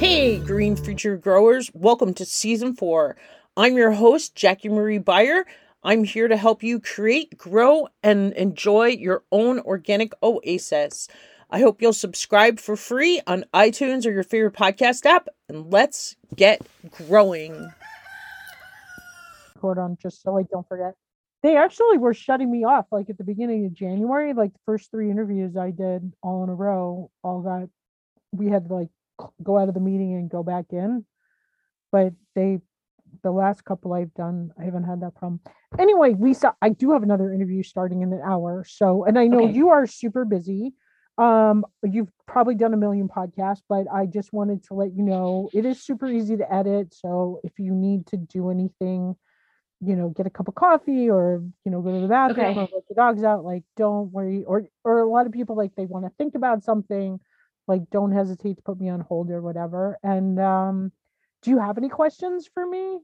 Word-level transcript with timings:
Hey, 0.00 0.38
Green 0.38 0.76
Future 0.76 1.18
Growers, 1.18 1.70
welcome 1.74 2.14
to 2.14 2.24
season 2.24 2.74
four. 2.74 3.18
I'm 3.54 3.76
your 3.76 3.90
host, 3.90 4.34
Jackie 4.34 4.70
Marie 4.70 4.96
Beyer. 4.96 5.44
I'm 5.82 6.04
here 6.04 6.26
to 6.26 6.38
help 6.38 6.62
you 6.62 6.80
create, 6.80 7.36
grow, 7.36 7.86
and 8.02 8.32
enjoy 8.32 8.86
your 8.86 9.24
own 9.30 9.60
organic 9.60 10.14
oasis. 10.22 11.06
I 11.50 11.60
hope 11.60 11.82
you'll 11.82 11.92
subscribe 11.92 12.58
for 12.58 12.76
free 12.76 13.20
on 13.26 13.44
iTunes 13.52 14.06
or 14.06 14.10
your 14.10 14.22
favorite 14.22 14.54
podcast 14.54 15.04
app, 15.04 15.28
and 15.50 15.70
let's 15.70 16.16
get 16.34 16.62
growing. 16.90 17.70
Hold 19.60 19.76
on, 19.76 19.98
just 20.00 20.22
so 20.22 20.38
I 20.38 20.44
don't 20.44 20.66
forget. 20.66 20.94
They 21.42 21.58
actually 21.58 21.98
were 21.98 22.14
shutting 22.14 22.50
me 22.50 22.64
off 22.64 22.86
like 22.90 23.10
at 23.10 23.18
the 23.18 23.24
beginning 23.24 23.66
of 23.66 23.74
January. 23.74 24.32
Like 24.32 24.54
the 24.54 24.60
first 24.64 24.90
three 24.90 25.10
interviews 25.10 25.58
I 25.58 25.72
did 25.72 26.10
all 26.22 26.42
in 26.42 26.48
a 26.48 26.54
row, 26.54 27.10
all 27.22 27.42
got 27.42 27.68
we 28.32 28.46
had 28.46 28.70
like 28.70 28.88
go 29.42 29.58
out 29.58 29.68
of 29.68 29.74
the 29.74 29.80
meeting 29.80 30.14
and 30.14 30.30
go 30.30 30.42
back 30.42 30.66
in. 30.70 31.04
But 31.92 32.12
they 32.34 32.60
the 33.22 33.30
last 33.30 33.64
couple 33.64 33.92
I've 33.92 34.14
done, 34.14 34.52
I 34.58 34.64
haven't 34.64 34.84
had 34.84 35.00
that 35.00 35.14
problem. 35.16 35.40
Anyway, 35.78 36.14
Lisa, 36.18 36.54
I 36.62 36.68
do 36.70 36.92
have 36.92 37.02
another 37.02 37.32
interview 37.32 37.62
starting 37.62 38.02
in 38.02 38.12
an 38.12 38.20
hour. 38.24 38.64
So 38.66 39.04
and 39.04 39.18
I 39.18 39.26
know 39.26 39.46
Okay. 39.46 39.54
you 39.54 39.70
are 39.70 39.86
super 39.86 40.24
busy. 40.24 40.74
Um, 41.18 41.66
you've 41.82 42.08
probably 42.26 42.54
done 42.54 42.72
a 42.72 42.78
million 42.78 43.08
podcasts, 43.08 43.62
but 43.68 43.86
I 43.92 44.06
just 44.06 44.32
wanted 44.32 44.62
to 44.64 44.74
let 44.74 44.94
you 44.94 45.02
know 45.02 45.50
it 45.52 45.66
is 45.66 45.82
super 45.82 46.08
easy 46.08 46.36
to 46.36 46.52
edit. 46.52 46.94
So 46.94 47.40
if 47.44 47.58
you 47.58 47.74
need 47.74 48.06
to 48.08 48.16
do 48.16 48.50
anything, 48.50 49.16
you 49.82 49.96
know, 49.96 50.10
get 50.10 50.26
a 50.26 50.30
cup 50.30 50.48
of 50.48 50.54
coffee 50.54 51.10
or 51.10 51.42
you 51.64 51.70
know, 51.70 51.82
go 51.82 51.92
to 51.94 52.00
the 52.00 52.08
bathroom 52.08 52.56
Okay. 52.56 52.60
or 52.60 52.68
let 52.72 52.88
the 52.88 52.94
dogs 52.94 53.22
out, 53.24 53.44
like 53.44 53.64
don't 53.76 54.10
worry. 54.12 54.44
Or 54.44 54.66
or 54.84 55.00
a 55.00 55.08
lot 55.08 55.26
of 55.26 55.32
people 55.32 55.56
like 55.56 55.74
they 55.74 55.86
want 55.86 56.06
to 56.06 56.12
think 56.16 56.34
about 56.34 56.64
something, 56.64 57.20
like 57.70 57.88
don't 57.90 58.10
hesitate 58.10 58.56
to 58.56 58.62
put 58.62 58.80
me 58.80 58.88
on 58.88 59.00
hold 59.00 59.30
or 59.30 59.40
whatever. 59.40 59.96
And 60.02 60.40
um, 60.40 60.92
do 61.40 61.52
you 61.52 61.58
have 61.60 61.78
any 61.78 61.88
questions 61.88 62.50
for 62.52 62.66
me? 62.66 62.98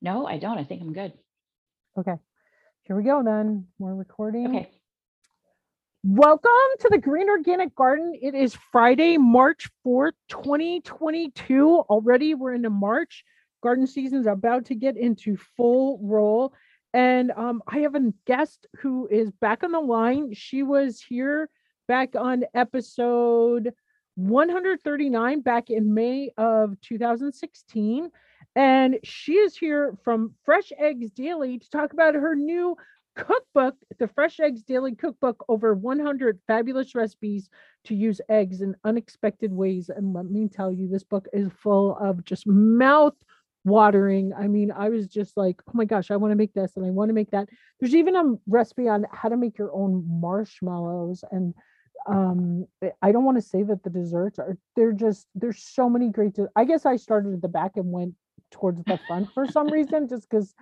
No, 0.00 0.24
I 0.24 0.38
don't. 0.38 0.56
I 0.56 0.62
think 0.62 0.82
I'm 0.82 0.92
good. 0.92 1.12
Okay. 1.98 2.14
Here 2.84 2.96
we 2.96 3.02
go 3.02 3.24
then. 3.24 3.66
We're 3.78 3.96
recording. 3.96 4.46
Okay. 4.46 4.70
Welcome 6.04 6.50
to 6.78 6.88
the 6.90 6.98
Green 6.98 7.28
Organic 7.28 7.74
Garden. 7.74 8.16
It 8.22 8.36
is 8.36 8.56
Friday, 8.70 9.18
March 9.18 9.68
4th, 9.84 10.12
2022. 10.28 11.68
Already 11.90 12.34
we're 12.34 12.54
into 12.54 12.70
March. 12.70 13.24
Garden 13.64 13.88
season 13.88 14.20
is 14.20 14.26
about 14.26 14.66
to 14.66 14.76
get 14.76 14.96
into 14.96 15.36
full 15.56 15.98
roll. 16.00 16.54
And 16.94 17.32
um, 17.32 17.64
I 17.66 17.78
have 17.78 17.96
a 17.96 18.12
guest 18.28 18.68
who 18.78 19.08
is 19.10 19.32
back 19.32 19.64
on 19.64 19.72
the 19.72 19.80
line. 19.80 20.34
She 20.34 20.62
was 20.62 21.00
here 21.00 21.50
back 21.86 22.14
on 22.16 22.44
episode 22.54 23.72
139 24.16 25.40
back 25.40 25.70
in 25.70 25.94
May 25.94 26.30
of 26.36 26.80
2016. 26.80 28.10
And 28.54 28.98
she 29.04 29.34
is 29.34 29.56
here 29.56 29.96
from 30.02 30.34
Fresh 30.44 30.72
Eggs 30.78 31.10
Daily 31.10 31.58
to 31.58 31.70
talk 31.70 31.92
about 31.92 32.14
her 32.14 32.34
new 32.34 32.76
cookbook, 33.14 33.74
the 33.98 34.08
Fresh 34.08 34.40
Eggs 34.40 34.62
Daily 34.62 34.94
Cookbook, 34.94 35.44
over 35.48 35.74
100 35.74 36.38
fabulous 36.46 36.94
recipes 36.94 37.48
to 37.84 37.94
use 37.94 38.20
eggs 38.28 38.62
in 38.62 38.74
unexpected 38.84 39.52
ways. 39.52 39.90
And 39.94 40.14
let 40.14 40.26
me 40.26 40.48
tell 40.48 40.72
you, 40.72 40.88
this 40.88 41.04
book 41.04 41.26
is 41.32 41.50
full 41.62 41.96
of 41.96 42.24
just 42.24 42.46
mouth 42.46 43.14
watering. 43.64 44.32
I 44.32 44.46
mean, 44.46 44.70
I 44.70 44.88
was 44.88 45.08
just 45.08 45.36
like, 45.36 45.60
oh 45.68 45.72
my 45.74 45.84
gosh, 45.84 46.10
I 46.10 46.16
want 46.16 46.32
to 46.32 46.36
make 46.36 46.54
this 46.54 46.76
and 46.76 46.86
I 46.86 46.90
want 46.90 47.08
to 47.08 47.14
make 47.14 47.32
that. 47.32 47.48
There's 47.80 47.94
even 47.94 48.16
a 48.16 48.34
recipe 48.46 48.88
on 48.88 49.04
how 49.12 49.28
to 49.28 49.36
make 49.36 49.58
your 49.58 49.74
own 49.74 50.04
marshmallows. 50.08 51.24
And 51.30 51.52
um 52.06 52.66
I- 52.82 52.92
I 53.02 53.12
don't 53.12 53.24
want 53.24 53.38
to 53.38 53.42
say 53.42 53.62
that 53.64 53.82
the 53.82 53.90
desserts 53.90 54.38
are 54.38 54.56
they're 54.74 54.92
just 54.92 55.26
there's 55.34 55.62
so 55.62 55.88
many 55.88 56.10
great 56.10 56.34
de- 56.34 56.48
I 56.56 56.64
guess 56.64 56.86
I 56.86 56.96
started 56.96 57.34
at 57.34 57.42
the 57.42 57.48
back 57.48 57.76
and 57.76 57.90
went 57.92 58.14
towards 58.50 58.82
the 58.84 58.98
front 59.06 59.28
for 59.34 59.46
some 59.46 59.68
reason 59.68 60.08
just 60.08 60.28
because 60.28 60.54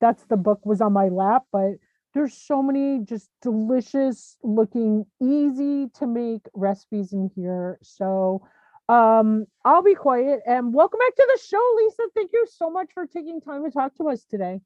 that's 0.00 0.24
the 0.24 0.36
book 0.36 0.64
was 0.64 0.80
on 0.80 0.92
my 0.92 1.08
lap 1.08 1.44
but 1.52 1.72
there's 2.14 2.34
so 2.34 2.62
many 2.62 3.00
just 3.04 3.30
delicious 3.40 4.36
looking 4.42 5.06
easy 5.20 5.88
to 5.94 6.06
make 6.06 6.42
recipes 6.54 7.12
in 7.12 7.30
here 7.34 7.78
so 7.82 8.46
um 8.88 9.46
i'll 9.64 9.82
be 9.82 9.94
quiet 9.94 10.40
and 10.46 10.72
welcome 10.74 10.98
back 10.98 11.16
to 11.16 11.26
the 11.34 11.40
show 11.42 11.74
lisa 11.76 12.02
thank 12.14 12.30
you 12.32 12.46
so 12.50 12.70
much 12.70 12.90
for 12.94 13.06
taking 13.06 13.40
time 13.40 13.64
to 13.64 13.70
talk 13.70 13.94
to 13.94 14.08
us 14.08 14.24
today 14.24 14.60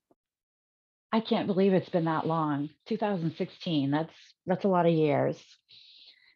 I 1.12 1.20
can't 1.20 1.46
believe 1.46 1.72
it's 1.72 1.88
been 1.88 2.04
that 2.06 2.26
long. 2.26 2.68
2016. 2.88 3.90
That's 3.90 4.12
that's 4.44 4.64
a 4.64 4.68
lot 4.68 4.86
of 4.86 4.92
years. 4.92 5.42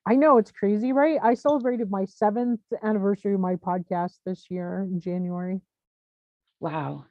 I 0.06 0.15
know 0.15 0.38
it's 0.38 0.50
crazy 0.50 0.93
right 0.93 1.19
i 1.22 1.34
celebrated 1.34 1.91
my 1.91 2.05
seventh 2.05 2.61
anniversary 2.83 3.34
of 3.34 3.41
my 3.41 3.56
podcast 3.56 4.15
this 4.27 4.47
year 4.50 4.87
in 4.91 5.00
january 5.00 5.61
Wow. 6.61 7.06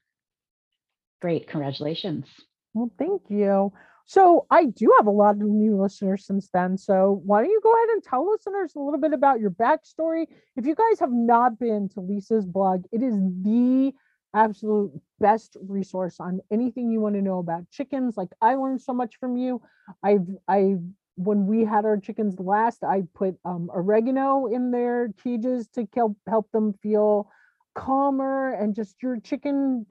Great. 1.22 1.48
Congratulations. 1.50 2.26
well 2.74 2.92
thank 2.98 3.22
you 3.30 3.74
so 4.06 4.46
i 4.50 4.66
do 4.66 4.94
have 4.98 5.08
a 5.08 5.12
lot 5.12 5.36
of 5.36 5.42
new 5.42 5.80
listeners 5.82 6.26
since 6.26 6.50
then 6.54 6.78
so 6.78 7.22
why 7.26 7.42
don't 7.42 7.50
you 7.52 7.60
go 7.62 7.74
ahead 7.74 7.90
and 7.90 8.04
tell 8.04 8.30
listeners 8.30 8.74
a 8.76 8.80
little 8.80 9.00
bit 9.00 9.12
about 9.14 9.40
your 9.40 9.50
backstory 9.52 10.28
if 10.56 10.66
you 10.66 10.76
guys 10.76 11.00
have 11.00 11.12
not 11.12 11.60
been 11.60 11.90
to 11.90 12.00
lisa's 12.00 12.46
blog 12.46 12.86
it 12.92 13.02
is 13.04 13.16
the 13.44 13.92
absolute 14.36 14.92
best 15.20 15.58
resource 15.68 16.20
on 16.20 16.40
anything 16.52 16.90
you 16.92 17.02
want 17.02 17.16
to 17.16 17.22
know 17.22 17.40
about 17.40 17.70
chickens 17.72 18.16
like 18.16 18.30
i 18.42 18.54
learned 18.56 18.82
so 18.82 18.94
much 18.94 19.16
from 19.20 19.36
you 19.36 19.62
i've 20.04 20.28
i 20.48 20.76
when 21.20 21.46
we 21.46 21.66
had 21.66 21.84
our 21.84 21.98
chickens 21.98 22.40
last 22.40 22.84
i 22.84 23.04
put 23.14 23.36
um, 23.44 23.70
oregano 23.74 24.46
in 24.48 24.72
their 24.72 25.10
cages 25.22 25.68
to 25.68 25.86
help 25.94 26.16
help 26.28 26.50
them 26.52 26.74
feel 26.82 27.30
calmer 27.76 28.54
and 28.54 28.74
just 28.74 28.96
your 29.04 29.20
chicken 29.20 29.86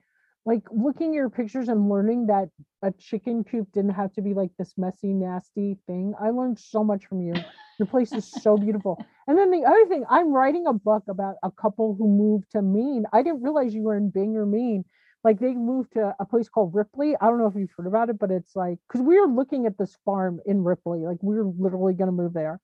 like 0.47 0.63
looking 0.71 1.11
at 1.11 1.15
your 1.15 1.29
pictures 1.29 1.69
and 1.69 1.91
learning 1.91 2.27
that 2.27 2.49
a 2.83 2.91
chicken 2.93 3.45
coop 3.45 3.69
didn't 3.73 3.91
have 3.91 4.11
to 4.15 4.23
be 4.23 4.33
like 4.33 4.51
this 4.59 4.73
messy 4.79 5.13
nasty 5.13 5.77
thing 5.87 6.15
i 6.19 6.31
learned 6.31 6.59
so 6.59 6.83
much 6.83 7.05
from 7.07 7.21
you. 7.21 7.35
Your 7.79 7.87
place 7.87 8.13
is 8.13 8.25
so 8.25 8.57
beautiful. 8.57 9.05
And 9.29 9.39
then 9.39 9.51
the 9.51 9.65
other 9.65 9.87
thing 9.87 10.05
i'm 10.09 10.33
writing 10.33 10.67
a 10.67 10.73
book 10.73 11.05
about 11.09 11.37
a 11.43 11.51
couple 11.51 11.95
who 11.95 12.09
moved 12.09 12.51
to 12.53 12.63
maine. 12.63 13.05
I 13.13 13.23
didn't 13.23 13.43
realize 13.43 13.75
you 13.75 13.83
were 13.83 13.97
in 13.97 14.11
bangor 14.11 14.47
maine 14.47 14.85
like 15.25 15.39
they 15.39 15.55
moved 15.55 15.93
to 15.93 16.15
a 16.21 16.25
place 16.25 16.49
called 16.49 16.75
ripley 16.75 17.15
i 17.21 17.27
don't 17.27 17.39
know 17.39 17.47
if 17.47 17.55
you've 17.55 17.73
heard 17.77 17.87
about 17.87 18.09
it 18.09 18.19
but 18.19 18.31
it's 18.31 18.55
like 18.57 18.79
because 18.89 19.05
we 19.05 19.19
were 19.19 19.27
looking 19.27 19.67
at 19.67 19.79
this 19.79 19.97
farm 20.05 20.41
in 20.47 20.63
ripley 20.63 21.01
like 21.01 21.19
we 21.23 21.35
were 21.35 21.51
literally 21.59 21.95
going 21.95 22.09
to 22.09 22.13
move 22.13 22.33
there 22.33 22.61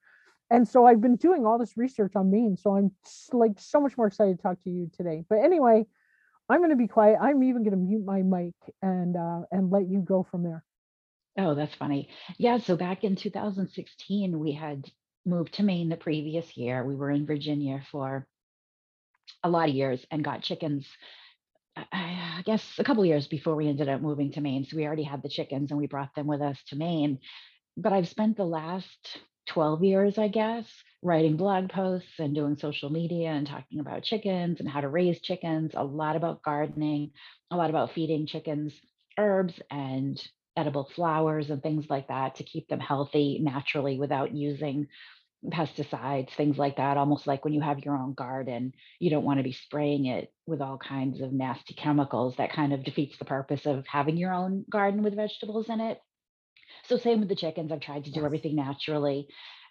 and 0.51 0.67
so 0.67 0.87
i've 0.87 1.01
been 1.01 1.17
doing 1.17 1.47
all 1.47 1.59
this 1.59 1.77
research 1.77 2.13
on 2.17 2.31
maine 2.31 2.57
so 2.57 2.77
i'm 2.77 2.91
like 3.33 3.53
so 3.59 3.81
much 3.81 3.97
more 3.97 4.07
excited 4.07 4.37
to 4.37 4.43
talk 4.43 4.63
to 4.63 4.71
you 4.71 4.91
today 4.97 5.25
but 5.29 5.39
anyway 5.39 5.85
i'm 6.49 6.59
going 6.59 6.71
to 6.71 6.77
be 6.77 6.89
quiet 6.89 7.19
i'm 7.21 7.43
even 7.43 7.63
going 7.63 7.73
to 7.73 7.77
mute 7.77 8.05
my 8.05 8.23
mic 8.23 8.55
and 8.83 9.17
uh 9.17 9.41
and 9.51 9.71
let 9.71 9.89
you 9.89 10.01
go 10.01 10.27
from 10.31 10.43
there 10.43 10.65
Oh, 11.37 11.55
that's 11.55 11.75
funny. 11.75 12.11
Yeah, 12.39 12.59
so 12.59 12.77
back 12.77 13.03
in 13.03 13.17
2016, 13.17 14.39
we 14.39 14.53
had 14.53 14.89
moved 15.27 15.55
to 15.55 15.63
Maine 15.63 15.89
the 15.89 15.97
previous 15.97 16.57
year. 16.57 16.85
We 16.85 16.95
were 16.95 17.11
in 17.11 17.27
Virginia 17.27 17.83
for 17.91 18.27
a 19.43 19.51
lot 19.51 19.69
of 19.69 19.75
years 19.75 20.05
and 20.11 20.23
got 20.23 20.43
chickens. 20.43 20.87
I 21.77 22.43
guess 22.45 22.79
a 22.79 22.85
couple 22.85 23.05
years 23.05 23.27
before 23.27 23.57
we 23.57 23.69
ended 23.69 23.89
up 23.89 24.01
moving 24.01 24.33
to 24.33 24.41
Maine. 24.41 24.65
So 24.65 24.77
we 24.77 24.87
already 24.87 25.03
had 25.03 25.23
the 25.23 25.29
chickens 25.29 25.71
and 25.71 25.79
we 25.79 25.87
brought 25.87 26.15
them 26.15 26.27
with 26.27 26.41
us 26.41 26.59
to 26.69 26.77
Maine. 26.77 27.19
But 27.77 27.93
I've 27.93 28.09
spent 28.09 28.37
the 28.37 28.45
last 28.45 29.19
12 29.49 29.83
years, 29.85 30.19
I 30.19 30.29
guess, 30.29 30.67
writing 31.03 31.37
blog 31.37 31.69
posts 31.71 32.19
and 32.19 32.35
doing 32.35 32.57
social 32.57 32.91
media 32.91 33.29
and 33.29 33.47
talking 33.47 33.81
about 33.81 34.05
chickens 34.05 34.61
and 34.61 34.69
how 34.69 34.81
to 34.81 34.89
raise 34.89 35.21
chickens, 35.21 35.73
a 35.75 35.85
lot 35.85 36.17
about 36.17 36.43
gardening, 36.43 37.11
a 37.51 37.57
lot 37.57 37.71
about 37.71 37.93
feeding 37.93 38.27
chickens 38.27 38.73
herbs 39.19 39.55
and 39.71 40.23
edible 40.57 40.89
flowers 40.95 41.51
and 41.51 41.63
things 41.63 41.87
like 41.89 42.09
that 42.09 42.37
to 42.37 42.45
keep 42.45 42.69
them 42.69 42.81
healthy 42.81 43.41
naturally 43.43 43.99
without 43.99 44.35
using 44.35 44.87
pesticides, 45.51 46.31
things 46.31 46.59
like 46.59 46.77
that. 46.77 46.97
Almost 46.97 47.27
like 47.27 47.45
when 47.45 47.55
you 47.55 47.61
have 47.61 47.85
your 47.85 47.97
own 47.97 48.15
garden, 48.15 48.73
you 48.99 49.11
don't 49.11 49.25
want 49.25 49.39
to 49.39 49.45
be 49.45 49.53
spraying 49.53 50.07
it 50.07 50.33
with 50.47 50.61
all 50.61 50.79
kinds 50.79 51.21
of 51.21 51.33
nasty 51.33 51.75
chemicals. 51.75 52.37
That 52.37 52.53
kind 52.53 52.73
of 52.73 52.85
defeats 52.85 53.19
the 53.19 53.25
purpose 53.25 53.67
of 53.67 53.87
having 53.87 54.17
your 54.17 54.33
own 54.33 54.65
garden 54.71 55.03
with 55.03 55.17
vegetables 55.17 55.69
in 55.69 55.81
it. 55.81 56.01
So, 56.85 56.97
same 56.97 57.21
with 57.21 57.29
the 57.29 57.37
chickens. 57.37 57.73
I've 57.73 57.81
tried 57.81 58.05
to 58.05 58.13
do 58.13 58.25
everything 58.25 58.57
naturally. 58.57 59.29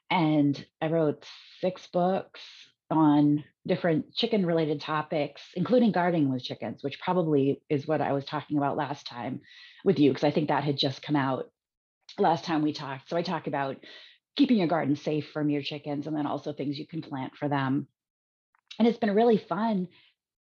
And 0.10 0.64
I 0.82 0.88
wrote 0.88 1.26
six 1.60 1.88
books 1.88 2.42
on 2.90 3.44
different 3.66 4.14
chicken 4.14 4.46
related 4.46 4.82
topics, 4.82 5.42
including 5.56 5.92
gardening 5.92 6.32
with 6.32 6.44
chickens, 6.44 6.84
which 6.84 7.00
probably 7.00 7.62
is 7.70 7.88
what 7.88 8.02
I 8.02 8.14
was 8.14 8.26
talking 8.26 8.58
about 8.58 8.78
last 8.78 9.08
time 9.08 9.42
with 9.84 10.00
you, 10.00 10.12
because 10.12 10.24
I 10.24 10.32
think 10.32 10.50
that 10.50 10.64
had 10.64 10.78
just 10.78 11.02
come 11.02 11.16
out 11.16 11.50
last 12.20 12.46
time 12.46 12.62
we 12.62 12.74
talked. 12.74 13.10
So, 13.10 13.18
I 13.18 13.22
talk 13.22 13.48
about 13.48 13.78
keeping 14.36 14.58
your 14.58 14.68
garden 14.68 14.96
safe 14.96 15.30
from 15.32 15.50
your 15.50 15.62
chickens 15.62 16.08
and 16.08 16.16
then 16.16 16.26
also 16.26 16.54
things 16.54 16.78
you 16.80 16.88
can 16.88 17.02
plant 17.02 17.36
for 17.36 17.48
them. 17.48 17.88
And 18.80 18.88
it's 18.88 18.98
been 18.98 19.14
really 19.14 19.38
fun. 19.38 19.88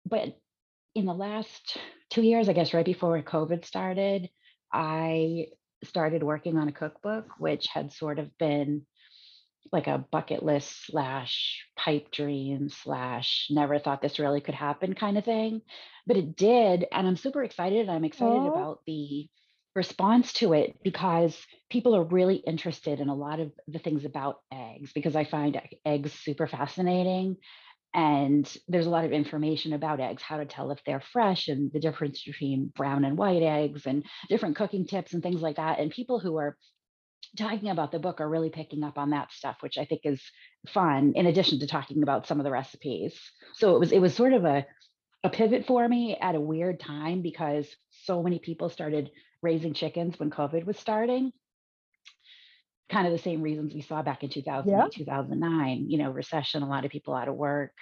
But 0.05 0.37
in 0.95 1.05
the 1.05 1.13
last 1.13 1.77
two 2.09 2.23
years, 2.23 2.49
I 2.49 2.53
guess 2.53 2.73
right 2.73 2.85
before 2.85 3.21
COVID 3.21 3.65
started, 3.65 4.29
I 4.73 5.47
started 5.83 6.23
working 6.23 6.57
on 6.57 6.67
a 6.67 6.71
cookbook, 6.73 7.25
which 7.37 7.67
had 7.67 7.91
sort 7.93 8.17
of 8.19 8.35
been 8.37 8.85
like 9.71 9.87
a 9.87 10.03
bucket 10.11 10.43
list 10.43 10.85
slash 10.87 11.65
pipe 11.75 12.09
dream 12.11 12.69
slash 12.69 13.47
never 13.49 13.77
thought 13.77 14.01
this 14.01 14.17
really 14.17 14.41
could 14.41 14.55
happen 14.55 14.93
kind 14.95 15.17
of 15.17 15.25
thing. 15.25 15.61
But 16.07 16.17
it 16.17 16.35
did. 16.35 16.85
And 16.91 17.05
I'm 17.05 17.17
super 17.17 17.43
excited. 17.43 17.89
I'm 17.89 18.05
excited 18.05 18.43
Oh, 18.43 18.47
about 18.47 18.79
the 18.87 19.27
response 19.77 20.33
to 20.33 20.53
it 20.53 20.75
because 20.83 21.37
people 21.69 21.95
are 21.95 22.03
really 22.03 22.37
interested 22.37 22.99
in 22.99 23.09
a 23.09 23.15
lot 23.15 23.39
of 23.39 23.51
the 23.67 23.79
things 23.79 24.03
about 24.03 24.41
eggs 24.51 24.91
because 24.91 25.15
I 25.15 25.23
find 25.23 25.61
eggs 25.85 26.11
super 26.11 26.47
fascinating. 26.47 27.37
And 27.93 28.51
there's 28.67 28.87
a 28.87 28.89
lot 28.89 29.05
of 29.05 29.11
information 29.11 29.73
about 29.73 30.01
eggs, 30.01 30.23
how 30.23 30.37
to 30.37 30.45
tell 30.45 30.71
if 30.71 30.79
they're 30.85 31.01
fresh 31.13 31.47
and 31.47 31.71
the 31.71 31.79
difference 31.79 32.23
between 32.23 32.71
brown 32.75 33.05
and 33.05 33.17
white 33.17 33.43
eggs 33.43 33.85
and 33.85 34.03
different 34.27 34.57
cooking 34.57 34.85
tips 34.85 35.13
and 35.13 35.23
things 35.23 35.41
like 35.41 35.55
that. 35.55 35.79
And 35.79 35.91
people 35.91 36.19
who 36.19 36.37
are 36.37 36.57
talking 37.37 37.69
about 37.69 37.91
the 37.91 37.99
book 37.99 38.19
are 38.19 38.29
really 38.29 38.49
picking 38.49 38.83
up 38.83 38.97
on 38.97 39.11
that 39.11 39.31
stuff, 39.31 39.57
which 39.61 39.77
I 39.77 39.85
think 39.85 40.01
is 40.03 40.21
fun, 40.69 41.13
in 41.15 41.27
addition 41.27 41.59
to 41.59 41.67
talking 41.67 42.03
about 42.03 42.27
some 42.27 42.39
of 42.39 42.43
the 42.43 42.51
recipes. 42.51 43.19
So 43.53 43.75
it 43.75 43.79
was 43.79 43.91
it 43.91 43.99
was 43.99 44.15
sort 44.15 44.33
of 44.33 44.43
a 44.43 44.65
a 45.23 45.29
pivot 45.29 45.65
for 45.65 45.87
me 45.87 46.17
at 46.19 46.35
a 46.35 46.39
weird 46.39 46.79
time 46.79 47.21
because 47.21 47.67
so 48.05 48.21
many 48.21 48.39
people 48.39 48.69
started 48.69 49.11
raising 49.41 49.73
chickens 49.73 50.19
when 50.19 50.29
COVID 50.29 50.65
was 50.65 50.77
starting. 50.77 51.31
Kind 52.89 53.07
of 53.07 53.13
the 53.13 53.19
same 53.19 53.41
reasons 53.41 53.73
we 53.73 53.81
saw 53.81 54.01
back 54.01 54.23
in 54.23 54.31
yeah. 54.33 54.87
2009, 54.91 55.89
you 55.89 55.97
know, 55.97 56.11
recession, 56.11 56.63
a 56.63 56.69
lot 56.69 56.85
of 56.85 56.91
people 56.91 57.13
out 57.13 57.27
of 57.27 57.35
work, 57.35 57.73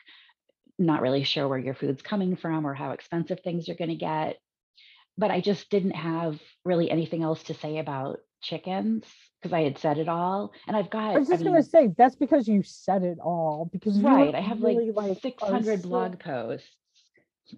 not 0.80 1.02
really 1.02 1.24
sure 1.24 1.48
where 1.48 1.60
your 1.60 1.76
food's 1.76 2.02
coming 2.02 2.36
from 2.36 2.66
or 2.66 2.74
how 2.74 2.92
expensive 2.92 3.40
things 3.42 3.70
are 3.70 3.76
going 3.76 3.92
to 3.92 3.96
get. 3.96 4.38
But 5.18 5.32
I 5.32 5.42
just 5.42 5.70
didn't 5.70 5.96
have 5.96 6.40
really 6.66 6.90
anything 6.90 7.24
else 7.24 7.44
to 7.44 7.54
say 7.54 7.78
about 7.78 8.20
chickens 8.42 9.06
because 9.42 9.54
I 9.54 9.62
had 9.62 9.78
said 9.78 9.98
it 9.98 10.10
all. 10.10 10.52
And 10.68 10.76
I've 10.76 10.88
I 10.88 10.90
got, 10.90 11.20
was 11.20 11.30
I 11.30 11.34
just 11.34 11.44
gonna 11.44 11.64
say 11.64 11.90
that's 11.98 12.16
because 12.16 12.48
you 12.48 12.64
said 12.64 13.04
it 13.04 13.20
all 13.20 13.70
because 13.72 14.00
right, 14.00 14.34
I 14.34 14.42
have 14.42 14.60
like 14.60 14.78
really 14.78 14.92
like 14.92 15.12
are 15.12 15.20
600 15.20 15.84
blog 15.84 16.20
posts. 16.20 16.68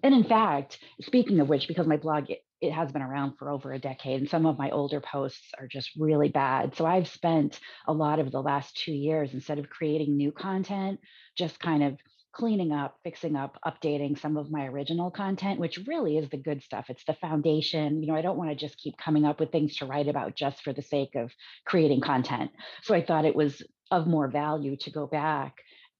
And 0.02 0.14
in 0.14 0.24
fact, 0.24 0.78
speaking 1.00 1.40
of 1.40 1.48
which, 1.48 1.68
because 1.68 1.86
my 1.86 1.96
blog, 1.96 2.30
it, 2.30 2.42
it 2.60 2.72
has 2.72 2.92
been 2.92 3.02
around 3.02 3.36
for 3.38 3.50
over 3.50 3.72
a 3.72 3.78
decade, 3.78 4.20
and 4.20 4.30
some 4.30 4.46
of 4.46 4.58
my 4.58 4.70
older 4.70 5.00
posts 5.00 5.52
are 5.58 5.66
just 5.66 5.90
really 5.96 6.28
bad. 6.28 6.76
So 6.76 6.84
I've 6.84 7.08
spent 7.08 7.60
a 7.86 7.92
lot 7.92 8.18
of 8.18 8.30
the 8.30 8.42
last 8.42 8.76
two 8.76 8.92
years, 8.92 9.32
instead 9.32 9.58
of 9.58 9.70
creating 9.70 10.16
new 10.16 10.32
content, 10.32 11.00
just 11.36 11.60
kind 11.60 11.82
of 11.82 11.98
cleaning 12.32 12.72
up, 12.72 12.96
fixing 13.02 13.36
up, 13.36 13.58
updating 13.66 14.18
some 14.18 14.36
of 14.36 14.50
my 14.50 14.66
original 14.66 15.10
content, 15.10 15.58
which 15.58 15.80
really 15.86 16.18
is 16.18 16.28
the 16.28 16.36
good 16.36 16.62
stuff. 16.62 16.86
It's 16.88 17.04
the 17.04 17.14
foundation. 17.14 18.02
You 18.02 18.08
know, 18.08 18.16
I 18.16 18.22
don't 18.22 18.36
want 18.36 18.50
to 18.50 18.56
just 18.56 18.78
keep 18.78 18.96
coming 18.98 19.24
up 19.24 19.40
with 19.40 19.50
things 19.50 19.76
to 19.76 19.86
write 19.86 20.08
about 20.08 20.36
just 20.36 20.62
for 20.62 20.72
the 20.72 20.82
sake 20.82 21.14
of 21.16 21.32
creating 21.64 22.00
content. 22.00 22.50
So 22.82 22.94
I 22.94 23.04
thought 23.04 23.24
it 23.24 23.34
was 23.34 23.62
of 23.90 24.06
more 24.06 24.28
value 24.28 24.76
to 24.76 24.90
go 24.90 25.06
back 25.06 25.56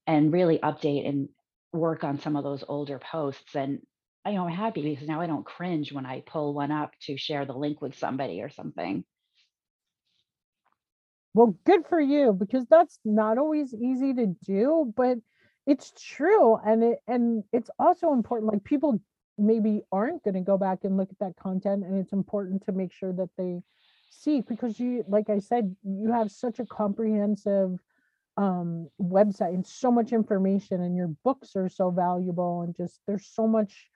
and 0.07 0.33
really 0.33 0.59
update 0.59 1.09
and 1.09 1.29
work 1.73 2.05
on 2.05 2.19
some 2.21 2.37
of 2.37 2.45
those 2.45 2.65
older 2.69 2.99
posts. 2.99 3.55
And 3.57 3.81
I 4.25 4.33
know 4.33 4.47
I'm 4.47 4.55
happy 4.55 4.83
because 4.83 5.09
now 5.09 5.21
I 5.21 5.27
don't 5.27 5.47
cringe 5.47 5.93
when 5.93 6.07
I 6.07 6.23
pull 6.27 6.55
one 6.55 6.73
up 6.73 6.93
to 7.03 7.17
share 7.17 7.47
the 7.47 7.55
link 7.55 7.81
with 7.83 7.97
somebody 7.99 8.43
or 8.43 8.51
something. 8.51 9.05
well 11.35 11.57
good 11.65 11.87
for 11.89 12.01
you 12.01 12.33
because 12.33 12.67
that's 12.67 12.99
not 13.05 13.39
always 13.39 13.75
easy 13.75 14.15
to 14.15 14.27
do, 14.45 14.93
but 14.97 15.19
it's 15.67 15.93
true 16.01 16.57
and 16.57 16.83
it 16.83 16.99
and 17.07 17.45
it's 17.53 17.71
also 17.79 18.13
important 18.13 18.53
like 18.53 18.65
people 18.65 19.01
maybe 19.39 19.83
aren't 19.93 20.25
going 20.25 20.35
to 20.35 20.41
go 20.41 20.59
back 20.59 20.81
and 20.85 20.97
look 20.97 21.11
at 21.11 21.19
that 21.21 21.37
content 21.37 21.85
and 21.85 21.99
it's 21.99 22.13
important 22.13 22.65
to 22.67 22.73
make 22.73 22.93
sure 22.93 23.13
that 23.13 23.31
they 23.39 23.61
see 24.11 24.41
because 24.41 24.81
you 24.81 25.05
like 25.09 25.31
I 25.31 25.39
said 25.39 25.77
you 25.85 26.13
have 26.13 26.31
such 26.33 26.59
a 26.59 26.67
comprehensive 26.67 27.79
um 28.39 28.89
website 29.03 29.53
and 29.53 29.67
so 29.67 29.91
much 29.91 30.13
information 30.13 30.81
and 30.83 30.97
your 30.97 31.09
books 31.25 31.57
are 31.57 31.69
so 31.69 31.91
valuable 31.91 32.63
and 32.63 32.75
just 32.77 33.01
there's 33.07 33.27
so 33.27 33.47
much 33.47 33.89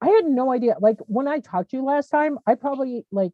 I 0.00 0.08
had 0.08 0.26
no 0.26 0.52
idea. 0.52 0.76
Like 0.78 0.98
when 1.06 1.26
I 1.26 1.38
talked 1.38 1.70
to 1.70 1.78
you 1.78 1.84
last 1.84 2.08
time, 2.08 2.38
I 2.46 2.54
probably 2.54 3.06
like 3.10 3.32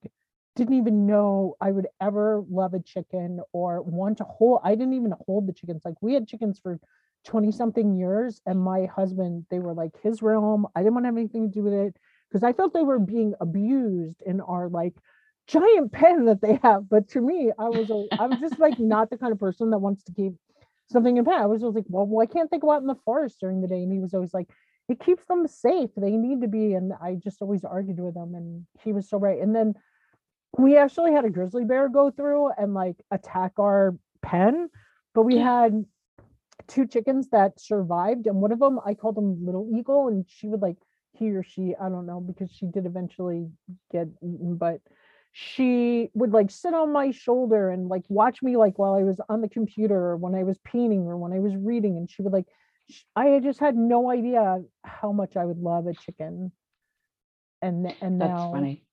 didn't 0.54 0.74
even 0.74 1.06
know 1.06 1.56
I 1.60 1.72
would 1.72 1.88
ever 2.00 2.44
love 2.48 2.74
a 2.74 2.80
chicken 2.80 3.40
or 3.52 3.82
want 3.82 4.18
to 4.18 4.24
hold. 4.24 4.60
I 4.62 4.74
didn't 4.76 4.94
even 4.94 5.12
hold 5.26 5.46
the 5.46 5.52
chickens. 5.52 5.82
Like 5.84 5.96
we 6.00 6.14
had 6.14 6.28
chickens 6.28 6.60
for 6.62 6.78
20 7.24 7.50
something 7.52 7.96
years 7.96 8.40
and 8.46 8.60
my 8.60 8.86
husband, 8.86 9.46
they 9.50 9.58
were 9.58 9.74
like 9.74 9.92
his 10.02 10.22
realm. 10.22 10.66
I 10.76 10.80
didn't 10.80 10.94
want 10.94 11.04
to 11.04 11.08
have 11.08 11.16
anything 11.16 11.48
to 11.48 11.54
do 11.54 11.64
with 11.64 11.72
it 11.72 11.96
because 12.28 12.44
I 12.44 12.52
felt 12.52 12.74
they 12.74 12.82
were 12.82 12.98
being 12.98 13.34
abused 13.40 14.22
in 14.24 14.40
our 14.40 14.68
like 14.68 14.94
giant 15.46 15.92
pen 15.92 16.26
that 16.26 16.40
they 16.40 16.58
have. 16.62 16.88
But 16.88 17.08
to 17.10 17.20
me, 17.20 17.52
I 17.58 17.68
was 17.68 17.90
a, 17.90 18.06
I 18.18 18.26
was 18.26 18.38
just 18.40 18.58
like 18.58 18.78
not 18.78 19.10
the 19.10 19.18
kind 19.18 19.32
of 19.32 19.38
person 19.38 19.70
that 19.70 19.78
wants 19.78 20.04
to 20.04 20.12
keep 20.12 20.34
something 20.90 21.16
in 21.16 21.24
pen. 21.24 21.34
I 21.34 21.46
was 21.46 21.62
always 21.62 21.76
like, 21.76 21.86
well, 21.88 22.06
why 22.06 22.26
can't 22.26 22.50
they 22.50 22.58
go 22.58 22.72
out 22.72 22.82
in 22.82 22.86
the 22.86 22.96
forest 23.04 23.38
during 23.40 23.60
the 23.60 23.68
day? 23.68 23.82
And 23.82 23.92
he 23.92 23.98
was 23.98 24.14
always 24.14 24.34
like, 24.34 24.48
it 24.88 25.00
keeps 25.00 25.24
them 25.26 25.46
safe. 25.46 25.90
They 25.96 26.16
need 26.16 26.42
to 26.42 26.48
be. 26.48 26.74
And 26.74 26.92
I 27.00 27.14
just 27.14 27.40
always 27.40 27.64
argued 27.64 28.00
with 28.00 28.16
him. 28.16 28.34
And 28.34 28.66
he 28.82 28.92
was 28.92 29.08
so 29.08 29.18
right. 29.18 29.40
And 29.40 29.54
then 29.54 29.74
we 30.58 30.76
actually 30.76 31.12
had 31.12 31.24
a 31.24 31.30
grizzly 31.30 31.64
bear 31.64 31.88
go 31.88 32.10
through 32.10 32.50
and 32.58 32.74
like 32.74 32.96
attack 33.10 33.52
our 33.58 33.94
pen, 34.20 34.68
but 35.14 35.22
we 35.22 35.38
had 35.38 35.84
two 36.68 36.86
chickens 36.86 37.28
that 37.30 37.60
survived. 37.60 38.26
And 38.26 38.36
one 38.36 38.52
of 38.52 38.58
them, 38.58 38.78
I 38.84 38.94
called 38.94 39.16
him 39.16 39.44
Little 39.44 39.68
Eagle, 39.74 40.08
and 40.08 40.24
she 40.28 40.48
would 40.48 40.60
like, 40.60 40.76
he 41.14 41.30
or 41.30 41.42
she, 41.42 41.74
I 41.80 41.88
don't 41.88 42.06
know, 42.06 42.20
because 42.20 42.50
she 42.50 42.66
did 42.66 42.86
eventually 42.86 43.48
get 43.90 44.08
eaten, 44.22 44.56
but 44.56 44.80
she 45.32 46.10
would 46.12 46.32
like 46.32 46.50
sit 46.50 46.74
on 46.74 46.92
my 46.92 47.10
shoulder 47.10 47.70
and 47.70 47.88
like 47.88 48.04
watch 48.08 48.42
me 48.42 48.56
like 48.56 48.78
while 48.78 48.94
I 48.94 49.02
was 49.02 49.18
on 49.30 49.40
the 49.40 49.48
computer 49.48 49.96
or 49.96 50.16
when 50.16 50.34
I 50.34 50.42
was 50.44 50.58
painting 50.58 51.06
or 51.06 51.16
when 51.16 51.32
I 51.32 51.38
was 51.38 51.56
reading. 51.56 51.96
And 51.96 52.08
she 52.08 52.20
would 52.22 52.34
like, 52.34 52.46
I 53.16 53.40
just 53.40 53.58
had 53.58 53.74
no 53.74 54.10
idea 54.10 54.62
how 54.84 55.12
much 55.12 55.36
I 55.36 55.44
would 55.46 55.58
love 55.58 55.86
a 55.86 55.94
chicken. 55.94 56.52
And 57.62 57.94
and 58.02 58.20
That's 58.20 58.30
now 58.30 58.52
funny. 58.52 58.84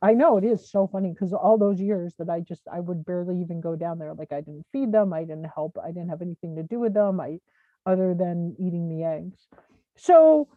I 0.00 0.14
know 0.14 0.36
it 0.36 0.44
is 0.44 0.70
so 0.70 0.86
funny 0.86 1.12
because 1.12 1.32
all 1.32 1.58
those 1.58 1.80
years 1.80 2.14
that 2.18 2.28
I 2.30 2.40
just 2.40 2.62
I 2.72 2.78
would 2.78 3.04
barely 3.04 3.40
even 3.40 3.60
go 3.60 3.74
down 3.74 3.98
there. 3.98 4.14
Like 4.14 4.32
I 4.32 4.40
didn't 4.40 4.66
feed 4.72 4.92
them, 4.92 5.12
I 5.12 5.24
didn't 5.24 5.50
help, 5.52 5.76
I 5.82 5.88
didn't 5.88 6.10
have 6.10 6.22
anything 6.22 6.54
to 6.56 6.62
do 6.62 6.78
with 6.78 6.94
them. 6.94 7.18
I 7.18 7.40
other 7.86 8.14
than 8.14 8.54
eating 8.60 8.88
the 8.88 9.04
eggs. 9.04 9.48
So 9.96 10.48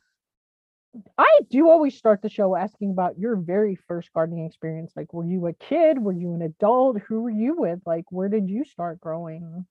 I 1.17 1.39
do 1.49 1.69
always 1.69 1.97
start 1.97 2.21
the 2.21 2.29
show 2.29 2.55
asking 2.55 2.91
about 2.91 3.17
your 3.17 3.35
very 3.35 3.75
first 3.87 4.11
gardening 4.13 4.45
experience. 4.45 4.91
Like, 4.95 5.13
were 5.13 5.25
you 5.25 5.47
a 5.47 5.53
kid? 5.53 5.97
Were 5.97 6.11
you 6.11 6.33
an 6.33 6.41
adult? 6.41 6.99
Who 7.07 7.21
were 7.21 7.29
you 7.29 7.55
with? 7.57 7.79
Like, 7.85 8.05
where 8.09 8.27
did 8.27 8.49
you 8.49 8.65
start 8.65 8.99
growing 8.99 9.65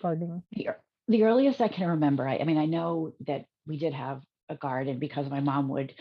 gardening? 0.00 0.42
The, 0.52 0.68
the 1.08 1.24
earliest 1.24 1.60
I 1.60 1.68
can 1.68 1.88
remember, 1.88 2.26
I, 2.26 2.38
I 2.38 2.44
mean, 2.44 2.58
I 2.58 2.66
know 2.66 3.14
that 3.26 3.44
we 3.66 3.78
did 3.78 3.94
have 3.94 4.22
a 4.48 4.56
garden 4.56 4.98
because 4.98 5.30
my 5.30 5.40
mom 5.40 5.68
would 5.68 5.94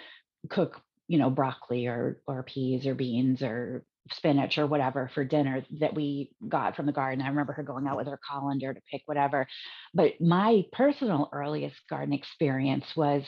cook, 0.50 0.82
you 1.08 1.20
know, 1.20 1.30
broccoli 1.30 1.88
or 1.88 2.22
or 2.26 2.44
peas 2.44 2.88
or 2.88 2.96
beans 2.96 3.44
or 3.44 3.86
spinach 4.12 4.58
or 4.58 4.68
whatever 4.68 5.10
for 5.14 5.24
dinner 5.24 5.64
that 5.80 5.94
we 5.94 6.32
got 6.48 6.76
from 6.76 6.86
the 6.86 6.92
garden. 6.92 7.24
I 7.24 7.30
remember 7.30 7.54
her 7.54 7.64
going 7.64 7.88
out 7.88 7.98
with 7.98 8.08
her 8.08 8.20
colander 8.30 8.74
to 8.74 8.82
pick 8.92 9.04
whatever. 9.06 9.48
But 9.94 10.20
my 10.20 10.64
personal 10.72 11.30
earliest 11.32 11.76
garden 11.90 12.14
experience 12.14 12.96
was 12.96 13.24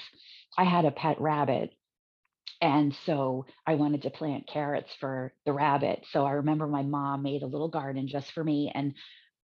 I 0.57 0.63
had 0.63 0.85
a 0.85 0.91
pet 0.91 1.21
rabbit 1.21 1.71
and 2.63 2.95
so 3.05 3.45
I 3.67 3.75
wanted 3.75 4.03
to 4.03 4.09
plant 4.09 4.47
carrots 4.47 4.89
for 4.99 5.33
the 5.45 5.51
rabbit. 5.51 6.05
So 6.11 6.25
I 6.25 6.31
remember 6.31 6.65
my 6.65 6.81
mom 6.81 7.21
made 7.21 7.43
a 7.43 7.47
little 7.47 7.67
garden 7.67 8.07
just 8.07 8.31
for 8.31 8.41
me. 8.41 8.71
And 8.73 8.93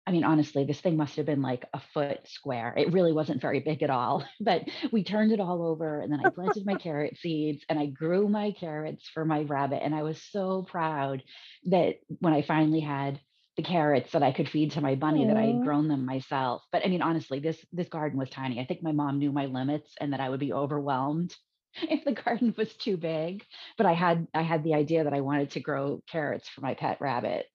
I 0.05 0.11
mean, 0.11 0.25
honestly, 0.25 0.65
this 0.65 0.81
thing 0.81 0.97
must 0.97 1.15
have 1.15 1.25
been 1.25 1.41
like 1.41 1.65
a 1.73 1.79
foot 1.79 2.27
square. 2.27 2.73
It 2.75 2.91
really 2.91 3.13
wasn't 3.13 3.41
very 3.41 3.61
big 3.61 3.83
at 3.83 3.89
all, 3.89 4.25
but 4.41 4.63
we 4.91 5.03
turned 5.03 5.31
it 5.31 5.39
all 5.39 5.65
over 5.65 6.01
and 6.01 6.11
then 6.11 6.19
I 6.19 6.29
planted 6.29 6.65
my 6.65 6.75
carrot 6.75 7.17
seeds 7.17 7.63
and 7.69 7.79
I 7.79 7.85
grew 7.87 8.27
my 8.27 8.51
carrots 8.51 9.07
for 9.09 9.23
my 9.25 9.43
rabbit. 9.43 9.81
And 9.83 9.95
I 9.95 10.03
was 10.03 10.21
so 10.21 10.63
proud 10.63 11.23
that 11.65 11.95
when 12.19 12.33
I 12.33 12.41
finally 12.41 12.81
had 12.81 13.21
the 13.55 13.63
carrots 13.63 14.11
that 14.11 14.23
I 14.23 14.31
could 14.31 14.49
feed 14.49 14.71
to 14.71 14.81
my 14.81 14.95
bunny 14.95 15.25
that 15.25 15.37
I 15.37 15.45
had 15.45 15.61
grown 15.61 15.87
them 15.87 16.05
myself. 16.05 16.63
But 16.71 16.85
I 16.85 16.89
mean, 16.89 17.01
honestly, 17.01 17.39
this 17.39 17.63
this 17.71 17.87
garden 17.87 18.17
was 18.19 18.29
tiny. 18.29 18.59
I 18.59 18.65
think 18.65 18.83
my 18.83 18.91
mom 18.91 19.19
knew 19.19 19.31
my 19.31 19.45
limits 19.45 19.95
and 20.01 20.11
that 20.11 20.19
I 20.19 20.29
would 20.29 20.39
be 20.39 20.53
overwhelmed 20.53 21.35
if 21.75 22.03
the 22.03 22.13
garden 22.13 22.53
was 22.57 22.75
too 22.75 22.97
big. 22.97 23.43
But 23.77 23.85
I 23.85 23.93
had 23.93 24.27
I 24.33 24.41
had 24.41 24.63
the 24.63 24.73
idea 24.73 25.03
that 25.05 25.13
I 25.13 25.21
wanted 25.21 25.51
to 25.51 25.59
grow 25.61 26.01
carrots 26.09 26.49
for 26.49 26.61
my 26.61 26.73
pet 26.73 26.97
rabbit. 26.99 27.45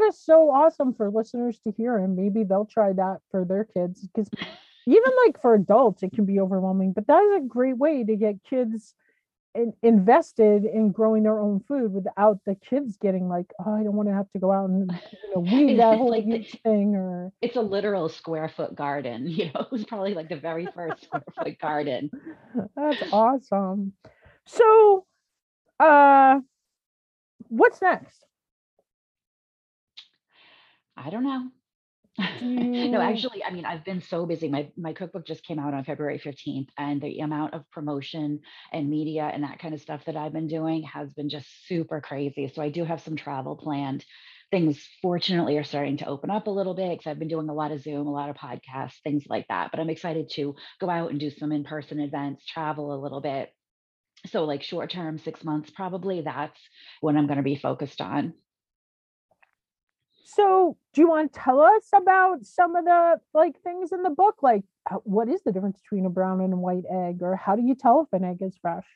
I 0.00 0.06
that 0.06 0.14
is 0.14 0.20
so 0.20 0.50
awesome 0.50 0.94
for 0.94 1.10
listeners 1.10 1.58
to 1.64 1.72
hear, 1.72 1.98
and 1.98 2.16
maybe 2.16 2.44
they'll 2.44 2.66
try 2.66 2.92
that 2.92 3.18
for 3.30 3.44
their 3.44 3.64
kids. 3.64 4.06
Because 4.06 4.28
even 4.86 5.12
like 5.26 5.40
for 5.40 5.54
adults, 5.54 6.02
it 6.02 6.12
can 6.12 6.24
be 6.24 6.40
overwhelming, 6.40 6.92
but 6.92 7.06
that 7.06 7.22
is 7.22 7.44
a 7.44 7.46
great 7.46 7.76
way 7.76 8.04
to 8.04 8.16
get 8.16 8.42
kids 8.48 8.94
in, 9.54 9.72
invested 9.82 10.64
in 10.64 10.92
growing 10.92 11.22
their 11.22 11.38
own 11.38 11.60
food 11.60 11.92
without 11.92 12.38
the 12.46 12.54
kids 12.54 12.96
getting 12.96 13.28
like, 13.28 13.52
oh, 13.64 13.74
I 13.74 13.82
don't 13.82 13.94
want 13.94 14.08
to 14.08 14.14
have 14.14 14.30
to 14.32 14.38
go 14.38 14.52
out 14.52 14.70
and 14.70 14.90
you 14.90 15.34
know, 15.34 15.40
weed 15.52 15.78
that 15.78 15.98
whole 15.98 16.10
like 16.10 16.26
the, 16.26 16.42
thing 16.64 16.94
or 16.94 17.32
it's 17.42 17.56
a 17.56 17.60
literal 17.60 18.08
square 18.08 18.48
foot 18.48 18.74
garden. 18.74 19.26
You 19.40 19.46
know, 19.46 19.60
it 19.60 19.72
was 19.72 19.84
probably 19.84 20.14
like 20.14 20.28
the 20.28 20.36
very 20.36 20.66
first 20.74 21.04
square 21.04 21.24
foot 21.36 21.58
garden. 21.58 22.10
that's 22.76 23.12
awesome. 23.12 23.92
So, 24.46 25.06
uh, 25.78 26.40
what's 27.48 27.80
next? 27.80 28.24
I 31.04 31.10
don't 31.10 31.24
know. 31.24 31.48
no, 32.18 32.24
mm. 32.42 32.98
actually, 32.98 33.44
I 33.44 33.50
mean, 33.50 33.64
I've 33.64 33.84
been 33.84 34.02
so 34.02 34.26
busy. 34.26 34.48
My 34.48 34.68
my 34.76 34.92
cookbook 34.92 35.26
just 35.26 35.44
came 35.44 35.58
out 35.58 35.74
on 35.74 35.84
February 35.84 36.18
15th, 36.18 36.68
and 36.76 37.00
the 37.00 37.20
amount 37.20 37.54
of 37.54 37.70
promotion 37.70 38.40
and 38.72 38.90
media 38.90 39.30
and 39.32 39.44
that 39.44 39.60
kind 39.60 39.74
of 39.74 39.80
stuff 39.80 40.04
that 40.06 40.16
I've 40.16 40.32
been 40.32 40.48
doing 40.48 40.82
has 40.82 41.12
been 41.12 41.28
just 41.28 41.46
super 41.66 42.00
crazy. 42.00 42.50
So 42.52 42.62
I 42.62 42.68
do 42.68 42.84
have 42.84 43.00
some 43.00 43.16
travel 43.16 43.56
planned. 43.56 44.04
Things 44.50 44.84
fortunately 45.00 45.56
are 45.58 45.64
starting 45.64 45.98
to 45.98 46.06
open 46.06 46.30
up 46.30 46.48
a 46.48 46.50
little 46.50 46.74
bit 46.74 46.90
because 46.90 47.08
I've 47.08 47.20
been 47.20 47.28
doing 47.28 47.48
a 47.48 47.54
lot 47.54 47.70
of 47.70 47.80
Zoom, 47.80 48.08
a 48.08 48.12
lot 48.12 48.28
of 48.28 48.36
podcasts, 48.36 49.00
things 49.04 49.24
like 49.28 49.46
that. 49.48 49.70
But 49.70 49.78
I'm 49.78 49.90
excited 49.90 50.30
to 50.34 50.56
go 50.80 50.90
out 50.90 51.12
and 51.12 51.20
do 51.20 51.30
some 51.30 51.52
in-person 51.52 52.00
events, 52.00 52.44
travel 52.44 52.92
a 52.92 53.00
little 53.00 53.20
bit. 53.20 53.50
So 54.26 54.44
like 54.44 54.64
short 54.64 54.90
term, 54.90 55.18
six 55.18 55.44
months 55.44 55.70
probably, 55.70 56.22
that's 56.22 56.60
what 57.00 57.14
I'm 57.14 57.28
going 57.28 57.36
to 57.36 57.44
be 57.44 57.56
focused 57.56 58.00
on. 58.00 58.34
So, 60.34 60.76
do 60.94 61.00
you 61.00 61.08
want 61.08 61.32
to 61.32 61.40
tell 61.40 61.60
us 61.60 61.88
about 61.92 62.44
some 62.44 62.76
of 62.76 62.84
the 62.84 63.20
like 63.34 63.60
things 63.62 63.90
in 63.92 64.02
the 64.02 64.10
book? 64.10 64.42
Like, 64.42 64.62
uh, 64.90 64.96
what 65.02 65.28
is 65.28 65.42
the 65.42 65.50
difference 65.50 65.80
between 65.80 66.06
a 66.06 66.10
brown 66.10 66.40
and 66.40 66.52
a 66.52 66.56
white 66.56 66.84
egg, 66.90 67.22
or 67.22 67.34
how 67.34 67.56
do 67.56 67.62
you 67.62 67.74
tell 67.74 68.02
if 68.02 68.12
an 68.12 68.24
egg 68.24 68.38
is 68.40 68.56
fresh? 68.62 68.86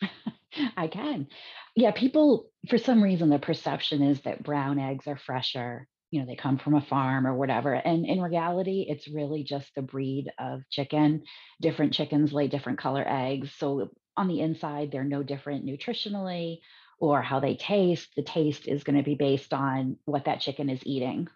I 0.76 0.86
can. 0.86 1.26
Yeah, 1.74 1.90
people, 1.90 2.50
for 2.68 2.78
some 2.78 3.02
reason, 3.02 3.28
the 3.28 3.38
perception 3.38 4.02
is 4.02 4.20
that 4.22 4.44
brown 4.44 4.78
eggs 4.78 5.06
are 5.08 5.18
fresher. 5.18 5.88
You 6.12 6.20
know, 6.20 6.26
they 6.26 6.36
come 6.36 6.58
from 6.58 6.76
a 6.76 6.80
farm 6.80 7.26
or 7.26 7.34
whatever. 7.34 7.74
And 7.74 8.06
in 8.06 8.22
reality, 8.22 8.86
it's 8.88 9.08
really 9.08 9.42
just 9.42 9.74
the 9.74 9.82
breed 9.82 10.30
of 10.38 10.62
chicken. 10.70 11.24
Different 11.60 11.92
chickens 11.92 12.32
lay 12.32 12.46
different 12.46 12.78
color 12.78 13.04
eggs. 13.06 13.52
So 13.58 13.90
on 14.16 14.28
the 14.28 14.40
inside, 14.40 14.92
they're 14.92 15.04
no 15.04 15.24
different 15.24 15.66
nutritionally 15.66 16.58
or 16.98 17.22
how 17.22 17.40
they 17.40 17.56
taste, 17.56 18.08
the 18.16 18.22
taste 18.22 18.66
is 18.66 18.84
going 18.84 18.96
to 18.96 19.02
be 19.02 19.14
based 19.14 19.52
on 19.52 19.96
what 20.04 20.24
that 20.24 20.40
chicken 20.40 20.68
is 20.68 20.80
eating. 20.84 21.28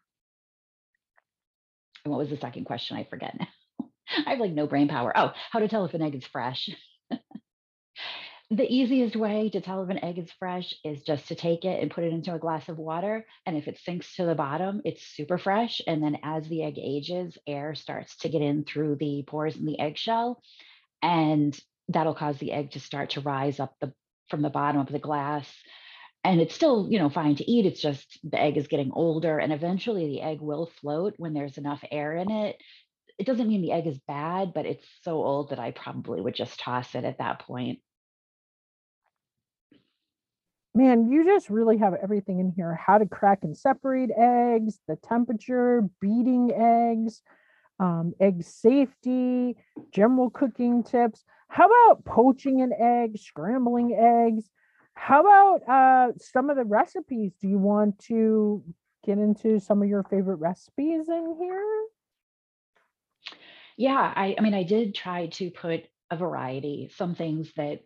And 2.04 2.12
what 2.12 2.18
was 2.18 2.30
the 2.30 2.36
second 2.36 2.64
question? 2.64 2.96
I 2.96 3.04
forget 3.04 3.38
now. 3.38 3.48
I 4.26 4.30
have 4.30 4.40
like 4.40 4.52
no 4.52 4.66
brain 4.66 4.88
power. 4.88 5.12
Oh, 5.14 5.32
how 5.50 5.58
to 5.58 5.68
tell 5.68 5.84
if 5.84 5.94
an 5.94 6.02
egg 6.02 6.14
is 6.14 6.24
fresh. 6.24 6.70
the 8.50 8.72
easiest 8.72 9.14
way 9.14 9.50
to 9.50 9.60
tell 9.60 9.82
if 9.82 9.90
an 9.90 10.02
egg 10.02 10.18
is 10.18 10.30
fresh 10.38 10.74
is 10.82 11.02
just 11.02 11.28
to 11.28 11.34
take 11.34 11.64
it 11.64 11.80
and 11.80 11.90
put 11.90 12.04
it 12.04 12.12
into 12.12 12.34
a 12.34 12.38
glass 12.38 12.68
of 12.68 12.78
water. 12.78 13.26
And 13.46 13.56
if 13.56 13.68
it 13.68 13.78
sinks 13.84 14.16
to 14.16 14.24
the 14.24 14.34
bottom, 14.34 14.80
it's 14.84 15.02
super 15.02 15.38
fresh. 15.38 15.80
And 15.86 16.02
then 16.02 16.18
as 16.24 16.48
the 16.48 16.64
egg 16.64 16.78
ages, 16.78 17.36
air 17.46 17.74
starts 17.74 18.16
to 18.18 18.28
get 18.28 18.42
in 18.42 18.64
through 18.64 18.96
the 18.96 19.24
pores 19.26 19.56
in 19.56 19.66
the 19.66 19.78
eggshell. 19.78 20.42
And 21.02 21.58
that'll 21.88 22.14
cause 22.14 22.38
the 22.38 22.52
egg 22.52 22.72
to 22.72 22.80
start 22.80 23.10
to 23.10 23.20
rise 23.20 23.60
up 23.60 23.74
the 23.80 23.92
from 24.30 24.42
the 24.42 24.50
bottom 24.50 24.80
of 24.80 24.90
the 24.90 24.98
glass 24.98 25.52
and 26.24 26.40
it's 26.40 26.54
still 26.54 26.86
you 26.90 26.98
know 26.98 27.10
fine 27.10 27.34
to 27.36 27.50
eat 27.50 27.66
it's 27.66 27.80
just 27.80 28.18
the 28.24 28.40
egg 28.40 28.56
is 28.56 28.68
getting 28.68 28.92
older 28.92 29.38
and 29.38 29.52
eventually 29.52 30.06
the 30.06 30.22
egg 30.22 30.40
will 30.40 30.70
float 30.80 31.14
when 31.16 31.34
there's 31.34 31.58
enough 31.58 31.82
air 31.90 32.14
in 32.16 32.30
it. 32.30 32.56
It 33.18 33.26
doesn't 33.26 33.48
mean 33.48 33.62
the 33.62 33.72
egg 33.72 33.86
is 33.86 33.98
bad 34.06 34.52
but 34.54 34.66
it's 34.66 34.86
so 35.02 35.22
old 35.22 35.50
that 35.50 35.58
i 35.58 35.70
probably 35.70 36.20
would 36.20 36.34
just 36.34 36.58
toss 36.58 36.94
it 36.94 37.04
at 37.04 37.18
that 37.18 37.40
point. 37.40 37.80
Man 40.74 41.10
you 41.10 41.24
just 41.24 41.50
really 41.50 41.78
have 41.78 41.94
everything 41.94 42.38
in 42.40 42.52
here 42.54 42.74
how 42.74 42.98
to 42.98 43.06
crack 43.06 43.40
and 43.42 43.56
separate 43.56 44.10
eggs 44.16 44.78
the 44.86 44.96
temperature 44.96 45.88
beating 46.00 46.52
eggs 46.54 47.22
um, 47.80 48.12
egg 48.20 48.44
safety 48.44 49.56
general 49.90 50.30
cooking 50.30 50.84
tips 50.84 51.24
how 51.50 51.66
about 51.66 52.04
poaching 52.04 52.62
an 52.62 52.72
egg, 52.72 53.18
scrambling 53.18 53.92
eggs? 53.92 54.48
How 54.94 55.20
about 55.20 55.68
uh, 55.68 56.12
some 56.18 56.48
of 56.48 56.56
the 56.56 56.64
recipes? 56.64 57.32
Do 57.40 57.48
you 57.48 57.58
want 57.58 57.98
to 58.04 58.62
get 59.04 59.18
into 59.18 59.58
some 59.58 59.82
of 59.82 59.88
your 59.88 60.04
favorite 60.04 60.36
recipes 60.36 61.08
in 61.08 61.36
here? 61.40 61.84
Yeah, 63.76 64.12
I, 64.14 64.36
I 64.38 64.42
mean, 64.42 64.54
I 64.54 64.62
did 64.62 64.94
try 64.94 65.26
to 65.26 65.50
put 65.50 65.86
a 66.08 66.16
variety, 66.16 66.88
some 66.94 67.16
things 67.16 67.50
that 67.56 67.80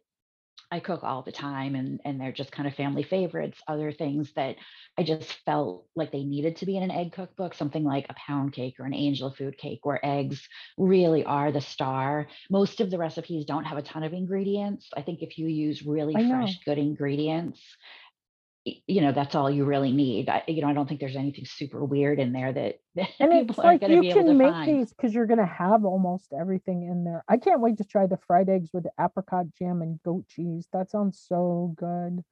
I 0.75 0.81
cook 0.81 1.05
all 1.05 1.23
the 1.23 1.31
time 1.31 1.77
and 1.77 2.01
and 2.05 2.21
they're 2.21 2.33
just 2.33 2.51
kind 2.51 2.67
of 2.67 2.75
family 2.75 3.05
favorites. 3.05 3.63
Other 3.69 3.93
things 3.93 4.33
that 4.33 4.57
I 4.99 5.05
just 5.05 5.33
felt 5.45 5.87
like 5.95 6.11
they 6.11 6.25
needed 6.25 6.57
to 6.57 6.67
be 6.67 6.77
in 6.77 6.83
an 6.83 6.91
egg 6.91 7.13
cookbook, 7.13 7.55
something 7.55 7.85
like 7.85 8.07
a 8.11 8.15
pound 8.15 8.55
cake 8.55 8.81
or 8.81 8.85
an 8.85 8.93
angel 8.93 9.33
food 9.33 9.57
cake 9.57 9.87
where 9.87 10.05
eggs 10.05 10.49
really 10.77 11.25
are 11.25 11.53
the 11.53 11.61
star. 11.61 12.27
Most 12.51 12.81
of 12.81 12.91
the 12.91 12.99
recipes 12.99 13.45
don't 13.45 13.67
have 13.67 13.79
a 13.79 13.83
ton 13.83 14.03
of 14.03 14.13
ingredients. 14.13 14.91
I 14.97 15.03
think 15.03 15.23
if 15.23 15.39
you 15.39 15.47
use 15.47 15.87
really 15.87 16.19
fresh 16.19 16.59
good 16.65 16.79
ingredients, 16.79 17.61
you 18.65 19.01
know 19.01 19.13
that's 19.13 19.35
all 19.35 19.51
you 19.51 19.65
really 19.65 19.93
need. 19.93 20.29
I, 20.29 20.43
you 20.49 20.63
know 20.63 20.69
i 20.69 20.73
don't 20.73 20.89
think 20.89 21.01
there's 21.01 21.17
anything 21.17 21.45
super 21.45 21.85
weird 21.85 22.19
in 22.19 22.33
there 22.33 22.53
that, 22.53 22.77
that 22.95 23.09
and 23.21 23.49
people 23.49 23.63
aren't 23.63 23.81
going 23.81 23.93
to 23.93 24.01
be 24.01 24.11
able 24.11 24.25
to 24.25 24.35
make 24.35 24.51
find. 24.51 24.81
these 24.81 24.93
because 24.93 25.15
you're 25.15 25.27
going 25.27 25.39
to 25.39 25.47
have 25.47 25.85
almost 25.85 26.33
everything 26.39 26.85
in 26.85 27.05
there. 27.05 27.25
I 27.29 27.37
can't 27.37 27.61
wait 27.61 27.79
to 27.79 27.85
try 27.85 28.07
the 28.07 28.19
fried 28.27 28.49
eggs 28.49 28.71
with 28.73 28.85
the 28.85 28.93
apricot 29.01 29.47
jam 29.59 29.83
and 29.83 30.03
goat 30.03 30.27
cheese. 30.29 30.67
That 30.73 30.91
sounds 30.91 31.23
so 31.29 31.75
good. 31.77 32.25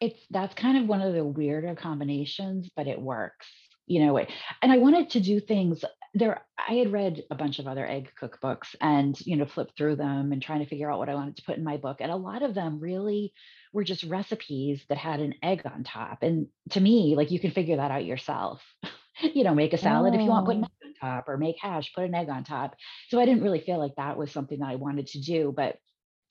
It's 0.00 0.20
that's 0.30 0.54
kind 0.54 0.78
of 0.78 0.86
one 0.86 1.00
of 1.00 1.14
the 1.14 1.24
weirder 1.24 1.74
combinations 1.74 2.70
but 2.76 2.86
it 2.86 3.00
works 3.00 3.48
you 3.86 4.04
know 4.04 4.18
and 4.18 4.72
i 4.72 4.78
wanted 4.78 5.10
to 5.10 5.20
do 5.20 5.40
things 5.40 5.84
there 6.14 6.40
i 6.68 6.74
had 6.74 6.92
read 6.92 7.22
a 7.30 7.34
bunch 7.34 7.58
of 7.58 7.66
other 7.66 7.86
egg 7.86 8.10
cookbooks 8.20 8.74
and 8.80 9.20
you 9.26 9.36
know 9.36 9.44
flipped 9.44 9.76
through 9.76 9.96
them 9.96 10.32
and 10.32 10.42
trying 10.42 10.60
to 10.60 10.66
figure 10.66 10.90
out 10.90 10.98
what 10.98 11.08
i 11.08 11.14
wanted 11.14 11.36
to 11.36 11.42
put 11.42 11.56
in 11.56 11.64
my 11.64 11.76
book 11.76 11.98
and 12.00 12.10
a 12.10 12.16
lot 12.16 12.42
of 12.42 12.54
them 12.54 12.78
really 12.80 13.32
were 13.74 13.84
just 13.84 14.04
recipes 14.04 14.82
that 14.88 14.96
had 14.96 15.20
an 15.20 15.34
egg 15.42 15.62
on 15.66 15.84
top 15.84 16.22
and 16.22 16.46
to 16.70 16.80
me 16.80 17.14
like 17.16 17.30
you 17.30 17.40
can 17.40 17.50
figure 17.50 17.76
that 17.76 17.90
out 17.90 18.04
yourself 18.04 18.62
you 19.20 19.44
know 19.44 19.54
make 19.54 19.72
a 19.72 19.78
salad 19.78 20.14
oh. 20.14 20.16
if 20.16 20.22
you 20.22 20.28
want 20.28 20.46
put 20.46 20.56
an 20.56 20.64
oh. 20.64 20.66
egg 20.66 20.94
on 21.02 21.10
top 21.10 21.28
or 21.28 21.36
make 21.36 21.56
hash 21.60 21.92
put 21.94 22.04
an 22.04 22.14
egg 22.14 22.28
on 22.30 22.44
top 22.44 22.74
so 23.08 23.20
i 23.20 23.26
didn't 23.26 23.42
really 23.42 23.60
feel 23.60 23.78
like 23.78 23.94
that 23.96 24.16
was 24.16 24.30
something 24.30 24.60
that 24.60 24.70
i 24.70 24.76
wanted 24.76 25.06
to 25.08 25.20
do 25.20 25.52
but 25.54 25.76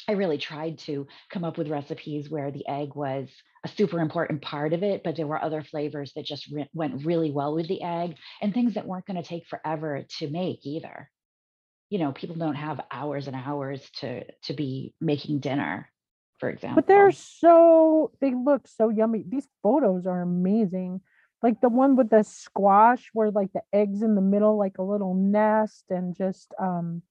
I 0.07 0.13
really 0.13 0.37
tried 0.37 0.79
to 0.79 1.07
come 1.29 1.43
up 1.43 1.57
with 1.57 1.69
recipes 1.69 2.29
where 2.29 2.51
the 2.51 2.67
egg 2.67 2.93
was 2.93 3.29
a 3.63 3.69
super 3.69 3.99
important 3.99 4.41
part 4.41 4.73
of 4.73 4.83
it, 4.83 5.01
but 5.01 5.15
there 5.15 5.27
were 5.27 5.41
other 5.41 5.63
flavors 5.63 6.11
that 6.15 6.25
just 6.25 6.51
re- 6.51 6.69
went 6.73 7.05
really 7.05 7.31
well 7.31 7.55
with 7.55 7.67
the 7.67 7.81
egg 7.81 8.17
and 8.41 8.53
things 8.53 8.73
that 8.73 8.85
weren't 8.85 9.05
going 9.05 9.21
to 9.21 9.27
take 9.27 9.47
forever 9.47 10.05
to 10.19 10.29
make 10.29 10.65
either. 10.65 11.09
You 11.89 11.99
know, 11.99 12.11
people 12.11 12.35
don't 12.35 12.55
have 12.55 12.81
hours 12.91 13.27
and 13.27 13.35
hours 13.35 13.81
to 13.99 14.25
to 14.43 14.53
be 14.53 14.93
making 14.99 15.39
dinner, 15.39 15.89
for 16.39 16.49
example. 16.49 16.75
But 16.75 16.87
they're 16.87 17.11
so 17.11 18.11
they 18.21 18.33
look 18.33 18.67
so 18.67 18.89
yummy. 18.89 19.23
These 19.27 19.47
photos 19.61 20.05
are 20.05 20.21
amazing. 20.21 21.01
Like 21.41 21.59
the 21.61 21.69
one 21.69 21.95
with 21.95 22.09
the 22.09 22.23
squash 22.23 23.09
where 23.13 23.31
like 23.31 23.51
the 23.53 23.63
eggs 23.73 24.01
in 24.01 24.15
the 24.15 24.21
middle 24.21 24.57
like 24.57 24.77
a 24.77 24.83
little 24.83 25.13
nest 25.13 25.85
and 25.89 26.15
just 26.15 26.53
um 26.59 27.01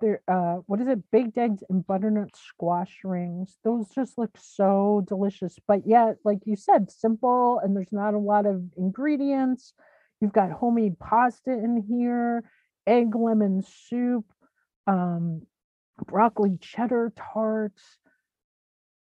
there 0.00 0.22
uh 0.28 0.56
what 0.66 0.80
is 0.80 0.86
it 0.86 1.10
baked 1.10 1.38
eggs 1.38 1.62
and 1.68 1.86
butternut 1.86 2.30
squash 2.36 2.98
rings 3.04 3.56
those 3.64 3.88
just 3.88 4.18
look 4.18 4.30
so 4.38 5.02
delicious 5.08 5.56
but 5.66 5.86
yet 5.86 6.16
like 6.24 6.38
you 6.44 6.56
said 6.56 6.90
simple 6.90 7.60
and 7.62 7.74
there's 7.76 7.92
not 7.92 8.14
a 8.14 8.18
lot 8.18 8.46
of 8.46 8.62
ingredients 8.76 9.72
you've 10.20 10.32
got 10.32 10.50
homemade 10.50 10.98
pasta 10.98 11.50
in 11.50 11.82
here 11.88 12.44
egg 12.86 13.14
lemon 13.14 13.62
soup 13.62 14.24
um 14.86 15.42
broccoli 16.06 16.58
cheddar 16.60 17.12
tarts 17.16 17.98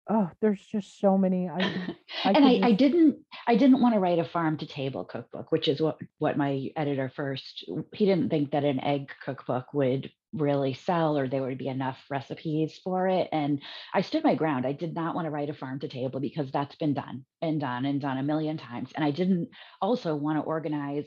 oh 0.09 0.29
there's 0.41 0.63
just 0.71 0.99
so 0.99 1.17
many 1.17 1.49
i, 1.49 1.59
I 2.23 2.31
and 2.31 2.45
I, 2.45 2.53
just... 2.53 2.63
I 2.63 2.71
didn't 2.73 3.17
i 3.47 3.55
didn't 3.55 3.81
want 3.81 3.93
to 3.95 3.99
write 3.99 4.19
a 4.19 4.25
farm 4.25 4.57
to 4.57 4.65
table 4.65 5.03
cookbook 5.05 5.51
which 5.51 5.67
is 5.67 5.81
what 5.81 5.97
what 6.19 6.37
my 6.37 6.69
editor 6.75 7.11
first 7.15 7.69
he 7.93 8.05
didn't 8.05 8.29
think 8.29 8.51
that 8.51 8.63
an 8.63 8.79
egg 8.79 9.11
cookbook 9.23 9.73
would 9.73 10.11
really 10.33 10.73
sell 10.73 11.17
or 11.17 11.27
there 11.27 11.41
would 11.41 11.57
be 11.57 11.67
enough 11.67 11.97
recipes 12.09 12.79
for 12.83 13.07
it 13.07 13.29
and 13.31 13.61
i 13.93 14.01
stood 14.01 14.23
my 14.23 14.35
ground. 14.35 14.65
I 14.65 14.73
did 14.73 14.93
not 14.93 15.15
want 15.15 15.25
to 15.25 15.31
write 15.31 15.49
a 15.49 15.53
farm 15.53 15.79
to 15.79 15.87
table 15.87 16.19
because 16.19 16.51
that's 16.51 16.75
been 16.75 16.93
done 16.93 17.25
and 17.41 17.59
done 17.59 17.85
and 17.85 18.01
done 18.01 18.17
a 18.17 18.23
million 18.23 18.57
times 18.57 18.91
and 18.95 19.05
i 19.05 19.11
didn't 19.11 19.49
also 19.81 20.15
want 20.15 20.37
to 20.37 20.43
organize 20.43 21.05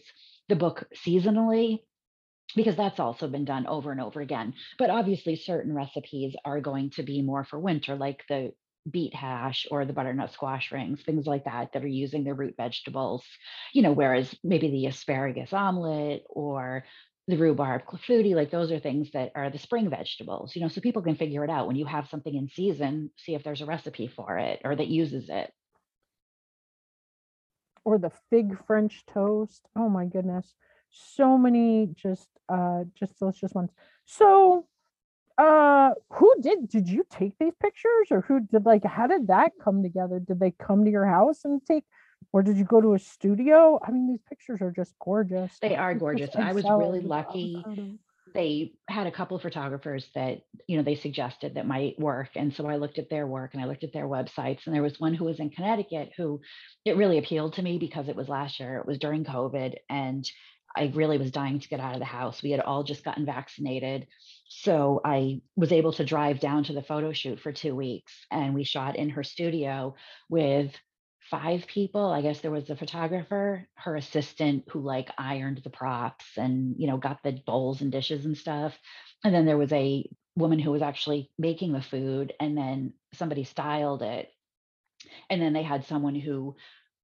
the 0.48 0.56
book 0.56 0.84
seasonally 1.06 1.80
because 2.56 2.76
that's 2.76 2.98
also 2.98 3.28
been 3.28 3.44
done 3.44 3.66
over 3.66 3.92
and 3.92 4.00
over 4.00 4.20
again. 4.20 4.54
But 4.78 4.90
obviously 4.90 5.36
certain 5.36 5.74
recipes 5.74 6.34
are 6.44 6.60
going 6.60 6.90
to 6.92 7.02
be 7.02 7.22
more 7.22 7.44
for 7.44 7.58
winter 7.58 7.94
like 7.94 8.24
the 8.28 8.52
beet 8.90 9.14
hash 9.14 9.66
or 9.70 9.84
the 9.84 9.92
butternut 9.92 10.32
squash 10.32 10.72
rings, 10.72 11.02
things 11.02 11.26
like 11.26 11.44
that, 11.44 11.72
that 11.72 11.84
are 11.84 11.88
using 11.88 12.24
the 12.24 12.34
root 12.34 12.54
vegetables, 12.56 13.24
you 13.72 13.82
know, 13.82 13.92
whereas 13.92 14.34
maybe 14.42 14.70
the 14.70 14.86
asparagus 14.86 15.52
omelet 15.52 16.24
or 16.28 16.84
the 17.28 17.36
rhubarb 17.36 17.84
clafouti, 17.84 18.34
like 18.34 18.50
those 18.50 18.72
are 18.72 18.80
things 18.80 19.10
that 19.12 19.32
are 19.34 19.50
the 19.50 19.58
spring 19.58 19.90
vegetables, 19.90 20.56
you 20.56 20.62
know, 20.62 20.68
so 20.68 20.80
people 20.80 21.02
can 21.02 21.14
figure 21.14 21.44
it 21.44 21.50
out 21.50 21.66
when 21.66 21.76
you 21.76 21.84
have 21.84 22.08
something 22.08 22.34
in 22.34 22.48
season, 22.48 23.10
see 23.16 23.34
if 23.34 23.44
there's 23.44 23.60
a 23.60 23.66
recipe 23.66 24.06
for 24.06 24.38
it 24.38 24.60
or 24.64 24.74
that 24.74 24.88
uses 24.88 25.28
it. 25.28 25.52
Or 27.84 27.98
the 27.98 28.12
fig 28.30 28.58
French 28.66 29.04
toast. 29.06 29.62
Oh 29.76 29.88
my 29.88 30.06
goodness. 30.06 30.54
So 30.90 31.36
many 31.36 31.90
just 31.94 32.28
uh 32.48 32.84
just 32.94 33.18
delicious 33.18 33.52
ones. 33.52 33.70
So 34.06 34.66
uh 35.38 35.90
who 36.10 36.34
did 36.40 36.68
did 36.68 36.88
you 36.88 37.04
take 37.10 37.32
these 37.38 37.54
pictures 37.60 38.08
or 38.10 38.20
who 38.22 38.40
did 38.40 38.66
like 38.66 38.84
how 38.84 39.06
did 39.06 39.28
that 39.28 39.52
come 39.62 39.82
together? 39.82 40.18
Did 40.18 40.40
they 40.40 40.50
come 40.50 40.84
to 40.84 40.90
your 40.90 41.06
house 41.06 41.44
and 41.44 41.64
take 41.64 41.84
or 42.32 42.42
did 42.42 42.56
you 42.56 42.64
go 42.64 42.80
to 42.80 42.94
a 42.94 42.98
studio? 42.98 43.78
I 43.82 43.90
mean, 43.90 44.08
these 44.08 44.22
pictures 44.28 44.60
are 44.60 44.70
just 44.70 44.94
gorgeous. 44.98 45.58
They 45.60 45.76
are 45.76 45.94
gorgeous. 45.94 46.34
I 46.36 46.52
was 46.52 46.64
really 46.64 47.00
lucky. 47.00 47.64
They 48.34 48.74
had 48.88 49.06
a 49.06 49.10
couple 49.10 49.36
of 49.36 49.42
photographers 49.42 50.06
that, 50.14 50.42
you 50.66 50.76
know, 50.76 50.82
they 50.82 50.96
suggested 50.96 51.54
that 51.54 51.66
might 51.66 51.98
work. 51.98 52.30
And 52.36 52.52
so 52.52 52.66
I 52.66 52.76
looked 52.76 52.98
at 52.98 53.08
their 53.08 53.26
work 53.26 53.54
and 53.54 53.62
I 53.62 53.66
looked 53.66 53.84
at 53.84 53.94
their 53.94 54.06
websites. 54.06 54.66
And 54.66 54.74
there 54.74 54.82
was 54.82 55.00
one 55.00 55.14
who 55.14 55.24
was 55.24 55.40
in 55.40 55.48
Connecticut 55.48 56.12
who 56.16 56.40
it 56.84 56.98
really 56.98 57.16
appealed 57.16 57.54
to 57.54 57.62
me 57.62 57.78
because 57.78 58.08
it 58.08 58.16
was 58.16 58.28
last 58.28 58.60
year, 58.60 58.76
it 58.78 58.86
was 58.86 58.98
during 58.98 59.24
COVID. 59.24 59.76
And 59.88 60.28
I 60.76 60.92
really 60.94 61.16
was 61.16 61.30
dying 61.30 61.60
to 61.60 61.68
get 61.68 61.80
out 61.80 61.94
of 61.94 62.00
the 62.00 62.04
house. 62.04 62.42
We 62.42 62.50
had 62.50 62.60
all 62.60 62.84
just 62.84 63.04
gotten 63.04 63.24
vaccinated. 63.24 64.06
So 64.48 65.00
I 65.04 65.42
was 65.56 65.72
able 65.72 65.92
to 65.92 66.04
drive 66.04 66.40
down 66.40 66.64
to 66.64 66.72
the 66.72 66.82
photo 66.82 67.12
shoot 67.12 67.38
for 67.38 67.52
two 67.52 67.74
weeks 67.74 68.12
and 68.30 68.54
we 68.54 68.64
shot 68.64 68.96
in 68.96 69.10
her 69.10 69.22
studio 69.22 69.94
with 70.30 70.74
five 71.30 71.66
people. 71.66 72.06
I 72.06 72.22
guess 72.22 72.40
there 72.40 72.50
was 72.50 72.66
the 72.66 72.76
photographer, 72.76 73.68
her 73.74 73.96
assistant 73.96 74.64
who 74.70 74.80
like 74.80 75.10
ironed 75.18 75.58
the 75.62 75.70
props 75.70 76.24
and, 76.38 76.76
you 76.78 76.86
know, 76.86 76.96
got 76.96 77.22
the 77.22 77.40
bowls 77.46 77.82
and 77.82 77.92
dishes 77.92 78.24
and 78.24 78.36
stuff. 78.36 78.76
And 79.22 79.34
then 79.34 79.44
there 79.44 79.58
was 79.58 79.72
a 79.72 80.08
woman 80.34 80.58
who 80.58 80.70
was 80.70 80.82
actually 80.82 81.30
making 81.38 81.72
the 81.72 81.82
food 81.82 82.32
and 82.40 82.56
then 82.56 82.94
somebody 83.12 83.44
styled 83.44 84.02
it. 84.02 84.30
And 85.28 85.42
then 85.42 85.52
they 85.52 85.62
had 85.62 85.84
someone 85.84 86.14
who 86.14 86.56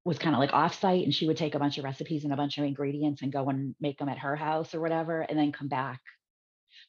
was 0.03 0.17
kind 0.17 0.35
of 0.35 0.39
like 0.39 0.51
offsite 0.51 1.03
and 1.03 1.13
she 1.13 1.27
would 1.27 1.37
take 1.37 1.53
a 1.53 1.59
bunch 1.59 1.77
of 1.77 1.83
recipes 1.83 2.23
and 2.23 2.33
a 2.33 2.37
bunch 2.37 2.57
of 2.57 2.63
ingredients 2.63 3.21
and 3.21 3.31
go 3.31 3.49
and 3.49 3.75
make 3.79 3.99
them 3.99 4.09
at 4.09 4.19
her 4.19 4.35
house 4.35 4.73
or 4.73 4.81
whatever 4.81 5.21
and 5.21 5.37
then 5.37 5.51
come 5.51 5.67
back 5.67 6.01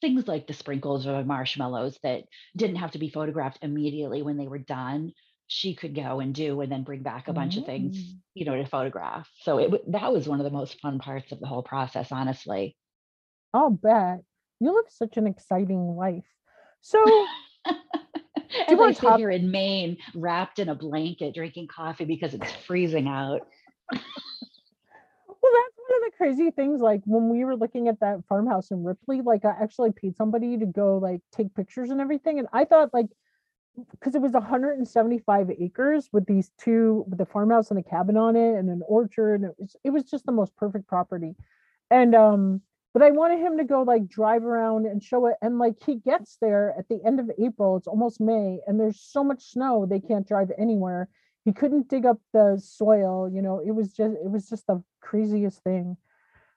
things 0.01 0.29
like 0.29 0.47
the 0.47 0.53
sprinkles 0.53 1.07
or 1.07 1.13
the 1.13 1.25
marshmallows 1.25 1.99
that 2.03 2.25
didn't 2.57 2.77
have 2.77 2.93
to 2.93 2.99
be 2.99 3.09
photographed 3.09 3.59
immediately 3.63 4.23
when 4.23 4.37
they 4.37 4.49
were 4.49 4.59
done 4.59 5.13
she 5.49 5.75
could 5.75 5.95
go 5.95 6.19
and 6.21 6.35
do 6.35 6.61
and 6.61 6.73
then 6.73 6.83
bring 6.83 7.03
back 7.03 7.29
a 7.29 7.33
bunch 7.33 7.57
of 7.57 7.65
things 7.65 7.97
Mm. 7.97 8.19
you 8.35 8.45
know 8.45 8.57
to 8.57 8.67
photograph 8.67 9.29
so 9.43 9.59
it 9.59 9.93
that 9.93 10.13
was 10.13 10.29
one 10.29 10.41
of 10.41 10.45
the 10.45 10.51
most 10.51 10.81
fun 10.81 10.99
parts 10.99 11.31
of 11.33 11.41
the 11.41 11.47
whole 11.47 11.63
process 11.63 12.11
honestly 12.11 12.77
I'll 13.55 13.71
bet. 13.71 14.21
You 14.61 14.75
live 14.75 14.85
such 14.91 15.17
an 15.17 15.27
exciting 15.27 15.97
life. 15.97 16.25
So 16.83 16.99
as 17.67 17.75
i 18.81 18.93
sit 18.93 19.17
here 19.17 19.31
in 19.31 19.51
maine 19.51 19.97
wrapped 20.15 20.59
in 20.59 20.69
a 20.69 20.75
blanket 20.75 21.35
drinking 21.35 21.69
coffee 21.69 22.05
because 22.05 22.35
it's 22.35 22.53
freezing 22.53 23.09
out 23.09 23.41
Well, 25.47 25.63
that's 25.63 25.77
one 25.77 25.99
of 25.99 26.11
the 26.11 26.17
crazy 26.17 26.51
things. 26.51 26.81
Like 26.81 27.03
when 27.05 27.29
we 27.29 27.45
were 27.45 27.57
looking 27.57 27.87
at 27.89 28.01
that 28.01 28.25
farmhouse 28.29 28.71
in 28.73 28.83
Ripley, 28.83 29.21
like 29.21 29.45
I 29.45 29.51
actually 29.63 29.93
paid 29.93 30.17
somebody 30.17 30.59
to 30.59 30.67
go 30.67 30.99
like 30.99 31.21
take 31.33 31.55
pictures 31.55 31.91
and 31.91 32.01
everything. 32.01 32.39
And 32.39 32.49
I 32.53 32.65
thought 32.65 32.93
like 32.93 33.07
because 33.91 34.15
it 34.15 34.23
was 34.23 34.33
175 34.33 35.51
acres 35.59 36.09
with 36.13 36.27
these 36.27 36.51
two 36.59 37.05
with 37.09 37.19
the 37.19 37.27
farmhouse 37.27 37.71
and 37.71 37.79
a 37.79 37.83
cabin 37.83 38.17
on 38.17 38.35
it 38.35 38.57
and 38.57 38.69
an 38.71 38.83
orchard. 38.89 39.37
And 39.37 39.45
it 39.51 39.57
was 39.59 39.77
it 39.85 39.91
was 39.91 40.05
just 40.05 40.27
the 40.27 40.33
most 40.33 40.57
perfect 40.57 40.89
property. 40.89 41.37
And 41.91 42.15
um, 42.15 42.63
but 42.93 43.03
I 43.03 43.11
wanted 43.13 43.39
him 43.39 43.59
to 43.59 43.65
go 43.65 43.83
like 43.83 44.09
drive 44.09 44.45
around 44.45 44.87
and 44.87 45.01
show 45.03 45.27
it. 45.27 45.37
And 45.43 45.59
like 45.59 45.77
he 45.85 45.97
gets 45.97 46.39
there 46.41 46.75
at 46.77 46.89
the 46.89 46.99
end 47.07 47.21
of 47.21 47.31
April, 47.39 47.77
it's 47.77 47.87
almost 47.87 48.21
May, 48.21 48.59
and 48.67 48.81
there's 48.81 49.01
so 49.01 49.23
much 49.23 49.45
snow 49.45 49.87
they 49.87 50.01
can't 50.01 50.27
drive 50.27 50.51
anywhere 50.59 51.09
he 51.47 51.53
couldn't 51.53 51.89
dig 51.89 52.05
up 52.05 52.19
the 52.35 52.61
soil 52.63 53.31
you 53.33 53.41
know 53.41 53.63
it 53.65 53.75
was 53.75 53.93
just 53.93 54.15
it 54.17 54.31
was 54.31 54.51
just 54.51 54.67
the 54.67 54.83
craziest 55.07 55.63
thing. 55.63 55.97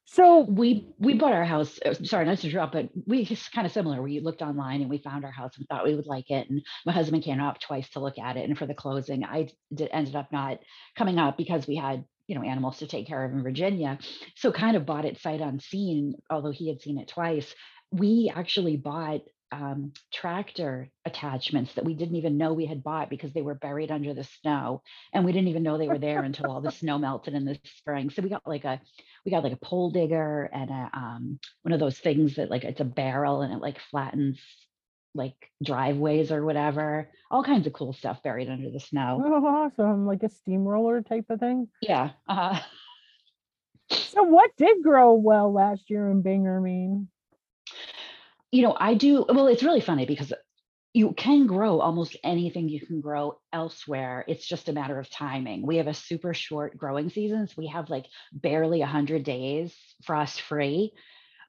So 0.06 0.40
we 0.42 0.88
we 0.98 1.14
bought 1.14 1.34
our 1.34 1.46
house 1.46 1.80
uh, 1.86 1.94
sorry 1.94 2.26
not 2.26 2.40
to 2.40 2.48
interrupt 2.48 2.74
but 2.74 2.90
we 3.06 3.22
it's 3.22 3.48
kind 3.50 3.68
of 3.68 3.72
similar. 3.72 4.02
We 4.02 4.20
looked 4.20 4.42
online 4.42 4.82
and 4.82 4.90
we 4.90 4.98
found 4.98 5.24
our 5.24 5.32
house 5.32 5.56
and 5.58 5.68
thought 5.68 5.86
we 5.86 5.96
would 5.96 6.08
like 6.08 6.32
it. 6.32 6.50
And 6.50 6.64
my 6.86 6.92
husband 6.92 7.24
came 7.24 7.40
up 7.40 7.60
twice 7.60 7.88
to 7.92 8.00
look 8.00 8.18
at 8.18 8.36
it. 8.36 8.50
And 8.50 8.58
for 8.58 8.66
the 8.66 8.74
closing 8.74 9.24
i 9.24 9.50
did, 9.74 9.90
ended 9.92 10.16
up 10.16 10.32
not 10.32 10.60
coming 10.98 11.20
up 11.20 11.38
because 11.38 11.68
we 11.68 11.76
had 11.76 12.04
you 12.28 12.36
know 12.36 12.42
animals 12.44 12.80
to 12.80 12.88
take 12.88 13.08
care 13.08 13.24
of 13.24 13.32
in 13.32 13.44
virginia. 13.44 14.00
So 14.36 14.52
kind 14.52 14.76
of 14.76 14.88
bought 14.88 15.06
it 15.06 15.22
sight 15.22 15.42
unseen 15.42 16.16
although 16.30 16.52
he 16.52 16.68
had 16.68 16.82
seen 16.82 16.98
it 16.98 17.08
twice. 17.08 17.54
We 17.92 18.32
actually 18.36 18.78
bought 18.78 19.22
um, 19.52 19.94
tractor 20.14 20.90
attachments 21.06 21.74
that 21.74 21.86
we 21.86 21.94
didn't 21.94 22.16
even 22.16 22.38
know 22.38 22.54
we 22.54 22.66
had 22.66 22.84
bought 22.84 23.10
because 23.10 23.34
they 23.34 23.42
were 23.42 23.56
buried 23.56 23.92
under 23.92 24.14
the 24.14 24.24
snow 24.24 24.82
and 25.14 25.26
we 25.26 25.32
didn't 25.32 25.48
even 25.48 25.64
know 25.64 25.78
they 25.78 25.88
were 25.88 25.98
there 25.98 26.24
until 26.24 26.52
all 26.52 26.62
the 26.62 26.72
snow 26.80 26.98
melted 26.98 27.34
in 27.34 27.46
the 27.46 27.60
spring. 27.64 28.10
So 28.10 28.22
we 28.22 28.30
got 28.30 28.48
like 28.48 28.66
a 28.66 28.80
we 29.26 29.32
got 29.32 29.44
like 29.44 29.54
a 29.54 29.58
pole 29.58 29.92
digger 29.92 30.50
and 30.54 30.70
a 30.70 30.90
um 30.94 31.40
one 31.64 31.74
of 31.74 31.80
those 31.80 31.98
things 31.98 32.36
that 32.36 32.50
like 32.50 32.64
it's 32.64 32.82
a 32.82 32.86
barrel 32.86 33.42
and 33.42 33.54
it 33.54 33.62
like 33.62 33.80
flattens 33.92 34.40
like 35.16 35.36
driveways 35.64 36.32
or 36.32 36.46
whatever. 36.46 37.10
All 37.32 37.44
kinds 37.44 37.66
of 37.66 37.74
cool 37.74 37.94
stuff 37.94 38.22
buried 38.22 38.50
under 38.50 38.70
the 38.70 38.80
snow. 38.80 39.22
Oh, 39.26 39.46
awesome. 39.46 40.06
Like 40.06 40.24
a 40.24 40.30
steamroller 40.30 41.02
type 41.02 41.26
of 41.30 41.40
thing? 41.40 41.68
Yeah 41.82 42.12
uh 42.28 42.60
so 43.92 44.24
what 44.24 44.52
did 44.58 44.84
grow 44.84 45.14
well 45.14 45.52
last 45.52 45.90
year 45.90 46.10
in 46.10 46.22
bangor 46.22 46.62
maine 46.62 47.08
you 48.52 48.62
know 48.64 48.76
i 48.80 48.94
do 48.94 49.26
well 49.30 49.48
it's 49.48 49.64
really 49.64 49.82
funny 49.82 50.06
because 50.06 50.34
you 50.94 51.14
can 51.14 51.46
grow 51.46 51.80
almost 51.80 52.18
anything 52.24 52.68
you 52.68 52.84
can 52.84 53.00
grow 53.00 53.40
elsewhere. 53.54 54.26
It's 54.28 54.48
just 54.48 54.70
a 54.70 54.74
matter 54.74 54.98
of 54.98 55.10
timing. 55.10 55.66
We 55.66 55.78
have 55.78 55.88
a 55.88 55.94
super 55.94 56.34
short 56.34 56.78
growing 56.78 57.10
seasons 57.10 57.56
we 57.56 57.68
have 57.68 57.90
like 57.90 58.08
barely 58.32 58.80
100 58.80 59.24
days 59.24 59.76
frost 60.04 60.42
free 60.42 60.94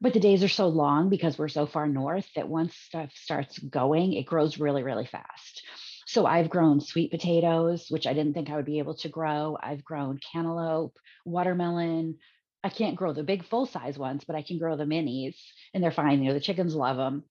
but 0.03 0.15
the 0.15 0.21
days 0.21 0.43
are 0.43 0.49
so 0.49 0.69
long 0.69 1.11
because 1.11 1.37
we're 1.39 1.49
so 1.49 1.67
far 1.67 1.87
north 1.87 2.27
that 2.35 2.49
once 2.49 2.75
stuff 2.75 3.11
starts 3.15 3.59
going 3.59 4.13
it 4.15 4.25
grows 4.27 4.59
really 4.59 4.83
really 4.83 5.07
fast. 5.07 5.63
So 6.07 6.27
i've 6.27 6.51
grown 6.51 6.81
sweet 6.81 7.11
potatoes 7.11 7.87
which 7.89 8.07
i 8.07 8.13
didn't 8.13 8.35
think 8.35 8.51
i 8.51 8.57
would 8.57 8.67
be 8.67 8.79
able 8.79 8.97
to 8.97 9.09
grow. 9.09 9.57
I've 9.63 9.85
grown 9.85 10.19
cantaloupe 10.33 10.97
watermelon 11.25 12.19
i 12.65 12.69
can't 12.69 12.97
grow 12.97 13.13
the 13.13 13.23
big 13.23 13.45
full 13.45 13.67
size 13.67 13.99
ones 13.99 14.25
but 14.27 14.37
i 14.37 14.43
can 14.43 14.59
grow 14.59 14.77
the 14.77 14.85
minis 14.85 15.37
and 15.75 15.83
they're 15.83 15.91
fine 15.91 16.23
you 16.23 16.29
know 16.29 16.35
the 16.35 16.41
chickens 16.41 16.75
love 16.75 16.97
them 16.97 17.25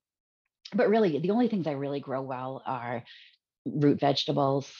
but 0.74 0.90
really 0.90 1.20
the 1.20 1.32
only 1.32 1.48
things 1.48 1.68
i 1.68 1.72
really 1.72 2.00
grow 2.00 2.22
well 2.22 2.62
are 2.66 3.04
root 3.66 4.00
vegetables 4.00 4.72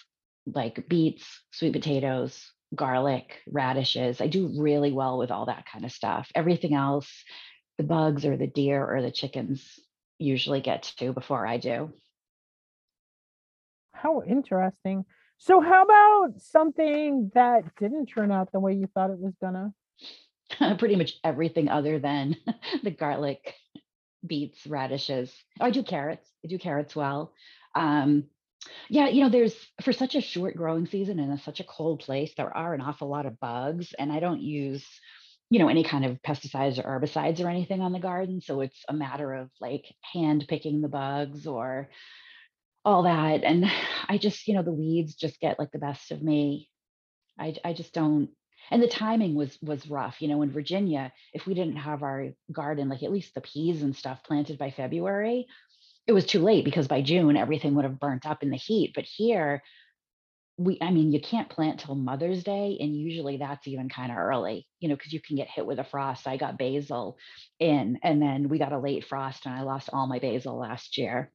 like 0.46 0.88
beets 0.88 1.42
sweet 1.52 1.74
potatoes 1.74 2.52
garlic 2.76 3.42
radishes. 3.52 4.22
I 4.22 4.28
do 4.28 4.54
really 4.60 4.92
well 4.92 5.18
with 5.18 5.32
all 5.32 5.46
that 5.48 5.66
kind 5.72 5.86
of 5.86 5.92
stuff. 5.92 6.30
Everything 6.36 6.74
else 6.74 7.10
the 7.78 7.84
bugs 7.84 8.26
or 8.26 8.36
the 8.36 8.48
deer 8.48 8.86
or 8.86 9.02
the 9.02 9.12
chickens 9.12 9.80
usually 10.18 10.60
get 10.60 10.84
to 10.98 11.14
before 11.14 11.48
i 11.48 11.56
do. 11.56 11.94
How 13.94 14.22
interesting. 14.22 15.06
So 15.38 15.62
how 15.62 15.84
about 15.84 16.42
something 16.42 17.32
that 17.34 17.64
didn't 17.80 18.08
turn 18.08 18.32
out 18.32 18.52
the 18.52 18.60
way 18.60 18.74
you 18.74 18.88
thought 18.94 19.12
it 19.12 19.20
was 19.20 19.34
gonna 19.40 19.74
pretty 20.80 20.96
much 20.96 21.14
everything 21.24 21.70
other 21.70 22.00
than 22.00 22.36
the 22.84 22.92
garlic 22.92 23.54
beets 24.26 24.66
radishes. 24.68 25.34
Oh, 25.60 25.66
i 25.66 25.72
do 25.72 25.84
carrots. 25.84 26.28
I 26.44 26.48
do 26.48 26.58
carrots 26.58 26.96
well. 26.96 27.34
Um 27.76 28.26
yeah 28.90 29.08
you 29.08 29.24
know 29.24 29.30
there's 29.30 29.56
for 29.82 29.94
such 29.94 30.16
a 30.16 30.22
short 30.22 30.56
growing 30.56 30.86
season 30.86 31.20
and 31.20 31.40
such 31.40 31.60
a 31.62 31.64
cold 31.66 32.02
place 32.02 32.34
there 32.36 32.56
are 32.56 32.74
an 32.74 32.82
awful 32.82 33.08
lot 33.08 33.26
of 33.26 33.40
bugs 33.40 33.94
and 33.98 34.12
i 34.12 34.20
don't 34.20 34.42
use 34.42 34.86
you 35.50 35.60
know 35.60 35.70
any 35.70 35.84
kind 35.84 36.06
of 36.06 36.22
pesticides 36.22 36.78
or 36.78 36.84
herbicides 36.84 37.44
or 37.44 37.50
anything 37.50 37.82
on 37.82 37.94
the 37.94 38.00
garden 38.00 38.42
so 38.42 38.62
it's 38.62 38.84
a 38.90 38.94
matter 38.94 39.34
of 39.34 39.50
like 39.62 39.86
hand 40.14 40.46
picking 40.48 40.82
the 40.82 40.90
bugs 40.90 41.48
or 41.48 41.90
all 42.86 43.04
that 43.04 43.44
and 43.44 43.66
i 44.10 44.18
just 44.18 44.48
you 44.48 44.54
know 44.54 44.64
the 44.64 44.74
weeds 44.74 45.16
just 45.16 45.40
get 45.40 45.60
like 45.60 45.72
the 45.72 45.80
best 45.80 46.12
of 46.12 46.22
me. 46.22 46.70
I 47.40 47.56
i 47.64 47.74
just 47.74 47.94
don't 47.94 48.30
and 48.72 48.82
the 48.82 48.88
timing 48.88 49.36
was 49.36 49.58
was 49.62 49.90
rough 49.90 50.22
you 50.22 50.28
know 50.28 50.42
in 50.42 50.52
virginia 50.52 51.12
if 51.34 51.46
we 51.46 51.54
didn't 51.54 51.78
have 51.78 52.04
our 52.04 52.30
garden 52.52 52.90
like 52.90 53.04
at 53.04 53.12
least 53.12 53.34
the 53.34 53.42
peas 53.42 53.82
and 53.82 53.96
stuff 53.96 54.24
planted 54.24 54.58
by 54.58 54.72
february 54.72 55.48
it 56.08 56.14
was 56.14 56.26
too 56.26 56.40
late 56.40 56.66
because 56.66 56.88
by 56.88 57.02
june 57.02 57.38
everything 57.38 57.76
would 57.76 57.86
have 57.86 58.00
burnt 58.00 58.26
up 58.26 58.42
in 58.42 58.50
the 58.50 58.58
heat. 58.58 58.94
But 58.96 59.06
here 59.06 59.62
we 60.58 60.78
i 60.82 60.92
mean 60.92 61.12
you 61.12 61.22
can't 61.22 61.50
plant 61.50 61.80
till 61.80 61.96
mother's 61.96 62.44
day 62.44 62.78
and 62.82 62.96
usually 62.96 63.38
that's 63.38 63.68
even 63.68 63.88
kind 63.88 64.12
of 64.12 64.18
early 64.18 64.68
you 64.80 64.90
know 64.90 64.96
because 64.96 65.14
you 65.14 65.22
can 65.22 65.38
get 65.38 65.48
hit 65.48 65.66
with 65.66 65.80
a 65.80 65.84
frost. 65.84 66.28
I 66.28 66.36
got 66.38 66.58
basil 66.58 67.18
in 67.60 68.00
and 68.04 68.22
then 68.22 68.50
we 68.50 68.58
got 68.58 68.74
a 68.74 68.80
late 68.80 69.06
frost 69.06 69.46
and 69.46 69.56
i 69.56 69.62
lost 69.62 69.90
all 69.94 70.08
my 70.08 70.20
basil 70.20 70.58
last 70.58 70.98
year. 70.98 71.32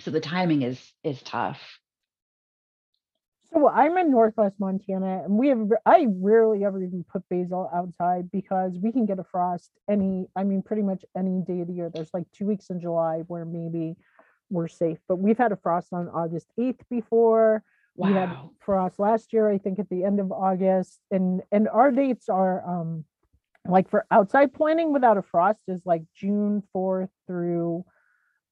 So 0.00 0.10
the 0.10 0.20
timing 0.20 0.62
is 0.62 0.92
is 1.04 1.22
tough 1.22 1.60
so 3.54 3.68
i'm 3.68 3.96
in 3.96 4.10
northwest 4.10 4.56
montana 4.58 5.22
and 5.24 5.34
we 5.34 5.48
have 5.48 5.70
I 5.86 6.06
rarely 6.10 6.64
ever 6.64 6.82
even 6.82 7.04
put 7.04 7.22
basil 7.28 7.70
outside 7.74 8.30
because 8.30 8.78
we 8.78 8.92
can 8.92 9.06
get 9.06 9.18
a 9.18 9.24
frost 9.24 9.70
any 9.88 10.26
i 10.36 10.42
mean 10.44 10.62
pretty 10.62 10.82
much 10.82 11.04
any 11.16 11.40
day 11.46 11.60
of 11.60 11.68
the 11.68 11.74
year 11.74 11.90
there's 11.92 12.12
like 12.12 12.26
two 12.32 12.46
weeks 12.46 12.70
in 12.70 12.80
july 12.80 13.22
where 13.28 13.44
maybe 13.44 13.96
we're 14.50 14.68
safe 14.68 14.98
but 15.08 15.16
we've 15.16 15.38
had 15.38 15.52
a 15.52 15.56
frost 15.56 15.92
on 15.92 16.08
august 16.08 16.48
8th 16.58 16.80
before 16.90 17.62
Wow. 17.96 18.08
we 18.08 18.14
had 18.14 18.36
frost 18.58 18.98
last 18.98 19.32
year 19.32 19.48
i 19.48 19.56
think 19.56 19.78
at 19.78 19.88
the 19.88 20.02
end 20.04 20.18
of 20.18 20.32
august 20.32 20.98
and 21.12 21.42
and 21.52 21.68
our 21.68 21.92
dates 21.92 22.28
are 22.28 22.68
um 22.68 23.04
like 23.66 23.88
for 23.88 24.04
outside 24.10 24.52
planting 24.52 24.92
without 24.92 25.16
a 25.16 25.22
frost 25.22 25.60
is 25.68 25.80
like 25.86 26.02
june 26.14 26.62
4th 26.74 27.08
through 27.28 27.84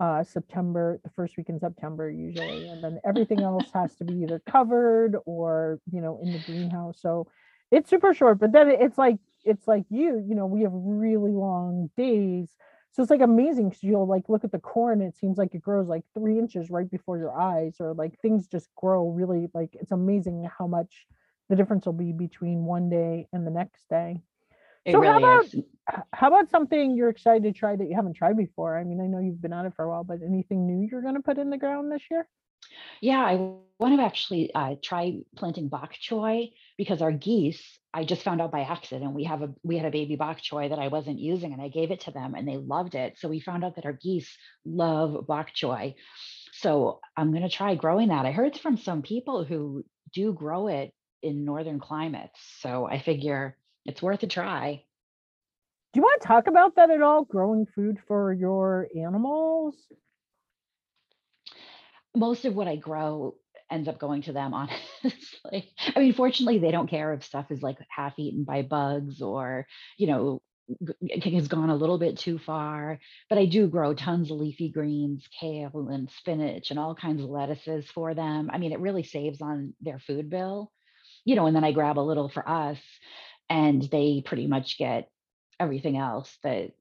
uh, 0.01 0.25
September, 0.25 1.01
the 1.05 1.11
first 1.11 1.37
week 1.37 1.49
in 1.49 1.61
September 1.61 2.11
usually, 2.11 2.67
and 2.69 2.83
then 2.83 2.99
everything 3.05 3.41
else 3.43 3.71
has 3.75 3.95
to 3.97 4.05
be 4.05 4.15
either 4.23 4.41
covered 4.51 5.17
or 5.27 5.79
you 5.93 6.01
know 6.01 6.19
in 6.23 6.33
the 6.33 6.39
greenhouse. 6.39 7.01
So 7.01 7.29
it's 7.71 7.89
super 7.89 8.13
short, 8.15 8.39
but 8.39 8.53
then 8.53 8.69
it's 8.71 8.99
like 8.99 9.19
it's 9.45 9.67
like 9.67 9.85
you, 9.91 10.25
you 10.29 10.35
know, 10.35 10.47
we 10.47 10.63
have 10.63 10.73
really 10.75 11.33
long 11.33 11.91
days. 11.97 12.51
So 12.93 13.03
it's 13.03 13.11
like 13.11 13.23
amazing 13.23 13.71
because 13.71 13.83
you'll 13.83 14.07
like 14.07 14.29
look 14.29 14.45
at 14.45 14.53
the 14.53 14.59
corn, 14.59 15.01
it 15.01 15.17
seems 15.17 15.39
like 15.39 15.55
it 15.55 15.63
grows 15.63 15.89
like 15.89 16.05
three 16.13 16.39
inches 16.39 16.71
right 16.71 16.91
before 16.91 17.17
your 17.19 17.39
eyes, 17.39 17.77
or 17.81 17.95
like 17.95 18.19
things 18.21 18.47
just 18.47 18.69
grow 18.77 19.09
really 19.09 19.49
like 19.55 19.71
it's 19.81 19.93
amazing 19.93 20.49
how 20.59 20.67
much 20.67 21.07
the 21.49 21.57
difference 21.57 21.87
will 21.87 21.93
be 21.95 22.13
between 22.13 22.65
one 22.65 22.91
day 22.91 23.27
and 23.33 23.47
the 23.47 23.51
next 23.51 23.89
day. 23.89 24.21
It 24.85 24.93
So 24.93 25.03
how 25.03 25.17
about 25.19 25.47
is. 25.49 25.55
how 26.13 26.29
about 26.29 26.51
something 26.51 26.97
you're 26.97 27.09
excited 27.09 27.43
to 27.45 27.53
try 27.53 27.77
that 27.77 27.89
you 27.89 27.95
haven't 27.97 28.15
tried 28.15 28.37
before? 28.37 28.79
I 28.79 28.85
mean, 28.85 29.01
I 29.01 29.07
know 29.07 29.19
you've 29.19 29.43
been 29.43 29.53
at 29.53 29.67
it 29.67 29.75
for 29.75 29.85
a 29.85 29.89
while, 29.91 30.05
but 30.05 30.23
anything 30.23 30.67
new 30.67 30.89
you're 30.91 31.03
gonna 31.03 31.23
put 31.23 31.39
in 31.39 31.51
the 31.51 31.59
ground 31.59 31.91
this 31.91 32.03
year? 32.11 32.29
Yeah, 33.01 33.21
I 33.21 33.35
want 33.35 33.99
to 33.99 34.05
actually 34.05 34.53
uh, 34.55 34.77
try 34.83 35.19
planting 35.37 35.69
bok 35.69 35.93
choy 35.95 36.51
because 36.79 37.03
our 37.03 37.13
geese, 37.13 37.79
I 37.93 38.05
just 38.05 38.23
found 38.23 38.41
out 38.41 38.53
by 38.53 38.61
accident 38.61 39.13
we 39.15 39.25
have 39.25 39.43
a 39.43 39.55
we 39.63 39.77
had 39.77 39.87
a 39.87 39.91
baby 39.91 40.17
bok 40.17 40.39
choy 40.41 40.69
that 40.69 40.79
I 40.79 40.89
wasn't 40.89 41.19
using 41.19 41.53
and 41.53 41.61
I 41.61 41.69
gave 41.69 41.91
it 41.91 42.01
to 42.03 42.11
them 42.13 42.35
and 42.35 42.47
they 42.47 42.57
loved 42.57 42.95
it. 42.95 43.19
So 43.19 43.29
we 43.29 43.41
found 43.41 43.65
out 43.65 43.77
that 43.77 43.85
our 43.85 43.93
geese 43.93 44.37
love 44.65 45.27
bok 45.27 45.49
choy. 45.55 45.95
So 46.53 47.01
I'm 47.17 47.31
going 47.33 47.43
to 47.43 47.49
try 47.49 47.75
growing 47.75 48.09
that. 48.09 48.27
I 48.27 48.33
heard 48.33 48.57
from 48.59 48.77
some 48.77 49.03
people 49.03 49.45
who 49.45 49.85
do 50.15 50.33
grow 50.33 50.69
it 50.69 50.95
in 51.23 51.45
northern 51.45 51.81
climates. 51.81 52.39
So 52.61 52.87
I 52.87 53.01
figure 53.01 53.57
it's 53.85 54.03
worth 54.03 54.23
a 54.23 54.27
try. 54.27 54.85
Do 55.93 55.99
you 55.99 56.03
want 56.03 56.23
to 56.23 56.29
talk 56.29 56.47
about 56.47 56.77
that 56.77 56.91
at 56.91 57.03
all? 57.03 57.25
Growing 57.25 57.67
food 57.75 57.99
for 58.09 58.33
your 58.33 58.89
animals? 58.97 59.77
most 62.15 62.45
of 62.45 62.55
what 62.55 62.69
I 62.69 62.77
grow 62.77 63.37
ends 63.71 63.89
up 63.89 63.99
going 63.99 64.23
to 64.23 64.33
them, 64.33 64.55
honestly. 65.03 65.73
I 65.97 66.01
mean, 66.01 66.15
fortunately, 66.15 66.59
they 66.59 66.71
don't 66.71 66.91
care 66.91 67.13
if 67.15 67.25
stuff 67.25 67.51
is 67.51 67.63
like 67.63 67.79
half 67.89 68.15
eaten 68.19 68.45
by 68.45 68.63
bugs 68.63 69.23
or, 69.23 69.67
you 69.97 70.07
know, 70.07 70.43
has 71.25 71.49
gone 71.49 71.71
a 71.71 71.77
little 71.77 71.99
bit 71.99 72.19
too 72.19 72.39
far. 72.39 72.99
But 73.29 73.39
I 73.39 73.47
do 73.47 73.67
grow 73.67 73.95
tons 73.95 74.31
of 74.31 74.39
leafy 74.39 74.71
greens, 74.71 75.27
kale 75.41 75.89
and 75.91 76.11
spinach 76.11 76.71
and 76.71 76.79
all 76.79 76.95
kinds 76.95 77.23
of 77.23 77.31
lettuces 77.31 77.87
for 77.91 78.15
them. 78.15 78.51
I 78.53 78.59
mean, 78.59 78.73
it 78.73 78.81
really 78.81 79.03
saves 79.03 79.41
on 79.43 79.75
their 79.81 79.99
food 79.99 80.31
bill, 80.31 80.71
you 81.25 81.35
know, 81.35 81.47
and 81.47 81.57
then 81.57 81.65
I 81.65 81.73
grab 81.73 81.99
a 81.99 82.01
little 82.01 82.29
for 82.29 82.49
us 82.49 82.79
and 83.53 83.83
they 83.83 84.23
pretty 84.25 84.47
much 84.47 84.79
get 84.79 85.11
everything 85.61 85.99
else 85.99 86.39
that 86.43 86.73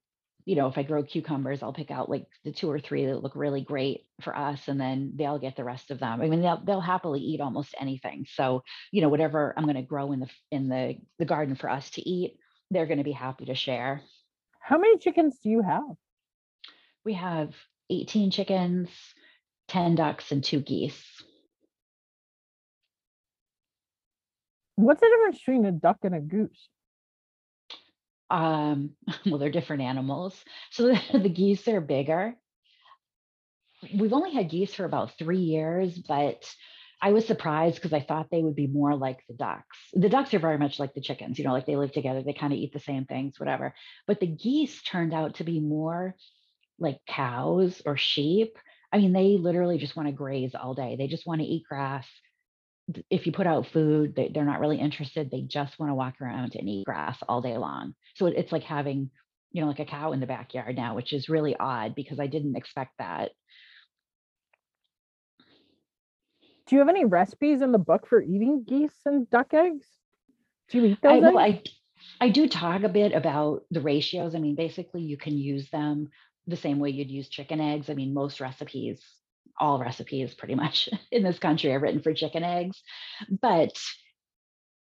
you 0.44 0.56
know, 0.56 0.68
if 0.68 0.78
I 0.78 0.82
grow 0.82 1.04
cucumbers, 1.04 1.62
I'll 1.62 1.72
pick 1.72 1.92
out 1.92 2.10
like 2.10 2.26
the 2.44 2.52
two 2.52 2.68
or 2.68 2.80
three 2.80 3.06
that 3.06 3.22
look 3.22 3.36
really 3.36 3.62
great 3.62 4.08
for 4.22 4.36
us, 4.36 4.68
and 4.68 4.82
then 4.82 5.14
they'll 5.16 5.38
get 5.38 5.56
the 5.56 5.64
rest 5.64 5.92
of 5.92 6.00
them. 6.00 6.20
I 6.20 6.28
mean, 6.28 6.42
they'll 6.42 6.64
they'll 6.66 6.82
happily 6.82 7.20
eat 7.20 7.42
almost 7.42 7.76
anything. 7.80 8.26
So, 8.34 8.64
you 8.92 9.04
know, 9.04 9.10
whatever 9.10 9.54
I'm 9.56 9.66
going 9.66 9.76
to 9.76 9.84
grow 9.84 10.14
in 10.14 10.22
the 10.22 10.30
in 10.50 10.68
the 10.68 10.96
the 11.20 11.26
garden 11.26 11.56
for 11.56 11.70
us 11.70 11.88
to 11.92 12.10
eat, 12.10 12.38
they're 12.72 12.88
going 12.88 12.98
to 12.98 13.04
be 13.04 13.12
happy 13.12 13.46
to 13.46 13.56
share. 13.56 14.02
How 14.60 14.80
many 14.80 14.98
chickens 14.98 15.38
do 15.44 15.50
you 15.50 15.62
have? 15.62 15.96
We 17.06 17.14
have 17.14 17.54
18 17.92 18.32
chickens, 18.32 18.90
10 19.68 19.94
ducks, 19.94 20.32
and 20.32 20.44
two 20.44 20.62
geese. 20.62 21.21
What's 24.82 25.00
the 25.00 25.08
difference 25.08 25.38
between 25.38 25.65
a 25.65 25.72
duck 25.72 25.98
and 26.04 26.15
a 26.15 26.20
goose? 26.20 26.70
Um, 28.32 28.91
well, 29.26 29.38
they're 29.38 29.52
different 29.52 29.84
animals. 29.84 30.36
So 30.72 30.88
the, 30.88 31.20
the 31.20 31.30
geese 31.30 31.67
are 31.67 31.82
bigger. 31.82 32.36
We've 33.94 34.13
only 34.13 34.34
had 34.34 34.50
geese 34.50 34.74
for 34.74 34.86
about 34.86 35.17
three 35.17 35.39
years, 35.39 35.98
but 35.98 36.44
I 37.02 37.13
was 37.13 37.26
surprised 37.26 37.76
because 37.76 37.94
I 37.94 38.02
thought 38.02 38.28
they 38.32 38.44
would 38.44 38.56
be 38.56 38.67
more 38.67 38.96
like 38.96 39.24
the 39.28 39.34
ducks. 39.34 39.78
The 39.94 40.10
ducks 40.10 40.34
are 40.36 40.39
very 40.39 40.60
much 40.60 40.80
like 40.80 40.94
the 40.94 41.02
chickens, 41.02 41.39
you 41.39 41.46
know, 41.46 41.54
like 41.54 41.65
they 41.65 41.76
live 41.76 41.91
together, 41.91 42.22
they 42.22 42.34
kind 42.34 42.54
of 42.54 42.60
eat 42.60 42.74
the 42.74 42.80
same 42.80 43.06
things, 43.06 43.39
whatever. 43.39 43.74
But 44.06 44.20
the 44.20 44.28
geese 44.28 44.82
turned 44.84 45.13
out 45.13 45.36
to 45.36 45.44
be 45.44 45.60
more 45.60 46.15
like 46.78 47.00
cows 47.08 47.82
or 47.86 47.98
sheep. 47.98 48.56
I 48.94 49.00
mean, 49.00 49.13
they 49.13 49.38
literally 49.38 49.80
just 49.80 49.96
want 49.96 50.10
to 50.10 50.13
graze 50.13 50.54
all 50.54 50.76
day. 50.76 50.96
They 50.96 51.08
just 51.08 51.26
want 51.26 51.41
to 51.41 51.48
eat 51.48 51.63
grass. 51.67 52.08
If 53.10 53.25
you 53.25 53.32
put 53.32 53.47
out 53.47 53.67
food, 53.67 54.15
they, 54.15 54.30
they're 54.34 54.45
not 54.45 54.60
really 54.60 54.80
interested. 54.80 55.30
They 55.30 55.41
just 55.41 55.80
want 55.80 55.89
to 55.89 55.95
walk 55.95 56.21
around 56.21 56.56
and 56.56 56.69
eat 56.69 56.86
grass 56.86 57.17
all 57.27 57.41
day 57.41 57.58
long. 57.58 57.95
So 58.15 58.25
it- 58.27 58.38
it's 58.38 58.51
like 58.51 58.63
having, 58.63 59.10
you 59.51 59.62
know, 59.62 59.67
like 59.67 59.80
a 59.80 59.86
cow 59.86 60.12
in 60.12 60.19
the 60.19 60.27
backyard 60.27 60.75
now, 60.75 60.95
which 60.95 61.13
is 61.13 61.30
really 61.30 61.56
odd 61.58 61.95
because 61.95 62.19
I 62.19 62.27
didn't 62.27 62.56
expect 62.56 62.91
that. 62.99 63.32
Do 66.67 66.75
you 66.75 66.80
have 66.80 66.89
any 66.89 67.06
recipes 67.06 67.62
in 67.62 67.71
the 67.71 67.77
book 67.77 68.08
for 68.08 68.21
eating 68.21 68.63
geese 68.63 68.99
and 69.06 69.30
duck 69.30 69.54
eggs? 69.54 69.88
Do 70.69 70.77
you 70.80 70.86
eat 70.86 70.99
I, 71.04 71.19
those 71.19 71.21
well. 71.21 71.38
I 71.38 71.63
I 72.19 72.30
do 72.30 72.47
talk 72.47 72.84
a 72.84 72.89
bit 72.89 73.13
about 73.13 73.63
the 73.71 73.82
ratios. 73.82 74.36
I 74.36 74.39
mean, 74.39 74.56
basically, 74.56 75.01
you 75.01 75.17
can 75.17 75.38
use 75.38 75.69
them 75.69 76.10
the 76.47 76.56
same 76.56 76.80
way 76.80 76.89
you'd 76.89 77.12
use 77.12 77.30
chicken 77.30 77.60
eggs. 77.60 77.89
I 77.89 77.93
mean, 77.93 78.13
most 78.13 78.39
recipes, 78.39 79.01
all 79.60 79.80
recipes 79.80 80.34
pretty 80.34 80.56
much 80.56 80.90
in 81.12 81.24
this 81.24 81.40
country 81.40 81.72
are 81.74 81.80
written 81.80 82.02
for 82.02 82.14
chicken 82.14 82.44
eggs, 82.44 82.82
but 83.42 83.78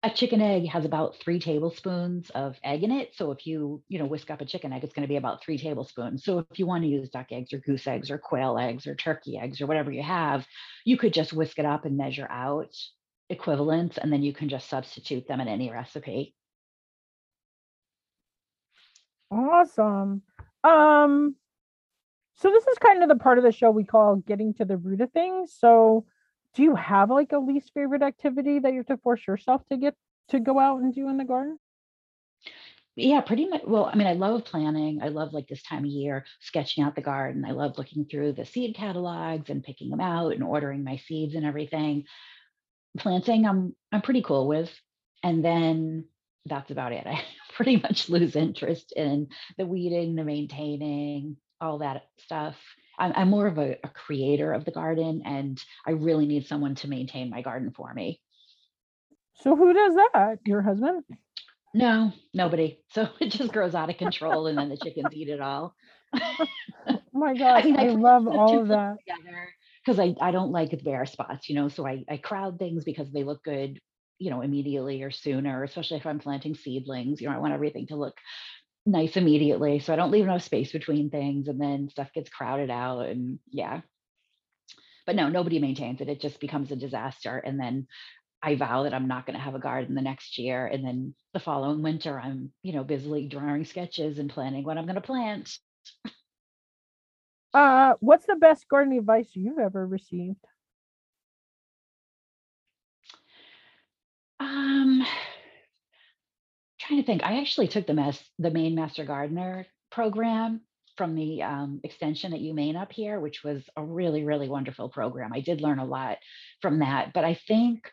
a 0.02 0.10
chicken 0.10 0.40
egg 0.40 0.68
has 0.68 0.84
about 0.84 1.16
three 1.20 1.40
tablespoons 1.40 2.30
of 2.30 2.56
egg 2.62 2.84
in 2.84 2.92
it. 2.92 3.14
So 3.16 3.32
if 3.32 3.46
you, 3.46 3.82
you 3.88 3.98
know, 3.98 4.04
whisk 4.04 4.30
up 4.30 4.40
a 4.40 4.44
chicken 4.44 4.72
egg, 4.72 4.84
it's 4.84 4.94
going 4.94 5.02
to 5.02 5.08
be 5.08 5.16
about 5.16 5.42
three 5.42 5.58
tablespoons. 5.58 6.22
So 6.22 6.46
if 6.50 6.58
you 6.58 6.66
want 6.66 6.84
to 6.84 6.88
use 6.88 7.08
duck 7.08 7.26
eggs 7.32 7.52
or 7.52 7.58
goose 7.58 7.86
eggs 7.86 8.10
or 8.10 8.18
quail 8.18 8.56
eggs 8.58 8.86
or 8.86 8.94
turkey 8.94 9.38
eggs 9.38 9.60
or 9.60 9.66
whatever 9.66 9.90
you 9.90 10.02
have, 10.02 10.46
you 10.84 10.96
could 10.96 11.12
just 11.12 11.32
whisk 11.32 11.58
it 11.58 11.64
up 11.64 11.86
and 11.86 11.96
measure 11.96 12.28
out 12.30 12.72
equivalents, 13.28 13.98
and 13.98 14.12
then 14.12 14.22
you 14.22 14.32
can 14.32 14.48
just 14.48 14.68
substitute 14.68 15.26
them 15.26 15.40
in 15.40 15.48
any 15.48 15.70
recipe. 15.70 16.34
Awesome. 19.30 20.22
Um, 20.62 21.34
so 22.36 22.50
this 22.50 22.66
is 22.66 22.78
kind 22.78 23.02
of 23.02 23.08
the 23.08 23.16
part 23.16 23.38
of 23.38 23.44
the 23.44 23.52
show 23.52 23.70
we 23.70 23.84
call 23.84 24.16
getting 24.16 24.54
to 24.54 24.64
the 24.64 24.76
root 24.76 25.00
of 25.00 25.10
things. 25.12 25.54
So 25.58 26.04
do 26.54 26.62
you 26.62 26.74
have 26.74 27.10
like 27.10 27.32
a 27.32 27.38
least 27.38 27.72
favorite 27.74 28.02
activity 28.02 28.58
that 28.58 28.72
you 28.72 28.78
have 28.78 28.86
to 28.86 28.96
force 28.98 29.26
yourself 29.26 29.62
to 29.70 29.76
get 29.76 29.94
to 30.28 30.40
go 30.40 30.58
out 30.58 30.80
and 30.80 30.94
do 30.94 31.08
in 31.08 31.16
the 31.16 31.24
garden? 31.24 31.58
Yeah, 32.94 33.20
pretty 33.20 33.46
much. 33.46 33.62
Well, 33.66 33.90
I 33.92 33.94
mean, 33.94 34.06
I 34.06 34.14
love 34.14 34.46
planning. 34.46 35.00
I 35.02 35.08
love 35.08 35.34
like 35.34 35.48
this 35.48 35.62
time 35.62 35.84
of 35.84 35.90
year, 35.90 36.24
sketching 36.40 36.82
out 36.82 36.94
the 36.94 37.02
garden. 37.02 37.44
I 37.44 37.50
love 37.50 37.76
looking 37.76 38.06
through 38.06 38.32
the 38.32 38.46
seed 38.46 38.74
catalogs 38.74 39.50
and 39.50 39.62
picking 39.62 39.90
them 39.90 40.00
out 40.00 40.32
and 40.32 40.42
ordering 40.42 40.82
my 40.82 40.96
seeds 40.96 41.34
and 41.34 41.44
everything. 41.44 42.04
Planting, 42.96 43.46
I'm 43.46 43.76
I'm 43.92 44.00
pretty 44.00 44.22
cool 44.22 44.48
with. 44.48 44.70
And 45.22 45.44
then 45.44 46.06
that's 46.46 46.70
about 46.70 46.92
it. 46.92 47.06
I 47.06 47.22
pretty 47.54 47.76
much 47.76 48.08
lose 48.08 48.34
interest 48.34 48.92
in 48.92 49.28
the 49.58 49.66
weeding, 49.66 50.14
the 50.14 50.24
maintaining, 50.24 51.36
all 51.60 51.78
that 51.78 52.02
stuff. 52.18 52.56
I'm, 52.98 53.12
I'm 53.14 53.30
more 53.30 53.46
of 53.46 53.58
a, 53.58 53.76
a 53.84 53.88
creator 53.88 54.52
of 54.52 54.64
the 54.64 54.70
garden, 54.70 55.22
and 55.24 55.62
I 55.86 55.92
really 55.92 56.26
need 56.26 56.46
someone 56.46 56.74
to 56.76 56.88
maintain 56.88 57.30
my 57.30 57.42
garden 57.42 57.72
for 57.76 57.92
me. 57.92 58.20
So 59.40 59.54
who 59.54 59.72
does 59.72 59.94
that? 59.94 60.38
Your 60.46 60.62
husband? 60.62 61.04
No, 61.74 62.12
nobody. 62.34 62.80
So 62.92 63.08
it 63.20 63.30
just 63.30 63.52
grows 63.52 63.74
out 63.74 63.90
of 63.90 63.98
control, 63.98 64.46
and 64.46 64.58
then 64.58 64.68
the 64.70 64.76
chickens 64.76 65.12
eat 65.12 65.28
it 65.28 65.40
all. 65.40 65.74
Oh 66.14 67.00
my 67.12 67.34
gosh, 67.38 67.64
I, 67.64 67.66
mean, 67.66 67.76
I 67.76 67.88
put 67.88 68.00
love 68.00 68.26
all 68.26 68.62
of 68.62 68.68
that. 68.68 68.96
because 69.84 70.00
I, 70.00 70.14
I 70.20 70.30
don't 70.30 70.52
like 70.52 70.82
bare 70.82 71.06
spots, 71.06 71.48
you 71.48 71.54
know, 71.54 71.68
so 71.68 71.86
I, 71.86 72.04
I 72.08 72.16
crowd 72.16 72.58
things 72.58 72.84
because 72.84 73.12
they 73.12 73.24
look 73.24 73.42
good, 73.44 73.78
you 74.18 74.30
know, 74.30 74.40
immediately 74.40 75.02
or 75.02 75.10
sooner, 75.10 75.62
especially 75.64 75.98
if 75.98 76.06
I'm 76.06 76.18
planting 76.18 76.54
seedlings. 76.54 77.20
You 77.20 77.28
know, 77.28 77.34
I 77.34 77.38
want 77.38 77.52
everything 77.54 77.86
to 77.88 77.96
look 77.96 78.16
nice 78.86 79.16
immediately. 79.16 79.80
So 79.80 79.92
I 79.92 79.96
don't 79.96 80.12
leave 80.12 80.24
enough 80.24 80.42
space 80.42 80.72
between 80.72 81.10
things 81.10 81.48
and 81.48 81.60
then 81.60 81.90
stuff 81.90 82.12
gets 82.14 82.30
crowded 82.30 82.70
out 82.70 83.06
and 83.06 83.38
yeah. 83.50 83.80
But 85.06 85.16
no, 85.16 85.28
nobody 85.28 85.58
maintains 85.58 86.00
it. 86.00 86.08
It 86.08 86.20
just 86.20 86.40
becomes 86.40 86.70
a 86.70 86.76
disaster. 86.76 87.36
And 87.36 87.60
then 87.60 87.86
I 88.42 88.54
vow 88.54 88.84
that 88.84 88.94
I'm 88.94 89.08
not 89.08 89.26
going 89.26 89.36
to 89.36 89.42
have 89.42 89.54
a 89.54 89.60
garden 89.60 89.94
the 89.94 90.02
next 90.02 90.38
year. 90.38 90.66
And 90.66 90.84
then 90.84 91.14
the 91.32 91.40
following 91.40 91.82
winter, 91.82 92.18
I'm, 92.18 92.52
you 92.62 92.72
know, 92.72 92.84
busily 92.84 93.28
drawing 93.28 93.64
sketches 93.64 94.18
and 94.18 94.30
planning 94.30 94.64
what 94.64 94.78
I'm 94.78 94.86
going 94.86 94.96
to 94.96 95.00
plant. 95.00 95.50
Uh, 97.54 97.94
what's 98.00 98.26
the 98.26 98.36
best 98.36 98.68
gardening 98.68 98.98
advice 98.98 99.30
you've 99.32 99.58
ever 99.58 99.86
received? 99.86 100.44
Um, 104.38 105.06
trying 106.86 107.00
to 107.00 107.06
think. 107.06 107.22
I 107.22 107.40
actually 107.40 107.68
took 107.68 107.86
the 107.86 108.18
the 108.38 108.50
Maine 108.50 108.74
Master 108.74 109.04
Gardener 109.04 109.66
program 109.90 110.60
from 110.96 111.14
the 111.14 111.42
um, 111.42 111.80
extension 111.84 112.32
at 112.32 112.40
UMaine 112.40 112.80
up 112.80 112.92
here, 112.92 113.20
which 113.20 113.44
was 113.44 113.62
a 113.76 113.84
really, 113.84 114.24
really 114.24 114.48
wonderful 114.48 114.88
program. 114.88 115.32
I 115.32 115.40
did 115.40 115.60
learn 115.60 115.78
a 115.78 115.84
lot 115.84 116.18
from 116.62 116.78
that. 116.78 117.12
But 117.12 117.24
I 117.24 117.34
think 117.34 117.90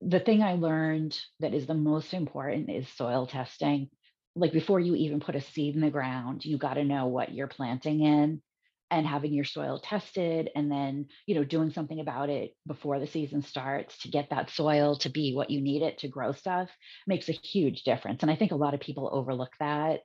the 0.00 0.20
thing 0.20 0.42
I 0.42 0.54
learned 0.54 1.18
that 1.40 1.54
is 1.54 1.66
the 1.66 1.74
most 1.74 2.12
important 2.12 2.70
is 2.70 2.88
soil 2.96 3.26
testing. 3.26 3.88
Like 4.36 4.52
before 4.52 4.78
you 4.78 4.94
even 4.94 5.20
put 5.20 5.36
a 5.36 5.40
seed 5.40 5.74
in 5.74 5.80
the 5.80 5.90
ground, 5.90 6.44
you 6.44 6.58
got 6.58 6.74
to 6.74 6.84
know 6.84 7.06
what 7.06 7.32
you're 7.32 7.48
planting 7.48 8.00
in. 8.02 8.42
And 8.90 9.06
having 9.06 9.32
your 9.32 9.44
soil 9.44 9.78
tested 9.78 10.50
and 10.54 10.70
then 10.70 11.06
you 11.26 11.34
know 11.34 11.44
doing 11.44 11.70
something 11.70 12.00
about 12.00 12.30
it 12.30 12.56
before 12.66 12.98
the 13.00 13.06
season 13.06 13.42
starts 13.42 13.98
to 13.98 14.08
get 14.08 14.30
that 14.30 14.50
soil 14.50 14.96
to 14.96 15.08
be 15.10 15.34
what 15.34 15.50
you 15.50 15.60
need 15.60 15.82
it 15.82 15.98
to 15.98 16.08
grow 16.08 16.32
stuff 16.32 16.70
makes 17.06 17.28
a 17.28 17.32
huge 17.32 17.82
difference 17.82 18.22
and 18.22 18.30
i 18.30 18.36
think 18.36 18.52
a 18.52 18.56
lot 18.56 18.74
of 18.74 18.80
people 18.80 19.08
overlook 19.12 19.52
that 19.60 20.00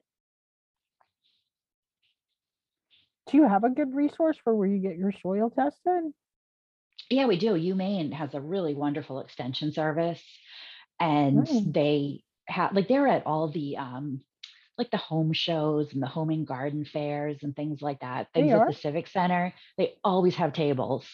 Do 3.28 3.38
you 3.38 3.48
have 3.50 3.66
a 3.66 3.70
good 3.70 3.94
resource 3.94 4.38
for 4.38 4.56
where 4.56 4.68
you 4.68 4.80
get 4.80 4.98
your 4.98 5.12
soil 5.12 5.50
tested? 5.50 6.14
yeah 7.10 7.26
we 7.28 7.38
do 7.38 7.56
umaine 7.56 8.12
has 8.14 8.34
a 8.34 8.42
really 8.42 8.74
wonderful 8.74 9.20
extension 9.20 9.72
service 9.72 10.24
and 11.00 11.48
Mm, 11.48 11.66
they 11.66 12.24
have 12.48 12.74
like 12.74 12.88
they're 12.88 13.08
at 13.08 13.26
all 13.26 13.50
the 13.50 13.78
um 13.78 14.22
like 14.78 14.92
the 14.92 14.98
home 14.98 15.34
shows 15.34 15.94
and 15.94 16.02
the 16.02 16.08
home 16.08 16.30
and 16.30 16.48
garden 16.48 16.86
fairs 16.86 17.38
and 17.44 17.56
things 17.56 17.82
like 17.82 18.00
that 18.02 18.28
things 18.34 18.54
at 18.54 18.68
the 18.68 18.74
civic 18.74 19.08
center 19.08 19.54
they 19.78 19.94
always 20.04 20.36
have 20.36 20.54
tables 20.54 21.08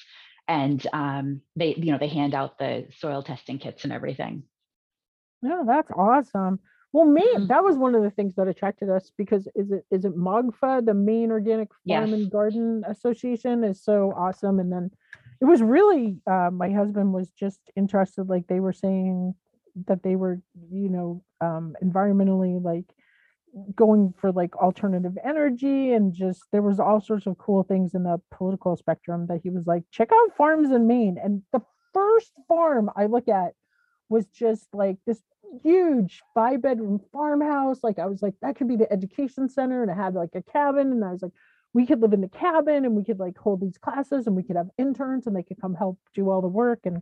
and 0.47 0.85
um 0.93 1.41
they 1.55 1.73
you 1.75 1.91
know 1.91 1.97
they 1.97 2.07
hand 2.07 2.33
out 2.33 2.57
the 2.57 2.87
soil 2.97 3.21
testing 3.23 3.59
kits 3.59 3.83
and 3.83 3.93
everything 3.93 4.43
Yeah, 5.41 5.63
that's 5.65 5.91
awesome. 5.91 6.59
Well, 6.91 7.05
Maine, 7.05 7.25
Mhm. 7.37 7.47
that 7.47 7.63
was 7.63 7.77
one 7.77 7.95
of 7.95 8.01
the 8.03 8.09
things 8.09 8.35
that 8.35 8.47
attracted 8.47 8.89
us 8.89 9.11
because 9.17 9.47
is 9.55 9.71
it 9.71 9.85
is 9.91 10.05
it 10.05 10.15
MOGFA, 10.17 10.85
the 10.85 10.93
Maine 10.93 11.31
Organic 11.31 11.69
yes 11.85 11.99
Farm 11.99 12.13
and 12.13 12.29
Garden 12.31 12.83
Association 12.87 13.63
is 13.63 13.81
so 13.83 14.11
awesome. 14.17 14.59
And 14.59 14.71
then 14.71 14.91
it 15.39 15.45
was 15.45 15.61
really 15.61 16.17
uh, 16.27 16.49
my 16.51 16.71
husband 16.71 17.13
was 17.13 17.29
just 17.31 17.59
interested, 17.75 18.27
like 18.27 18.47
they 18.47 18.59
were 18.59 18.73
saying 18.73 19.35
that 19.85 20.01
they 20.03 20.15
were, 20.15 20.41
you 20.71 20.89
know, 20.89 21.23
um, 21.41 21.75
environmentally 21.83 22.61
like 22.61 22.85
going 23.75 24.13
for 24.19 24.31
like 24.31 24.55
alternative 24.55 25.17
energy 25.23 25.93
and 25.93 26.13
just 26.13 26.43
there 26.51 26.61
was 26.61 26.79
all 26.79 27.01
sorts 27.01 27.25
of 27.25 27.37
cool 27.37 27.63
things 27.63 27.93
in 27.93 28.03
the 28.03 28.19
political 28.31 28.75
spectrum 28.75 29.27
that 29.27 29.41
he 29.43 29.49
was 29.49 29.65
like, 29.65 29.83
check 29.91 30.09
out 30.11 30.37
farms 30.37 30.71
in 30.71 30.87
Maine. 30.87 31.17
And 31.21 31.41
the 31.51 31.61
first 31.93 32.31
farm 32.47 32.89
I 32.95 33.05
look 33.05 33.27
at 33.27 33.53
was 34.09 34.27
just 34.27 34.67
like 34.73 34.97
this 35.05 35.21
huge 35.63 36.21
five 36.33 36.61
bedroom 36.61 36.99
farmhouse. 37.11 37.83
Like 37.83 37.99
I 37.99 38.05
was 38.05 38.21
like, 38.21 38.35
that 38.41 38.55
could 38.55 38.67
be 38.67 38.75
the 38.75 38.91
education 38.91 39.49
center. 39.49 39.81
And 39.81 39.91
it 39.91 39.97
had 39.97 40.13
like 40.13 40.35
a 40.35 40.41
cabin. 40.41 40.91
And 40.91 41.03
I 41.03 41.11
was 41.11 41.21
like, 41.21 41.33
we 41.73 41.85
could 41.85 42.01
live 42.01 42.13
in 42.13 42.21
the 42.21 42.27
cabin 42.27 42.85
and 42.85 42.95
we 42.95 43.03
could 43.03 43.19
like 43.19 43.37
hold 43.37 43.61
these 43.61 43.77
classes 43.77 44.27
and 44.27 44.35
we 44.35 44.43
could 44.43 44.55
have 44.55 44.69
interns 44.77 45.27
and 45.27 45.35
they 45.35 45.43
could 45.43 45.61
come 45.61 45.75
help 45.75 45.99
do 46.15 46.29
all 46.29 46.41
the 46.41 46.47
work. 46.47 46.79
And 46.85 47.01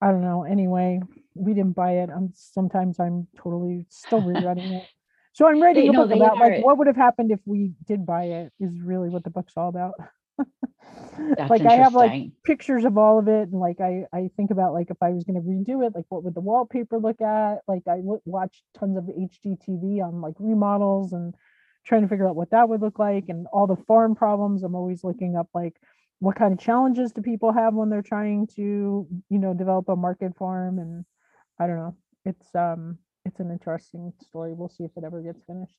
I 0.00 0.08
don't 0.08 0.22
know. 0.22 0.44
Anyway, 0.44 1.00
we 1.34 1.54
didn't 1.54 1.74
buy 1.74 1.98
it. 1.98 2.10
I'm 2.14 2.32
sometimes 2.34 3.00
I'm 3.00 3.26
totally 3.36 3.86
still 3.88 4.20
regretting 4.20 4.72
it. 4.72 4.86
So 5.34 5.48
I'm 5.48 5.60
writing 5.60 5.84
they 5.84 5.88
a 5.88 5.92
book 5.92 6.10
they 6.10 6.16
about 6.16 6.38
like 6.38 6.64
what 6.64 6.78
would 6.78 6.86
have 6.86 6.96
happened 6.96 7.32
if 7.32 7.40
we 7.44 7.72
did 7.86 8.06
buy 8.06 8.24
it 8.24 8.52
is 8.60 8.80
really 8.80 9.08
what 9.08 9.24
the 9.24 9.30
book's 9.30 9.52
all 9.56 9.68
about. 9.68 9.94
like 11.48 11.62
I 11.62 11.74
have 11.74 11.92
like 11.94 12.30
pictures 12.44 12.84
of 12.84 12.96
all 12.96 13.18
of 13.18 13.26
it 13.26 13.48
and 13.48 13.60
like 13.60 13.80
I 13.80 14.04
I 14.12 14.30
think 14.36 14.52
about 14.52 14.74
like 14.74 14.90
if 14.90 14.96
I 15.02 15.10
was 15.10 15.24
going 15.24 15.34
to 15.34 15.46
redo 15.46 15.84
it 15.84 15.92
like 15.92 16.04
what 16.08 16.22
would 16.22 16.36
the 16.36 16.40
wallpaper 16.40 17.00
look 17.00 17.20
at? 17.20 17.58
Like 17.66 17.82
I 17.88 17.96
look, 17.96 18.22
watched 18.24 18.62
tons 18.78 18.96
of 18.96 19.04
HGTV 19.04 20.06
on 20.06 20.20
like 20.20 20.36
remodels 20.38 21.12
and 21.12 21.34
trying 21.84 22.02
to 22.02 22.08
figure 22.08 22.28
out 22.28 22.36
what 22.36 22.50
that 22.50 22.68
would 22.68 22.80
look 22.80 23.00
like 23.00 23.24
and 23.28 23.48
all 23.52 23.66
the 23.66 23.82
farm 23.88 24.14
problems. 24.14 24.62
I'm 24.62 24.76
always 24.76 25.02
looking 25.02 25.36
up 25.36 25.48
like 25.52 25.74
what 26.20 26.36
kind 26.36 26.52
of 26.52 26.60
challenges 26.60 27.10
do 27.10 27.22
people 27.22 27.52
have 27.52 27.74
when 27.74 27.90
they're 27.90 28.02
trying 28.02 28.46
to 28.54 29.08
you 29.28 29.38
know 29.40 29.52
develop 29.52 29.88
a 29.88 29.96
market 29.96 30.36
farm 30.36 30.78
and 30.78 31.04
I 31.58 31.66
don't 31.66 31.76
know. 31.76 31.96
It's 32.24 32.54
um 32.54 32.98
it's 33.24 33.40
an 33.40 33.50
interesting 33.50 34.12
story. 34.28 34.52
We'll 34.52 34.68
see 34.68 34.84
if 34.84 34.90
it 34.96 35.04
ever 35.04 35.20
gets 35.22 35.42
finished. 35.46 35.76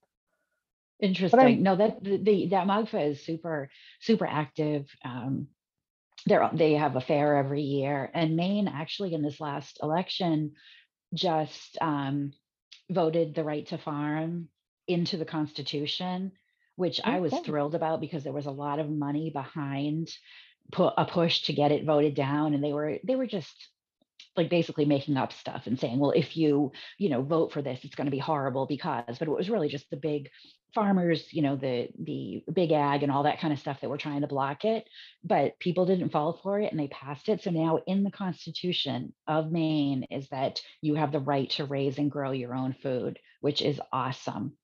Interesting. 0.99 1.63
No 1.63 1.75
that 1.75 2.03
the, 2.03 2.47
that 2.51 2.67
MOFGA 2.67 3.11
is 3.11 3.25
super 3.25 3.69
super 3.99 4.25
active. 4.25 4.89
Um 5.03 5.47
they're 6.25 6.49
they 6.53 6.73
have 6.73 6.95
a 6.95 7.01
fair 7.01 7.37
every 7.37 7.61
year. 7.61 8.09
And 8.13 8.35
maine 8.35 8.67
actually 8.67 9.13
in 9.13 9.21
this 9.21 9.39
last 9.39 9.79
election 9.83 10.53
just 11.13 11.77
um 11.81 12.33
voted 12.89 13.35
the 13.35 13.43
right 13.43 13.67
to 13.67 13.77
farm 13.77 14.49
into 14.87 15.17
the 15.17 15.25
Constitution, 15.25 16.31
which 16.75 17.01
I 17.03 17.19
was 17.19 17.33
thrilled 17.33 17.75
about 17.75 17.99
because 17.99 18.23
there 18.23 18.33
was 18.33 18.45
a 18.45 18.51
lot 18.51 18.79
of 18.79 18.89
money 18.89 19.31
behind 19.31 20.09
pu- 20.71 20.83
a 20.83 21.05
push 21.05 21.43
to 21.43 21.53
get 21.53 21.71
it 21.71 21.85
voted 21.85 22.15
down, 22.15 22.53
and 22.53 22.63
they 22.63 22.73
were 22.73 22.99
they 23.03 23.15
were 23.15 23.27
just 23.27 23.69
like 24.37 24.49
basically 24.49 24.85
making 24.85 25.17
up 25.17 25.33
stuff 25.33 25.67
and 25.67 25.79
saying, 25.79 25.99
well, 25.99 26.11
if 26.11 26.35
you 26.37 26.71
you 26.97 27.09
know 27.09 27.21
vote 27.21 27.51
for 27.53 27.61
this, 27.61 27.79
it's 27.83 27.95
going 27.95 28.05
to 28.07 28.11
be 28.11 28.19
horrible 28.19 28.65
because, 28.65 29.17
but 29.19 29.27
it 29.27 29.31
was 29.31 29.49
really 29.49 29.69
just 29.69 29.89
the 29.89 29.97
big 29.97 30.29
farmers, 30.73 31.31
you 31.33 31.41
know, 31.41 31.55
the 31.55 31.89
the 31.99 32.43
big 32.53 32.71
ag 32.71 33.03
and 33.03 33.11
all 33.11 33.23
that 33.23 33.39
kind 33.39 33.53
of 33.53 33.59
stuff 33.59 33.79
that 33.81 33.89
were 33.89 33.97
trying 33.97 34.21
to 34.21 34.27
block 34.27 34.65
it, 34.65 34.85
but 35.23 35.57
people 35.59 35.85
didn't 35.85 36.09
fall 36.09 36.39
for 36.43 36.59
it 36.59 36.71
and 36.71 36.79
they 36.79 36.87
passed 36.87 37.29
it. 37.29 37.41
So 37.43 37.51
now 37.51 37.79
in 37.87 38.03
the 38.03 38.11
Constitution 38.11 39.13
of 39.27 39.51
Maine 39.51 40.03
is 40.11 40.27
that 40.29 40.61
you 40.81 40.95
have 40.95 41.11
the 41.11 41.19
right 41.19 41.49
to 41.51 41.65
raise 41.65 41.97
and 41.97 42.11
grow 42.11 42.31
your 42.31 42.53
own 42.53 42.73
food, 42.83 43.19
which 43.41 43.61
is 43.61 43.79
awesome. 43.91 44.57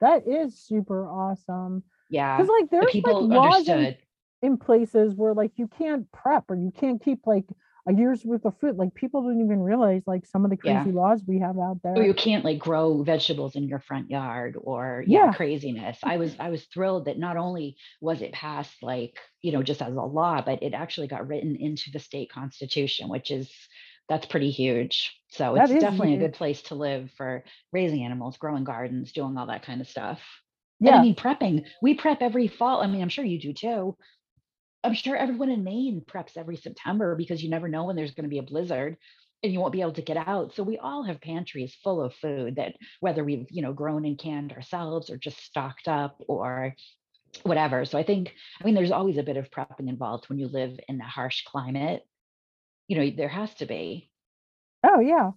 that 0.00 0.26
is 0.26 0.58
super 0.58 1.06
awesome 1.08 1.82
Yeah, 2.08 2.36
because 2.36 2.48
like 2.48 2.70
the 2.78 2.78
there's 2.78 3.00
like 3.04 3.20
people 3.20 3.28
laws 3.28 3.68
in 3.68 3.96
in 4.42 4.56
places 4.58 5.14
where 5.14 5.34
like 5.34 5.52
you 5.56 5.68
can't 5.68 6.10
prep 6.12 6.50
or 6.50 6.56
you 6.56 6.72
can't 6.72 7.02
keep 7.02 7.26
like 7.26 7.46
a 7.88 7.92
year's 7.94 8.24
worth 8.24 8.44
of 8.44 8.58
food. 8.60 8.76
Like 8.76 8.94
people 8.94 9.22
don't 9.22 9.40
even 9.40 9.60
realize 9.60 10.02
like 10.06 10.26
some 10.26 10.44
of 10.44 10.50
the 10.50 10.56
Yeah. 10.62 10.84
crazy 10.84 10.92
laws 10.92 11.22
we 11.26 11.38
have 11.40 11.58
out 11.58 11.80
or 11.94 12.02
there. 12.02 12.04
you 12.04 12.14
can't 12.14 12.44
like 12.44 12.58
grow 12.58 13.02
vegetables 13.02 13.54
in 13.56 13.68
your 13.68 13.80
front 13.80 14.10
yard 14.10 14.56
or 14.62 15.04
yeah 15.08 15.26
Yeah. 15.26 15.32
craziness 15.34 15.98
i 16.04 16.16
was 16.16 16.34
i 16.40 16.48
was 16.50 16.64
thrilled 16.66 17.04
that 17.06 17.18
not 17.18 17.36
only 17.36 17.76
was 18.00 18.22
it 18.22 18.32
passed 18.32 18.82
like 18.82 19.18
you 19.42 19.52
know 19.52 19.62
just 19.62 19.82
as 19.82 19.94
a 19.94 20.00
law 20.00 20.40
but 20.40 20.62
it 20.62 20.74
actually 20.74 21.06
got 21.06 21.26
written 21.28 21.56
into 21.56 21.90
the 21.92 21.98
state 21.98 22.30
constitution 22.30 23.08
which 23.08 23.30
is 23.30 23.50
that's 24.08 24.26
pretty 24.26 24.50
huge 24.50 25.12
so 25.28 25.54
That 25.54 25.70
it's 25.70 25.76
definitely 25.76 26.14
a 26.14 26.18
good 26.18 26.32
place 26.34 26.62
to 26.62 26.74
live 26.74 27.10
for 27.16 27.44
raising 27.72 28.04
animals 28.04 28.38
growing 28.38 28.64
gardens 28.64 29.12
doing 29.12 29.36
all 29.36 29.46
that 29.48 29.64
kind 29.64 29.80
of 29.80 29.88
stuff 29.88 30.20
and 30.86 30.94
i 30.94 30.98
mean 30.98 31.14
prepping 31.14 31.64
we 31.82 31.94
prep 31.94 32.22
every 32.22 32.48
fall 32.48 32.80
i 32.82 32.86
mean 32.86 33.02
i'm 33.02 33.08
sure 33.08 33.24
you 33.24 33.40
do 33.40 33.52
too 33.52 33.96
i'm 34.84 34.94
sure 34.94 35.16
everyone 35.16 35.50
in 35.50 35.64
maine 35.64 36.02
preps 36.06 36.36
every 36.36 36.56
september 36.56 37.14
because 37.14 37.42
you 37.42 37.50
never 37.50 37.68
know 37.68 37.84
when 37.84 37.96
there's 37.96 38.14
going 38.14 38.24
to 38.24 38.30
be 38.30 38.38
a 38.38 38.42
blizzard 38.42 38.96
and 39.42 39.52
you 39.52 39.60
won't 39.60 39.72
be 39.72 39.80
able 39.80 39.92
to 39.92 40.02
get 40.02 40.16
out. 40.16 40.54
So 40.54 40.62
we 40.62 40.78
all 40.78 41.02
have 41.02 41.20
pantries 41.20 41.74
full 41.82 42.00
of 42.00 42.14
food 42.14 42.56
that 42.56 42.74
whether 43.00 43.24
we've, 43.24 43.46
you 43.50 43.62
know, 43.62 43.72
grown 43.72 44.04
and 44.04 44.18
canned 44.18 44.52
ourselves 44.52 45.10
or 45.10 45.16
just 45.16 45.38
stocked 45.42 45.88
up 45.88 46.16
or 46.28 46.76
whatever. 47.42 47.84
So 47.84 47.98
I 47.98 48.04
think, 48.04 48.34
I 48.60 48.64
mean, 48.64 48.74
there's 48.74 48.92
always 48.92 49.18
a 49.18 49.22
bit 49.22 49.36
of 49.36 49.50
prepping 49.50 49.88
involved 49.88 50.28
when 50.28 50.38
you 50.38 50.48
live 50.48 50.78
in 50.88 51.00
a 51.00 51.08
harsh 51.08 51.44
climate. 51.44 52.02
You 52.86 52.98
know, 52.98 53.10
there 53.16 53.28
has 53.28 53.52
to 53.54 53.66
be. 53.66 54.10
Oh 54.84 55.00
yeah. 55.00 55.30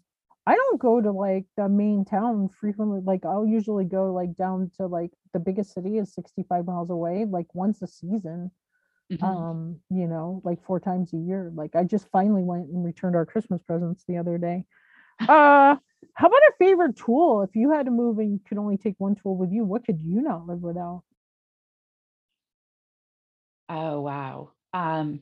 I 0.47 0.55
don't 0.55 0.79
go 0.79 1.01
to 1.01 1.11
like 1.11 1.45
the 1.57 1.67
main 1.67 2.05
town 2.05 2.49
frequently. 2.59 3.01
Like 3.03 3.25
I'll 3.25 3.47
usually 3.47 3.85
go 3.85 4.13
like 4.13 4.35
down 4.35 4.71
to 4.77 4.85
like 4.85 5.11
the 5.33 5.39
biggest 5.39 5.73
city 5.73 5.97
is 5.97 6.13
65 6.13 6.65
miles 6.65 6.91
away, 6.91 7.25
like 7.27 7.47
once 7.55 7.81
a 7.81 7.87
season. 7.87 8.51
Mhm. 9.09 9.45
Um, 9.45 9.79
you 9.89 10.07
know, 10.07 10.41
like 10.45 10.63
four 10.65 10.79
times 10.79 11.13
a 11.13 11.17
year. 11.17 11.51
Like 11.55 11.75
I 11.75 11.83
just 11.83 12.09
finally 12.11 12.43
went 12.43 12.69
and 12.69 12.83
returned 12.85 13.15
our 13.15 13.25
Christmas 13.25 13.63
presents 13.63 14.03
the 14.07 14.17
other 14.17 14.37
day. 14.37 14.65
Uh 15.27 15.77
how 16.15 16.27
about 16.27 16.41
a 16.49 16.53
favorite 16.59 16.95
tool? 16.97 17.43
If 17.43 17.55
you 17.55 17.71
had 17.71 17.85
to 17.87 17.91
move 17.91 18.19
and 18.19 18.31
you 18.33 18.39
could 18.47 18.57
only 18.59 18.77
take 18.77 18.95
one 18.99 19.15
tool 19.15 19.37
with 19.37 19.51
you, 19.51 19.65
what 19.65 19.85
could 19.85 20.01
you 20.01 20.21
not 20.21 20.47
live 20.47 20.61
without? 20.61 21.03
Oh, 23.69 24.01
wow. 24.01 24.51
Um, 24.73 25.21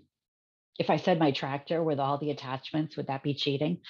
if 0.80 0.90
I 0.90 0.98
said 0.98 1.20
my 1.20 1.32
tractor 1.32 1.84
with 1.84 2.00
all 2.00 2.18
the 2.18 2.32
attachments, 2.32 2.98
would 2.98 3.08
that 3.08 3.24
be 3.24 3.34
cheating? 3.36 3.82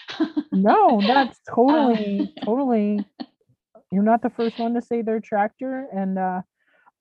No, 0.51 1.03
that's 1.07 1.39
Uh, 1.67 1.87
totally, 1.89 2.29
totally. 2.45 3.05
You're 3.91 4.03
not 4.03 4.21
the 4.21 4.29
first 4.29 4.59
one 4.59 4.73
to 4.75 4.81
say 4.81 5.01
their 5.01 5.19
tractor. 5.19 5.87
And 5.93 6.19
uh 6.19 6.41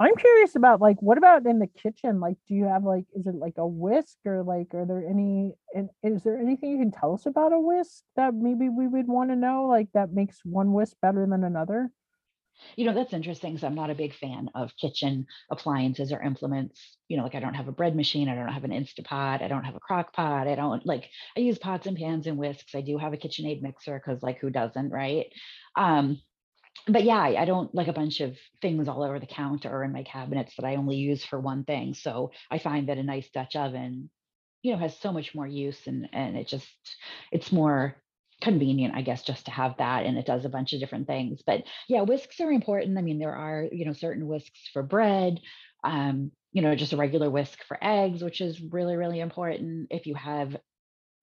I'm 0.03 0.17
curious 0.17 0.57
about 0.57 0.81
like 0.81 1.01
what 1.01 1.17
about 1.17 1.47
in 1.47 1.61
the 1.61 1.69
kitchen? 1.69 2.19
Like, 2.19 2.37
do 2.49 2.55
you 2.55 2.65
have 2.65 2.83
like 2.83 3.05
is 3.15 3.27
it 3.29 3.37
like 3.37 3.55
a 3.57 3.67
whisk 3.67 4.17
or 4.25 4.43
like 4.43 4.75
are 4.75 4.85
there 4.85 5.07
any 5.09 5.55
and 5.75 5.91
is 6.03 6.25
there 6.25 6.39
anything 6.39 6.71
you 6.71 6.79
can 6.79 6.91
tell 6.91 7.15
us 7.15 7.27
about 7.27 7.53
a 7.53 7.61
whisk 7.61 8.03
that 8.17 8.35
maybe 8.35 8.69
we 8.69 8.89
would 8.89 9.07
want 9.07 9.31
to 9.31 9.37
know? 9.37 9.67
Like 9.67 9.89
that 9.95 10.13
makes 10.13 10.41
one 10.45 10.73
whisk 10.73 10.97
better 11.01 11.25
than 11.25 11.45
another? 11.45 11.91
You 12.77 12.85
know, 12.85 12.95
that's 12.95 13.13
interesting 13.13 13.53
because 13.53 13.65
I'm 13.65 13.77
not 13.77 13.91
a 13.91 13.95
big 13.95 14.15
fan 14.15 14.51
of 14.55 14.77
kitchen 14.77 15.27
appliances 15.51 16.13
or 16.13 16.21
implements. 16.21 16.99
You 17.09 17.17
know, 17.17 17.23
like 17.23 17.35
I 17.35 17.41
don't 17.41 17.55
have 17.55 17.69
a 17.69 17.73
bread 17.73 17.95
machine, 17.95 18.29
I 18.29 18.35
don't 18.35 18.49
have 18.49 18.65
an 18.65 18.71
Instapot, 18.73 19.43
I 19.43 19.49
don't 19.49 19.65
have 19.65 19.77
a 19.77 19.81
crock 19.81 20.13
pot, 20.13 20.49
I 20.49 20.57
don't 20.57 20.85
like 20.85 21.09
I 21.37 21.41
use 21.41 21.59
pots 21.59 21.87
and 21.87 21.97
pans 21.97 22.27
and 22.27 22.39
whisks. 22.39 22.75
I 22.75 22.81
do 22.81 22.99
have 22.99 23.13
a 23.13 23.17
KitchenAid 23.17 23.63
mixer 23.63 24.03
because 24.05 24.23
like 24.23 24.41
who 24.41 24.51
doesn't, 24.51 24.91
right? 24.91 25.27
Um, 25.77 26.21
but 26.87 27.05
yeah, 27.05 27.21
I 27.21 27.45
don't 27.45 27.75
like 27.75 27.89
a 27.89 27.93
bunch 27.93 28.21
of 28.21 28.37
things 28.61 28.89
all 28.89 29.03
over 29.03 29.19
the 29.19 29.27
counter 29.27 29.85
in 29.85 29.93
my 29.93 30.03
cabinets 30.03 30.55
that 30.57 30.67
I 30.67 30.77
only 30.77 30.97
use 30.97 31.25
for 31.25 31.39
one 31.39 31.65
thing. 31.65 31.95
So 31.95 32.33
I 32.51 32.59
find 32.59 32.89
that 32.89 32.99
a 32.99 33.03
nice 33.03 33.29
Dutch 33.31 33.55
oven, 33.57 34.11
you 34.63 34.73
know, 34.73 34.79
has 34.79 34.97
so 34.99 35.13
much 35.13 35.35
more 35.35 35.47
use 35.47 35.87
and 35.87 36.09
and 36.13 36.37
it 36.37 36.49
just 36.49 36.69
it's 37.31 37.53
more 37.53 37.97
convenient, 38.41 38.95
I 38.97 39.03
guess, 39.03 39.23
just 39.23 39.45
to 39.45 39.53
have 39.53 39.77
that 39.79 40.05
and 40.05 40.19
it 40.19 40.27
does 40.27 40.45
a 40.45 40.51
bunch 40.51 40.73
of 40.73 40.81
different 40.81 41.07
things. 41.07 41.43
But 41.47 41.63
yeah, 41.89 42.03
whisks 42.03 42.41
are 42.41 42.51
important. 42.51 42.99
I 42.99 43.03
mean, 43.03 43.21
there 43.21 43.37
are, 43.37 43.67
you 43.71 43.85
know, 43.85 43.93
certain 43.93 44.27
whisks 44.27 44.69
for 44.73 44.83
bread. 44.83 45.41
Um, 45.85 46.33
you 46.53 46.63
know, 46.63 46.75
just 46.75 46.93
a 46.93 46.97
regular 46.97 47.31
whisk 47.31 47.65
for 47.67 47.79
eggs, 47.83 48.23
which 48.23 48.41
is 48.41 48.61
really, 48.61 48.97
really 48.97 49.21
important. 49.21 49.89
If 49.91 50.07
you 50.07 50.15
have 50.15 50.57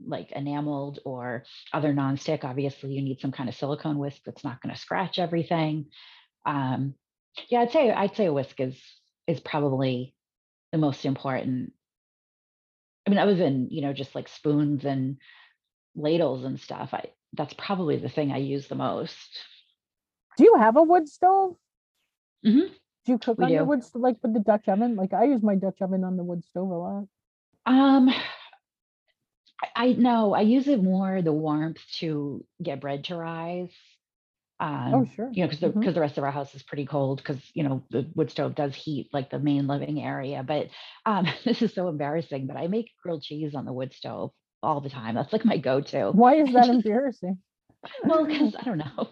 like 0.06 0.32
enameled 0.32 1.00
or 1.06 1.44
other 1.74 1.94
nonstick, 1.94 2.44
obviously 2.44 2.94
you 2.94 3.02
need 3.02 3.20
some 3.20 3.32
kind 3.32 3.50
of 3.50 3.56
silicone 3.56 3.98
whisk 3.98 4.22
that's 4.26 4.44
not 4.44 4.62
going 4.62 4.74
to 4.74 4.80
scratch 4.80 5.20
everything. 5.20 5.88
Um, 6.46 6.96
yeah, 7.50 7.62
I'd 7.62 7.72
say 7.72 7.92
I'd 7.92 8.16
say 8.16 8.26
a 8.26 8.34
whisk 8.34 8.60
is 8.60 8.82
is 9.28 9.40
probably 9.40 10.16
the 10.72 10.78
most 10.78 11.06
important. 11.06 11.74
I 13.06 13.10
mean, 13.10 13.20
other 13.20 13.36
than 13.36 13.70
you 13.70 13.82
know, 13.82 13.94
just 13.94 14.16
like 14.16 14.28
spoons 14.28 14.86
and 14.86 15.18
ladles 15.96 16.44
and 16.44 16.60
stuff, 16.60 16.94
I 16.94 17.06
that's 17.34 17.54
probably 17.54 17.98
the 17.98 18.10
thing 18.10 18.32
I 18.32 18.38
use 18.38 18.68
the 18.68 18.76
most. 18.76 19.40
Do 20.38 20.44
you 20.46 20.56
have 20.58 20.78
a 20.78 20.84
wood 20.84 21.08
stove? 21.10 21.56
Mhm. 22.46 22.70
Do 23.06 23.12
you 23.12 23.18
cook 23.18 23.38
We 23.38 23.46
on 23.46 23.52
your 23.52 23.64
do. 23.64 23.70
wood 23.70 23.84
stove, 23.84 24.02
like 24.02 24.18
with 24.22 24.34
the 24.34 24.40
Dutch 24.40 24.68
oven? 24.68 24.96
Like 24.96 25.14
I 25.14 25.26
use 25.26 25.44
my 25.44 25.56
Dutch 25.56 25.82
oven 25.82 26.04
on 26.04 26.18
the 26.18 26.24
wood 26.24 26.44
stove 26.46 26.70
a 26.70 26.78
lot. 26.78 27.08
Um, 27.66 28.10
I, 29.76 29.94
know 29.94 30.34
I 30.34 30.42
use 30.42 30.68
it 30.68 30.82
more 30.84 31.22
the 31.22 31.34
warmth 31.34 31.80
to 32.00 32.46
get 32.62 32.82
bread 32.82 33.06
to 33.06 33.16
rise. 33.16 33.74
Oh, 34.92 35.06
Um, 35.06 35.12
sure. 35.16 35.34
you 35.34 35.44
know, 35.44 35.48
because 35.48 35.62
the 35.62 35.70
Mhm. 35.70 35.80
because 35.80 35.94
the 35.96 36.02
rest 36.02 36.18
of 36.18 36.24
our 36.24 36.32
house 36.32 36.54
is 36.56 36.64
pretty 36.64 36.86
cold 36.86 37.18
because 37.20 37.40
you 37.54 37.64
know 37.64 37.84
the 37.92 38.10
wood 38.16 38.32
stove 38.32 38.56
does 38.56 38.76
heat 38.76 39.10
like 39.14 39.30
the 39.30 39.40
main 39.40 39.68
living 39.68 40.02
area. 40.02 40.44
But 40.44 40.68
um, 41.06 41.28
this 41.46 41.62
is 41.62 41.74
so 41.74 41.88
embarrassing, 41.90 42.48
but 42.48 42.58
I 42.58 42.68
make 42.68 42.92
grilled 43.04 43.24
cheese 43.24 43.56
on 43.56 43.66
the 43.66 43.74
wood 43.74 43.94
stove 43.94 44.32
all 44.64 44.82
the 44.82 44.90
time. 44.90 45.16
That's 45.16 45.34
like 45.34 45.46
my 45.46 45.58
go-to. 45.58 46.16
Why 46.16 46.36
is 46.36 46.54
that 46.54 46.70
embarrassing? 46.70 47.40
Well, 48.06 48.26
because 48.28 48.56
I 48.56 48.64
don't 48.64 48.78
know, 48.78 49.10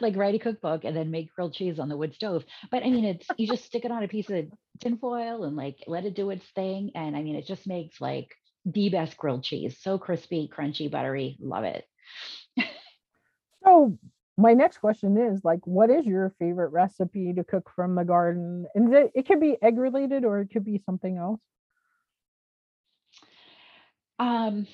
like 0.00 0.16
write 0.16 0.34
a 0.34 0.38
cookbook 0.38 0.84
and 0.84 0.96
then 0.96 1.10
make 1.10 1.32
grilled 1.34 1.54
cheese 1.54 1.78
on 1.78 1.88
the 1.88 1.96
wood 1.96 2.14
stove. 2.14 2.44
But 2.70 2.82
I 2.84 2.90
mean, 2.90 3.04
it's 3.04 3.32
you 3.36 3.46
just 3.46 3.64
stick 3.64 3.84
it 3.84 3.90
on 3.92 4.02
a 4.02 4.08
piece 4.08 4.30
of 4.30 4.46
tinfoil 4.80 5.44
and 5.44 5.56
like 5.56 5.76
let 5.86 6.04
it 6.04 6.14
do 6.14 6.30
its 6.30 6.46
thing. 6.54 6.92
And 6.94 7.16
I 7.16 7.22
mean, 7.22 7.36
it 7.36 7.46
just 7.46 7.66
makes 7.66 8.00
like 8.00 8.28
the 8.72 8.90
best 8.90 9.16
grilled 9.16 9.44
cheese. 9.44 9.78
So 9.80 9.98
crispy, 9.98 10.50
crunchy, 10.54 10.90
buttery. 10.90 11.36
Love 11.40 11.64
it. 11.64 11.84
So 13.64 13.98
my 14.36 14.54
next 14.54 14.78
question 14.78 15.16
is 15.18 15.44
like, 15.44 15.66
what 15.66 15.90
is 15.90 16.06
your 16.06 16.34
favorite 16.38 16.70
recipe 16.70 17.32
to 17.34 17.44
cook 17.44 17.70
from 17.74 17.94
the 17.94 18.04
garden? 18.04 18.66
And 18.74 18.94
it, 18.94 19.12
it 19.14 19.26
could 19.26 19.40
be 19.40 19.56
egg 19.62 19.78
related 19.78 20.24
or 20.24 20.40
it 20.40 20.48
could 20.52 20.64
be 20.64 20.78
something 20.86 21.16
else. 21.18 21.40
Um, 24.18 24.66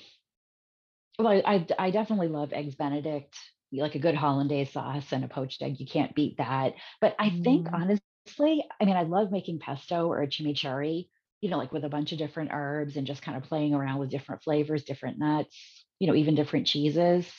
well, 1.19 1.41
I, 1.45 1.65
I 1.79 1.91
definitely 1.91 2.27
love 2.27 2.53
eggs 2.53 2.75
Benedict. 2.75 3.35
Like 3.71 3.95
a 3.95 3.99
good 3.99 4.15
hollandaise 4.15 4.71
sauce 4.71 5.11
and 5.11 5.25
a 5.25 5.27
poached 5.27 5.61
egg, 5.61 5.79
you 5.79 5.85
can't 5.85 6.15
beat 6.15 6.37
that. 6.37 6.73
But 7.01 7.15
I 7.19 7.29
think 7.43 7.67
Mm. 7.67 7.73
honestly, 7.73 8.65
I 8.79 8.85
mean, 8.85 8.95
I 8.95 9.03
love 9.03 9.31
making 9.31 9.59
pesto 9.59 10.07
or 10.07 10.21
a 10.21 10.27
chimichurri, 10.27 11.09
you 11.41 11.49
know, 11.49 11.57
like 11.57 11.71
with 11.71 11.83
a 11.83 11.89
bunch 11.89 12.11
of 12.11 12.17
different 12.17 12.51
herbs 12.53 12.97
and 12.97 13.07
just 13.07 13.21
kind 13.21 13.37
of 13.37 13.43
playing 13.43 13.73
around 13.73 13.99
with 13.99 14.09
different 14.09 14.43
flavors, 14.43 14.83
different 14.83 15.19
nuts, 15.19 15.85
you 15.99 16.07
know, 16.07 16.15
even 16.15 16.35
different 16.35 16.67
cheeses. 16.67 17.31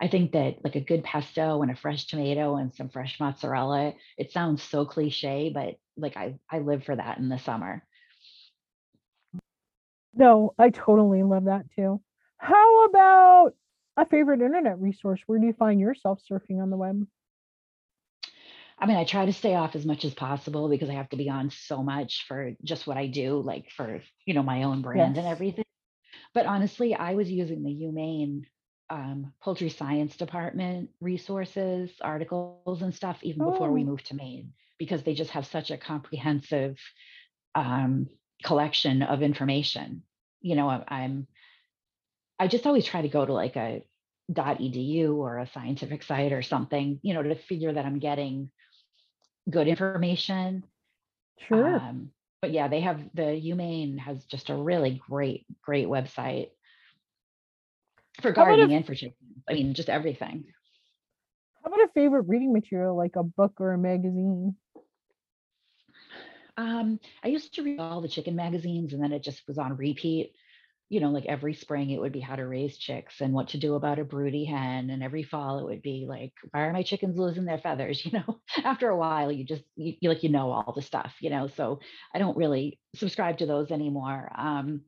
I 0.00 0.08
think 0.08 0.32
that 0.32 0.64
like 0.64 0.76
a 0.76 0.80
good 0.80 1.04
pesto 1.04 1.60
and 1.60 1.70
a 1.70 1.76
fresh 1.76 2.06
tomato 2.06 2.56
and 2.56 2.74
some 2.74 2.88
fresh 2.88 3.20
mozzarella, 3.20 3.92
it 4.16 4.32
sounds 4.32 4.62
so 4.62 4.86
cliche, 4.86 5.50
but 5.52 5.76
like 5.96 6.16
I 6.16 6.38
I 6.50 6.60
live 6.60 6.84
for 6.84 6.96
that 6.96 7.18
in 7.18 7.28
the 7.28 7.38
summer. 7.38 7.84
No, 10.14 10.54
I 10.58 10.70
totally 10.70 11.22
love 11.22 11.44
that 11.44 11.66
too. 11.76 12.00
How 12.38 12.84
about 12.86 13.54
a 13.96 14.06
favorite 14.06 14.40
internet 14.40 14.80
resource? 14.80 15.20
Where 15.26 15.38
do 15.38 15.46
you 15.46 15.52
find 15.52 15.78
yourself 15.78 16.20
surfing 16.30 16.62
on 16.62 16.70
the 16.70 16.76
web? 16.76 17.06
I 18.80 18.86
mean, 18.86 18.96
I 18.96 19.04
try 19.04 19.26
to 19.26 19.32
stay 19.32 19.54
off 19.54 19.76
as 19.76 19.86
much 19.86 20.04
as 20.04 20.14
possible 20.14 20.68
because 20.68 20.88
I 20.88 20.94
have 20.94 21.10
to 21.10 21.16
be 21.16 21.28
on 21.28 21.50
so 21.50 21.82
much 21.82 22.24
for 22.26 22.52
just 22.64 22.86
what 22.86 22.96
I 22.96 23.06
do, 23.08 23.40
like 23.40 23.70
for, 23.70 24.02
you 24.26 24.34
know, 24.34 24.42
my 24.42 24.62
own 24.64 24.82
brand 24.82 25.18
and 25.18 25.26
everything. 25.26 25.64
But 26.34 26.46
honestly, 26.46 26.94
I 26.94 27.14
was 27.14 27.30
using 27.30 27.62
the 27.62 27.70
UMaine 27.84 28.44
um, 28.90 29.32
Poultry 29.42 29.70
Science 29.70 30.16
Department 30.16 30.90
resources, 31.00 31.92
articles, 32.00 32.82
and 32.82 32.94
stuff 32.94 32.98
even 33.22 33.44
before 33.44 33.72
we 33.72 33.84
Oh, 33.84 33.84
moved 33.84 34.06
to 34.06 34.16
Maine 34.16 34.54
because 34.78 35.02
they 35.04 35.14
just 35.14 35.30
have 35.32 35.46
such 35.46 35.70
a 35.70 35.78
comprehensive 35.78 36.76
um, 37.54 38.08
collection 38.42 39.02
of 39.02 39.22
information. 39.22 40.02
You 40.40 40.56
know, 40.56 40.68
I- 40.70 40.84
I'm 40.88 41.28
I 42.38 42.48
just 42.48 42.66
always 42.66 42.84
try 42.86 43.02
to 43.02 43.08
go 43.08 43.24
to 43.24 43.32
like 43.32 43.56
a 43.56 43.84
.edu 44.32 45.16
or 45.16 45.38
a 45.38 45.46
scientific 45.46 46.02
site 46.02 46.32
or 46.32 46.42
something, 46.42 46.98
you 47.02 47.14
know, 47.14 47.22
to 47.22 47.34
figure 47.34 47.72
that 47.72 47.84
I'm 47.84 47.98
getting 47.98 48.50
good 49.48 49.68
information. 49.68 50.64
sure. 51.38 51.76
Um, 51.76 52.10
but 52.42 52.52
yeah, 52.52 52.68
they 52.68 52.80
have 52.80 53.02
the 53.14 53.22
UMaine 53.22 53.98
has 53.98 54.24
just 54.24 54.48
a 54.48 54.54
really 54.54 55.00
great, 55.08 55.46
great 55.62 55.86
website 55.86 56.48
for 58.22 58.32
gardening 58.32 58.72
a 58.72 58.76
and 58.76 58.86
for 58.86 58.94
chickens. 58.94 59.42
I 59.48 59.54
mean, 59.54 59.74
just 59.74 59.88
everything. 59.88 60.44
how 61.62 61.68
about 61.68 61.84
a 61.84 61.88
favorite 61.94 62.28
reading 62.28 62.52
material 62.52 62.96
like 62.96 63.16
a 63.16 63.22
book 63.22 63.60
or 63.60 63.72
a 63.72 63.78
magazine? 63.78 64.56
Um, 66.56 67.00
I 67.22 67.28
used 67.28 67.54
to 67.54 67.62
read 67.62 67.78
all 67.78 68.00
the 68.00 68.08
chicken 68.08 68.36
magazines 68.36 68.92
and 68.92 69.02
then 69.02 69.12
it 69.12 69.22
just 69.22 69.42
was 69.46 69.58
on 69.58 69.76
repeat. 69.76 70.32
You 70.90 71.00
know, 71.00 71.10
like 71.10 71.26
every 71.26 71.54
spring 71.54 71.90
it 71.90 72.00
would 72.00 72.12
be 72.12 72.20
how 72.20 72.36
to 72.36 72.46
raise 72.46 72.76
chicks 72.76 73.22
and 73.22 73.32
what 73.32 73.48
to 73.50 73.58
do 73.58 73.74
about 73.76 73.98
a 74.00 74.04
broody 74.04 74.44
hen. 74.44 74.90
And 74.90 75.02
every 75.02 75.22
fall 75.22 75.60
it 75.60 75.64
would 75.64 75.82
be 75.82 76.06
like, 76.08 76.34
why 76.50 76.62
are 76.62 76.72
my 76.74 76.82
chickens 76.82 77.18
losing 77.18 77.46
their 77.46 77.58
feathers? 77.58 78.04
You 78.10 78.12
know, 78.18 78.40
after 78.64 78.90
a 78.90 78.96
while 78.98 79.32
you 79.32 79.44
just 79.44 79.64
you, 79.76 79.94
you 80.00 80.08
like 80.10 80.24
you 80.24 80.30
know 80.30 80.50
all 80.52 80.72
the 80.74 80.82
stuff, 80.82 81.14
you 81.22 81.30
know. 81.30 81.48
So 81.48 81.80
I 82.14 82.18
don't 82.18 82.36
really 82.36 82.80
subscribe 82.96 83.38
to 83.38 83.46
those 83.46 83.70
anymore. 83.70 84.30
Um 84.36 84.82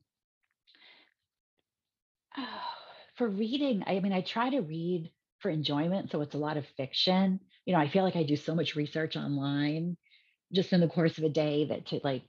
for 3.15 3.27
reading, 3.27 3.83
I 3.87 3.99
mean, 3.99 4.13
I 4.13 4.21
try 4.21 4.49
to 4.49 4.61
read 4.61 5.11
for 5.39 5.49
enjoyment, 5.49 6.11
so 6.11 6.21
it's 6.21 6.35
a 6.35 6.39
lot 6.39 6.57
of 6.57 6.65
fiction. 6.77 7.39
You 7.65 7.73
know, 7.73 7.79
I 7.79 7.89
feel 7.89 8.03
like 8.03 8.15
I 8.15 8.23
do 8.23 8.35
so 8.35 8.55
much 8.55 8.75
research 8.75 9.15
online 9.15 9.97
just 10.53 10.73
in 10.73 10.81
the 10.81 10.87
course 10.89 11.17
of 11.19 11.23
a 11.25 11.29
day 11.29 11.65
that 11.67 11.87
to 11.87 12.01
like 12.03 12.25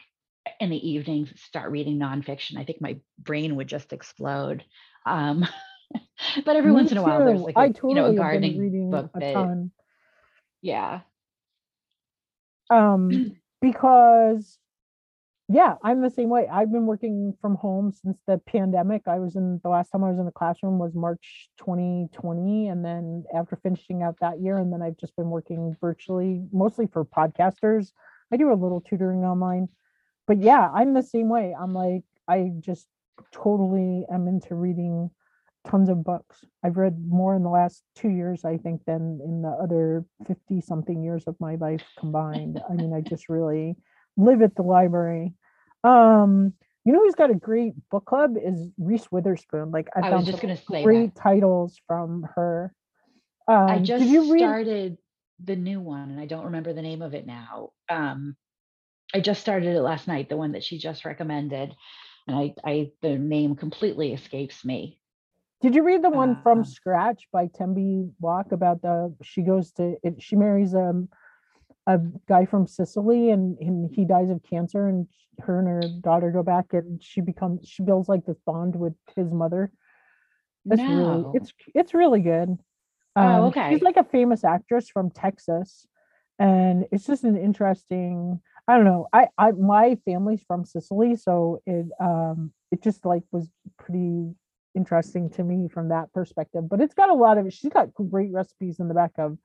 in 0.61 0.71
the 0.71 0.89
evenings 0.91 1.33
start 1.41 1.71
reading 1.71 1.99
nonfiction, 1.99 2.57
I 2.59 2.65
think 2.65 2.81
my 2.81 2.99
brain 3.19 3.57
would 3.57 3.69
just 3.69 3.93
explode. 3.93 4.65
Um, 5.07 5.47
but 6.45 6.57
every 6.57 6.71
Me 6.71 6.77
once 6.77 6.93
in 6.93 6.99
a 6.99 7.03
while, 7.03 7.25
there's 7.25 7.41
like 7.41 7.57
I 7.57 7.67
a 7.67 7.69
you 7.69 7.95
know 7.95 8.05
a 8.05 8.09
totally 8.09 8.17
gardening 8.17 8.59
reading 8.59 8.91
book 8.91 9.11
a 9.15 9.21
that 9.21 9.33
ton. 9.33 9.71
yeah. 10.63 11.01
Um, 12.71 13.37
because 13.61 14.59
yeah, 15.49 15.75
I'm 15.83 16.01
the 16.01 16.11
same 16.11 16.31
way. 16.31 16.49
I've 16.51 16.73
been 16.73 16.87
working 16.87 17.35
from 17.41 17.57
home 17.57 17.93
since 17.93 18.19
the 18.27 18.39
pandemic. 18.47 19.03
I 19.07 19.19
was 19.19 19.37
in 19.37 19.61
the 19.63 19.69
last 19.69 19.91
time 19.91 20.03
I 20.03 20.09
was 20.09 20.19
in 20.19 20.25
the 20.25 20.33
classroom 20.33 20.79
was 20.79 20.95
March 20.95 21.51
2020. 21.59 22.69
And 22.69 22.83
then 22.83 23.25
after 23.35 23.57
finishing 23.57 24.03
out 24.03 24.17
that 24.21 24.41
year, 24.41 24.57
and 24.57 24.73
then 24.73 24.81
I've 24.81 24.97
just 24.97 25.15
been 25.17 25.29
working 25.29 25.77
virtually, 25.83 26.43
mostly 26.51 26.87
for 26.87 27.05
podcasters. 27.05 27.93
I 28.33 28.39
do 28.39 28.51
a 28.51 28.55
little 28.55 28.81
tutoring 28.81 29.25
online. 29.25 29.69
But 30.27 30.41
yeah, 30.41 30.71
I'm 30.75 30.95
the 30.95 31.03
same 31.03 31.29
way. 31.29 31.55
I'm 31.59 31.75
like, 31.75 32.05
I 32.29 32.53
just 32.61 32.89
totally 33.33 34.05
am 34.13 34.27
into 34.29 34.55
reading 34.55 35.11
tons 35.67 35.89
of 35.89 36.05
books. 36.05 36.45
I've 36.63 36.77
read 36.77 36.97
more 37.09 37.35
in 37.35 37.43
the 37.43 37.51
last 37.51 37.83
two 37.95 38.09
years, 38.09 38.45
I 38.45 38.57
think, 38.59 38.85
than 38.87 39.21
in 39.25 39.43
the 39.43 39.49
other 39.49 40.05
50 40.27 40.61
something 40.61 41.03
years 41.03 41.25
of 41.27 41.37
my 41.41 41.57
life 41.57 41.83
combined. 41.99 42.61
I 42.69 42.75
mean, 42.75 42.93
I 42.95 43.01
just 43.01 43.29
really 43.29 43.77
live 44.17 44.43
at 44.43 44.55
the 44.57 44.63
library. 44.63 45.35
Um, 45.83 46.55
you 46.85 46.93
know 46.93 47.01
who's 47.01 47.15
got 47.15 47.31
a 47.31 47.35
great 47.35 47.75
book 47.91 48.05
club 48.05 48.37
is 48.43 48.69
Reese 48.79 49.11
Witherspoon. 49.11 49.71
Like 49.71 49.89
I 49.97 50.01
I 50.03 50.11
found 50.11 50.27
just 50.27 50.41
gonna 50.43 50.57
say 50.57 50.85
that. 50.85 50.87
great 50.87 51.15
titles 51.15 51.81
from 51.87 52.29
her. 52.35 52.75
I 53.49 53.79
Um, 53.79 53.83
just 53.83 54.05
did 54.05 54.09
you 54.11 54.33
read 54.33 54.41
started 54.41 54.99
the 55.43 55.57
new 55.57 55.81
one 55.81 56.11
and 56.11 56.21
I 56.21 56.27
don't 56.27 56.45
remember 56.45 56.73
the 56.73 56.83
name 56.83 57.03
of 57.03 57.15
it 57.15 57.27
now. 57.27 57.71
Um, 57.89 58.37
I 59.15 59.21
just 59.21 59.41
started 59.41 59.75
it 59.77 59.81
last 59.81 60.09
night, 60.09 60.29
the 60.29 60.37
one 60.37 60.53
that 60.53 60.65
she 60.65 60.77
just 60.79 61.05
recommended, 61.05 61.75
and 62.27 62.37
I, 62.37 62.55
I 62.65 62.91
the 63.01 63.17
name 63.17 63.55
completely 63.55 64.13
escapes 64.13 64.65
me. 64.65 64.99
did 65.63 65.75
you 65.75 65.83
read 65.83 66.03
the 66.03 66.11
one 66.11 66.37
from 66.43 66.59
Um, 66.59 66.65
scratch 66.65 67.29
by 67.33 67.47
Tembi 67.47 68.11
Locke 68.21 68.53
about 68.53 68.83
the 68.83 69.15
she 69.23 69.43
goes 69.43 69.73
to 69.73 69.97
it, 70.03 70.21
she 70.23 70.37
marries 70.37 70.75
um 70.75 71.09
a 71.87 71.99
guy 72.29 72.47
from 72.47 72.67
Sicily 72.67 73.31
and, 73.31 73.59
and 73.59 73.91
he 73.95 74.05
dies 74.05 74.31
of 74.31 74.43
cancer 74.43 74.89
and 74.89 75.07
her 75.41 75.59
and 75.59 75.69
her 75.69 75.89
daughter 76.01 76.31
go 76.31 76.43
back 76.43 76.67
and 76.73 77.03
she 77.03 77.21
becomes 77.21 77.69
she 77.69 77.83
builds 77.83 78.09
like 78.09 78.25
this 78.27 78.39
bond 78.47 78.75
with 78.77 78.95
his 79.17 79.31
mother. 79.31 79.71
It's 80.71 80.81
really 80.89 81.23
no. 81.25 81.33
it's 81.35 81.53
it's 81.75 81.95
really 81.95 82.21
good. 82.21 82.59
Oh, 83.17 83.23
Um 83.23 83.45
okay. 83.49 83.71
she's 83.71 83.83
like 83.83 83.97
a 83.97 84.05
famous 84.05 84.45
actress 84.45 84.89
from 84.89 85.11
Texas 85.11 85.87
and 86.39 86.87
it's 86.91 87.07
just 87.07 87.25
an 87.25 87.37
interesting 87.37 88.41
I 88.67 88.77
don't 88.77 88.87
know. 88.87 89.09
I 89.13 89.29
I 89.37 89.53
my 89.53 89.99
family's 90.05 90.43
from 90.47 90.65
Sicily 90.65 91.17
so 91.17 91.61
it 91.67 91.87
um 92.01 92.53
it 92.71 92.83
just 92.83 93.05
like 93.05 93.23
was 93.31 93.49
pretty 93.79 94.35
interesting 94.75 95.31
to 95.31 95.45
me 95.45 95.69
from 95.69 95.89
that 95.89 96.13
perspective. 96.13 96.69
But 96.69 96.81
it's 96.81 96.95
got 96.95 97.11
a 97.11 97.15
lot 97.15 97.39
of 97.39 97.53
she's 97.53 97.73
got 97.73 97.95
great 97.95 98.33
recipes 98.33 98.81
in 98.81 98.89
the 98.89 98.95
back 98.95 99.13
of 99.19 99.39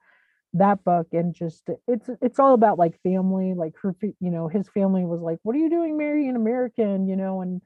that 0.54 0.82
book 0.82 1.06
and 1.12 1.34
just 1.34 1.68
it's 1.86 2.10
it's 2.20 2.40
all 2.40 2.54
about 2.54 2.78
like 2.78 3.00
family 3.02 3.54
like 3.54 3.72
her 3.80 3.94
you 4.00 4.30
know 4.30 4.48
his 4.48 4.68
family 4.70 5.04
was 5.04 5.20
like 5.20 5.38
what 5.44 5.54
are 5.54 5.60
you 5.60 5.70
doing 5.70 5.96
marrying 5.96 6.28
an 6.28 6.34
american 6.34 7.06
you 7.06 7.14
know 7.14 7.40
and 7.40 7.62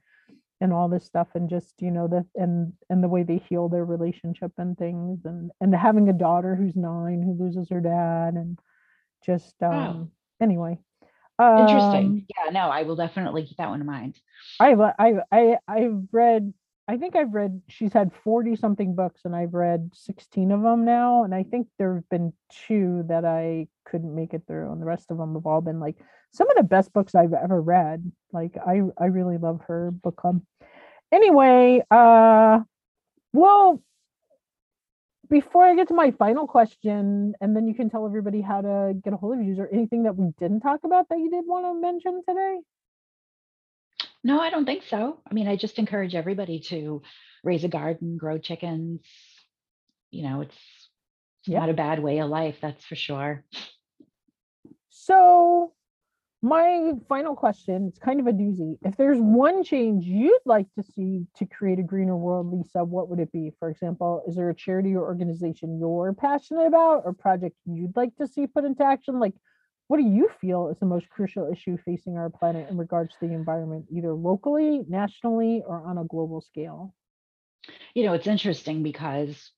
and 0.61 0.71
all 0.71 0.87
this 0.87 1.03
stuff 1.03 1.27
and 1.33 1.49
just 1.49 1.73
you 1.79 1.89
know 1.89 2.07
that 2.07 2.25
and 2.35 2.73
and 2.91 3.03
the 3.03 3.07
way 3.07 3.23
they 3.23 3.41
heal 3.49 3.69
their 3.69 3.83
relationship 3.83 4.51
and 4.59 4.77
things 4.77 5.25
and 5.25 5.51
and 5.61 5.73
having 5.73 6.09
a 6.09 6.13
daughter 6.13 6.55
who's 6.55 6.75
nine 6.75 7.23
who 7.23 7.43
loses 7.43 7.69
her 7.69 7.81
dad 7.81 8.35
and 8.35 8.59
just 9.25 9.55
um 9.63 9.71
wow. 9.71 10.07
anyway 10.39 10.77
interesting 11.39 12.05
um, 12.05 12.25
yeah 12.29 12.51
no 12.51 12.69
i 12.69 12.83
will 12.83 12.95
definitely 12.95 13.45
keep 13.45 13.57
that 13.57 13.69
one 13.69 13.81
in 13.81 13.87
mind 13.87 14.19
i've 14.59 14.79
i 14.79 15.13
i 15.31 15.57
i've 15.67 16.03
read 16.11 16.53
I 16.87 16.97
think 16.97 17.15
I've 17.15 17.33
read 17.33 17.61
she's 17.67 17.93
had 17.93 18.11
40 18.23 18.55
something 18.55 18.93
books 18.95 19.21
and 19.25 19.35
I've 19.35 19.53
read 19.53 19.89
16 19.93 20.51
of 20.51 20.61
them 20.61 20.85
now 20.85 21.23
and 21.23 21.33
I 21.33 21.43
think 21.43 21.67
there've 21.77 22.07
been 22.09 22.31
two 22.67 23.03
that 23.07 23.25
I 23.25 23.67
couldn't 23.85 24.13
make 24.13 24.33
it 24.33 24.43
through 24.47 24.71
and 24.71 24.79
the 24.79 24.85
rest 24.85 25.09
of 25.09 25.17
them 25.17 25.33
have 25.33 25.47
all 25.47 25.61
been 25.61 25.79
like 25.79 25.97
some 26.31 26.49
of 26.49 26.55
the 26.57 26.63
best 26.63 26.93
books 26.93 27.15
I've 27.15 27.33
ever 27.33 27.59
read. 27.59 28.11
Like 28.31 28.55
I 28.57 28.81
I 28.99 29.05
really 29.05 29.37
love 29.37 29.61
her 29.67 29.91
book 29.91 30.17
club. 30.17 30.41
Anyway, 31.11 31.81
uh 31.89 32.59
well 33.33 33.81
before 35.29 35.63
I 35.65 35.75
get 35.75 35.87
to 35.89 35.93
my 35.93 36.11
final 36.11 36.47
question 36.47 37.33
and 37.41 37.55
then 37.55 37.67
you 37.67 37.73
can 37.73 37.89
tell 37.89 38.05
everybody 38.05 38.41
how 38.41 38.61
to 38.61 38.93
get 39.03 39.13
a 39.13 39.17
hold 39.17 39.37
of 39.37 39.43
you, 39.43 39.51
is 39.51 39.57
there 39.57 39.73
anything 39.73 40.03
that 40.03 40.15
we 40.15 40.31
didn't 40.39 40.61
talk 40.61 40.81
about 40.83 41.09
that 41.09 41.17
you 41.17 41.29
did 41.29 41.45
want 41.45 41.65
to 41.65 41.73
mention 41.79 42.21
today? 42.27 42.59
No, 44.23 44.39
I 44.39 44.49
don't 44.49 44.65
think 44.65 44.83
so. 44.89 45.19
I 45.29 45.33
mean, 45.33 45.47
I 45.47 45.55
just 45.55 45.77
encourage 45.77 46.15
everybody 46.15 46.59
to 46.69 47.03
raise 47.43 47.63
a 47.63 47.67
garden, 47.67 48.17
grow 48.17 48.37
chickens. 48.37 49.01
You 50.09 50.23
know, 50.23 50.41
it's, 50.41 50.57
it's 51.41 51.49
not 51.49 51.69
a 51.69 51.73
bad 51.73 51.99
way 51.99 52.19
of 52.19 52.29
life, 52.29 52.57
that's 52.61 52.83
for 52.85 52.95
sure. 52.95 53.43
So, 54.89 55.73
my 56.45 56.91
final 57.09 57.35
question 57.35 57.87
it's 57.87 57.97
kind 57.97 58.19
of 58.19 58.27
a 58.27 58.31
doozy. 58.31 58.77
If 58.83 58.95
there's 58.97 59.17
one 59.17 59.63
change 59.63 60.05
you'd 60.05 60.45
like 60.45 60.67
to 60.77 60.83
see 60.83 61.25
to 61.37 61.45
create 61.47 61.79
a 61.79 61.83
greener 61.83 62.15
world, 62.15 62.53
Lisa, 62.53 62.83
what 62.83 63.09
would 63.09 63.19
it 63.19 63.31
be? 63.31 63.51
For 63.57 63.71
example, 63.71 64.23
is 64.27 64.35
there 64.35 64.51
a 64.51 64.55
charity 64.55 64.95
or 64.95 65.01
organization 65.01 65.79
you're 65.79 66.13
passionate 66.13 66.67
about 66.67 67.01
or 67.03 67.13
project 67.13 67.55
you'd 67.65 67.95
like 67.95 68.15
to 68.17 68.27
see 68.27 68.45
put 68.45 68.63
into 68.63 68.83
action? 68.83 69.19
Like, 69.19 69.33
what 69.87 69.97
do 69.97 70.03
you 70.03 70.29
feel 70.39 70.69
is 70.69 70.77
the 70.77 70.85
most 70.85 71.09
crucial 71.09 71.51
issue 71.51 71.77
facing 71.83 72.15
our 72.15 72.29
planet 72.29 72.69
in 72.69 72.77
regards 72.77 73.15
to 73.19 73.27
the 73.27 73.33
environment, 73.33 73.85
either 73.91 74.13
locally, 74.13 74.83
nationally, 74.87 75.63
or 75.65 75.81
on 75.87 75.97
a 75.97 76.03
global 76.03 76.41
scale? 76.41 76.93
You 77.95 78.05
know, 78.05 78.13
it's 78.13 78.27
interesting 78.27 78.83
because 78.83 79.51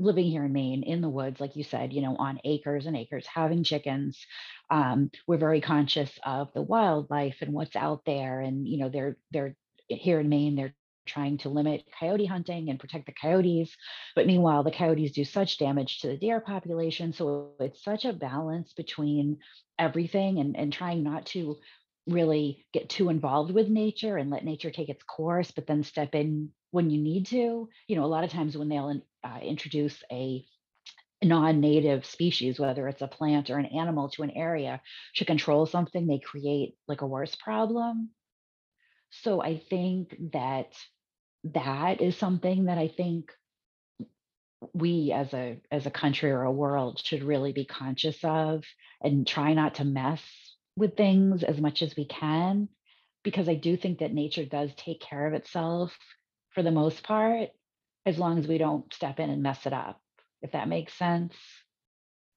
living 0.00 0.26
here 0.26 0.44
in 0.44 0.52
Maine 0.52 0.82
in 0.82 1.00
the 1.00 1.08
woods, 1.08 1.40
like 1.40 1.56
you 1.56 1.64
said, 1.64 1.92
you 1.92 2.02
know, 2.02 2.16
on 2.16 2.40
acres 2.44 2.86
and 2.86 2.96
acres, 2.96 3.26
having 3.26 3.64
chickens, 3.64 4.24
um, 4.70 5.10
we're 5.26 5.36
very 5.36 5.60
conscious 5.60 6.10
of 6.24 6.52
the 6.54 6.62
wildlife 6.62 7.36
and 7.40 7.52
what's 7.52 7.76
out 7.76 8.02
there. 8.04 8.40
And, 8.40 8.66
you 8.66 8.78
know, 8.78 8.88
they're 8.88 9.16
they're 9.30 9.56
here 9.88 10.20
in 10.20 10.28
Maine, 10.28 10.56
they're 10.56 10.74
trying 11.04 11.38
to 11.38 11.48
limit 11.48 11.82
coyote 11.98 12.26
hunting 12.26 12.70
and 12.70 12.78
protect 12.78 13.06
the 13.06 13.12
coyotes. 13.12 13.74
But 14.14 14.26
meanwhile, 14.26 14.62
the 14.62 14.70
coyotes 14.70 15.12
do 15.12 15.24
such 15.24 15.58
damage 15.58 16.00
to 16.00 16.08
the 16.08 16.16
deer 16.16 16.40
population. 16.40 17.12
So 17.12 17.52
it's 17.58 17.82
such 17.82 18.04
a 18.04 18.12
balance 18.12 18.72
between 18.72 19.38
everything 19.78 20.38
and, 20.38 20.56
and 20.56 20.72
trying 20.72 21.02
not 21.02 21.26
to 21.26 21.56
really 22.06 22.64
get 22.72 22.88
too 22.88 23.08
involved 23.08 23.52
with 23.52 23.68
nature 23.68 24.16
and 24.16 24.30
let 24.30 24.44
nature 24.44 24.70
take 24.70 24.88
its 24.88 25.02
course, 25.04 25.50
but 25.50 25.66
then 25.66 25.82
step 25.82 26.14
in 26.14 26.50
when 26.70 26.90
you 26.90 27.00
need 27.00 27.26
to. 27.26 27.68
You 27.86 27.96
know, 27.96 28.04
a 28.04 28.06
lot 28.06 28.24
of 28.24 28.30
times 28.30 28.56
when 28.56 28.68
they'll 28.68 29.02
uh, 29.24 29.38
introduce 29.42 30.02
a 30.10 30.44
non-native 31.24 32.04
species 32.04 32.58
whether 32.58 32.88
it's 32.88 33.02
a 33.02 33.06
plant 33.06 33.48
or 33.48 33.58
an 33.58 33.66
animal 33.66 34.08
to 34.08 34.22
an 34.22 34.30
area 34.30 34.80
to 35.14 35.24
control 35.24 35.66
something 35.66 36.06
they 36.06 36.18
create 36.18 36.74
like 36.88 37.00
a 37.00 37.06
worse 37.06 37.34
problem. 37.36 38.10
So 39.10 39.40
I 39.42 39.58
think 39.70 40.16
that 40.32 40.72
that 41.44 42.00
is 42.00 42.16
something 42.16 42.64
that 42.64 42.78
I 42.78 42.88
think 42.88 43.30
we 44.72 45.12
as 45.12 45.32
a 45.34 45.60
as 45.70 45.86
a 45.86 45.90
country 45.90 46.30
or 46.30 46.42
a 46.42 46.52
world 46.52 47.00
should 47.04 47.22
really 47.22 47.52
be 47.52 47.64
conscious 47.64 48.18
of 48.22 48.64
and 49.02 49.26
try 49.26 49.54
not 49.54 49.76
to 49.76 49.84
mess 49.84 50.22
with 50.76 50.96
things 50.96 51.42
as 51.42 51.60
much 51.60 51.82
as 51.82 51.96
we 51.96 52.06
can 52.06 52.68
because 53.24 53.48
I 53.48 53.54
do 53.54 53.76
think 53.76 53.98
that 53.98 54.14
nature 54.14 54.44
does 54.44 54.70
take 54.76 55.00
care 55.00 55.26
of 55.26 55.34
itself 55.34 55.96
for 56.54 56.62
the 56.62 56.70
most 56.70 57.02
part 57.02 57.50
as 58.06 58.18
long 58.18 58.38
as 58.38 58.46
we 58.46 58.58
don't 58.58 58.92
step 58.92 59.20
in 59.20 59.30
and 59.30 59.42
mess 59.42 59.66
it 59.66 59.72
up 59.72 60.00
if 60.42 60.52
that 60.52 60.68
makes 60.68 60.94
sense 60.94 61.34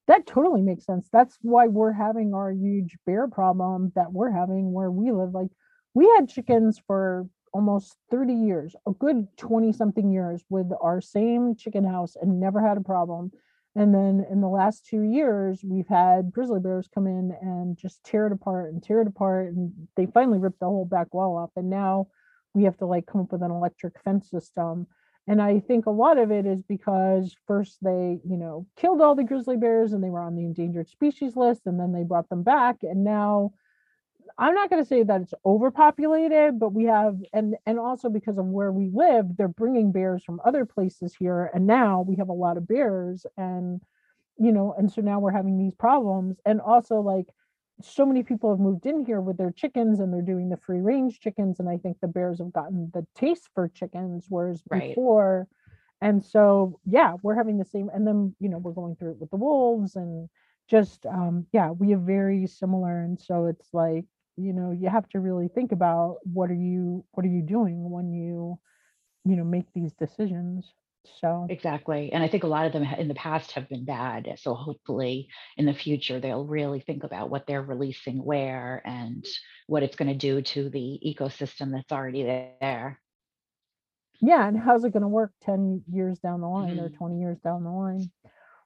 that 0.07 0.27
totally 0.27 0.61
makes 0.61 0.85
sense 0.85 1.07
that's 1.11 1.37
why 1.41 1.67
we're 1.67 1.93
having 1.93 2.33
our 2.33 2.51
huge 2.51 2.97
bear 3.05 3.27
problem 3.27 3.91
that 3.95 4.11
we're 4.11 4.31
having 4.31 4.71
where 4.71 4.91
we 4.91 5.11
live 5.11 5.33
like 5.33 5.49
we 5.93 6.05
had 6.17 6.29
chickens 6.29 6.79
for 6.85 7.27
almost 7.55 7.95
30 8.11 8.33
years, 8.33 8.75
a 8.85 8.91
good 8.91 9.25
20 9.37 9.71
something 9.71 10.11
years 10.11 10.43
with 10.49 10.67
our 10.81 10.99
same 10.99 11.55
chicken 11.55 11.85
house 11.85 12.17
and 12.21 12.37
never 12.37 12.59
had 12.59 12.77
a 12.77 12.81
problem. 12.81 13.31
And 13.77 13.95
then 13.95 14.25
in 14.29 14.41
the 14.41 14.49
last 14.49 14.85
two 14.85 15.03
years, 15.03 15.61
we've 15.63 15.87
had 15.87 16.33
grizzly 16.33 16.59
bears 16.59 16.89
come 16.93 17.07
in 17.07 17.33
and 17.41 17.77
just 17.77 18.03
tear 18.03 18.27
it 18.27 18.33
apart 18.33 18.73
and 18.73 18.83
tear 18.83 19.01
it 19.01 19.07
apart. 19.07 19.53
And 19.53 19.71
they 19.95 20.05
finally 20.05 20.37
ripped 20.37 20.59
the 20.59 20.65
whole 20.65 20.83
back 20.83 21.13
wall 21.13 21.37
up. 21.37 21.51
And 21.55 21.69
now 21.69 22.07
we 22.53 22.65
have 22.65 22.77
to 22.77 22.85
like 22.85 23.05
come 23.05 23.21
up 23.21 23.31
with 23.31 23.41
an 23.41 23.51
electric 23.51 24.01
fence 24.03 24.29
system. 24.29 24.87
And 25.27 25.41
I 25.41 25.59
think 25.59 25.85
a 25.85 25.91
lot 25.91 26.17
of 26.17 26.31
it 26.31 26.45
is 26.45 26.61
because 26.61 27.35
first 27.47 27.77
they, 27.81 28.19
you 28.23 28.37
know, 28.37 28.67
killed 28.75 29.01
all 29.01 29.15
the 29.15 29.23
grizzly 29.23 29.57
bears 29.57 29.93
and 29.93 30.03
they 30.03 30.09
were 30.09 30.21
on 30.21 30.35
the 30.35 30.45
endangered 30.45 30.87
species 30.87 31.35
list. 31.35 31.61
And 31.65 31.79
then 31.79 31.93
they 31.93 32.03
brought 32.03 32.29
them 32.29 32.43
back. 32.43 32.77
And 32.83 33.03
now 33.03 33.53
I'm 34.37 34.53
not 34.53 34.69
going 34.69 34.83
to 34.83 34.87
say 34.87 35.03
that 35.03 35.21
it's 35.21 35.33
overpopulated, 35.45 36.59
but 36.59 36.73
we 36.73 36.85
have, 36.85 37.17
and 37.31 37.55
and 37.65 37.79
also 37.79 38.09
because 38.09 38.37
of 38.37 38.45
where 38.45 38.71
we 38.71 38.89
live, 38.93 39.37
they're 39.37 39.47
bringing 39.47 39.91
bears 39.91 40.23
from 40.23 40.41
other 40.43 40.65
places 40.65 41.15
here, 41.17 41.49
and 41.53 41.65
now 41.65 42.01
we 42.01 42.15
have 42.17 42.29
a 42.29 42.33
lot 42.33 42.57
of 42.57 42.67
bears, 42.67 43.25
and 43.37 43.81
you 44.37 44.51
know, 44.51 44.75
and 44.77 44.91
so 44.91 45.01
now 45.01 45.19
we're 45.19 45.31
having 45.31 45.57
these 45.57 45.75
problems, 45.75 46.37
and 46.45 46.59
also 46.59 46.99
like 46.99 47.27
so 47.81 48.05
many 48.05 48.23
people 48.23 48.49
have 48.49 48.59
moved 48.59 48.85
in 48.85 49.05
here 49.05 49.21
with 49.21 49.37
their 49.37 49.51
chickens, 49.51 49.99
and 49.99 50.13
they're 50.13 50.21
doing 50.21 50.49
the 50.49 50.57
free 50.57 50.79
range 50.79 51.19
chickens, 51.19 51.59
and 51.59 51.69
I 51.69 51.77
think 51.77 51.99
the 51.99 52.07
bears 52.07 52.39
have 52.39 52.53
gotten 52.53 52.91
the 52.93 53.05
taste 53.15 53.49
for 53.53 53.67
chickens, 53.67 54.25
whereas 54.29 54.63
right. 54.69 54.89
before, 54.89 55.47
and 56.01 56.23
so 56.23 56.79
yeah, 56.85 57.15
we're 57.21 57.35
having 57.35 57.57
the 57.57 57.65
same, 57.65 57.89
and 57.93 58.07
then 58.07 58.35
you 58.39 58.49
know 58.49 58.57
we're 58.57 58.71
going 58.71 58.95
through 58.95 59.11
it 59.11 59.19
with 59.19 59.29
the 59.29 59.37
wolves 59.37 59.95
and 59.95 60.29
just 60.67 61.05
um 61.05 61.45
yeah 61.51 61.69
we 61.71 61.91
have 61.91 62.01
very 62.01 62.47
similar 62.47 63.01
and 63.01 63.19
so 63.19 63.45
it's 63.45 63.67
like 63.73 64.05
you 64.37 64.51
know 64.51 64.71
you 64.71 64.89
have 64.89 65.07
to 65.09 65.19
really 65.19 65.47
think 65.47 65.71
about 65.71 66.17
what 66.23 66.49
are 66.49 66.55
you 66.55 67.05
what 67.11 67.25
are 67.25 67.29
you 67.29 67.41
doing 67.41 67.89
when 67.89 68.11
you 68.11 68.57
you 69.25 69.35
know 69.35 69.43
make 69.43 69.65
these 69.73 69.93
decisions 69.93 70.73
so 71.21 71.47
exactly 71.49 72.11
and 72.11 72.23
i 72.23 72.27
think 72.27 72.43
a 72.43 72.47
lot 72.47 72.65
of 72.65 72.73
them 72.73 72.83
in 72.83 73.07
the 73.07 73.15
past 73.15 73.51
have 73.51 73.67
been 73.69 73.85
bad 73.85 74.33
so 74.37 74.53
hopefully 74.53 75.27
in 75.57 75.65
the 75.65 75.73
future 75.73 76.19
they'll 76.19 76.45
really 76.45 76.79
think 76.79 77.03
about 77.03 77.29
what 77.29 77.45
they're 77.47 77.61
releasing 77.61 78.23
where 78.23 78.81
and 78.85 79.25
what 79.67 79.83
it's 79.83 79.95
going 79.95 80.07
to 80.07 80.17
do 80.17 80.41
to 80.41 80.69
the 80.69 80.99
ecosystem 81.05 81.71
that's 81.71 81.91
already 81.91 82.23
there 82.23 82.99
yeah 84.21 84.47
and 84.47 84.57
how's 84.59 84.83
it 84.83 84.93
going 84.93 85.01
to 85.01 85.07
work 85.07 85.31
10 85.43 85.83
years 85.91 86.19
down 86.19 86.41
the 86.41 86.47
line 86.47 86.75
mm-hmm. 86.75 86.85
or 86.85 86.89
20 86.89 87.19
years 87.19 87.37
down 87.39 87.63
the 87.63 87.69
line 87.69 88.09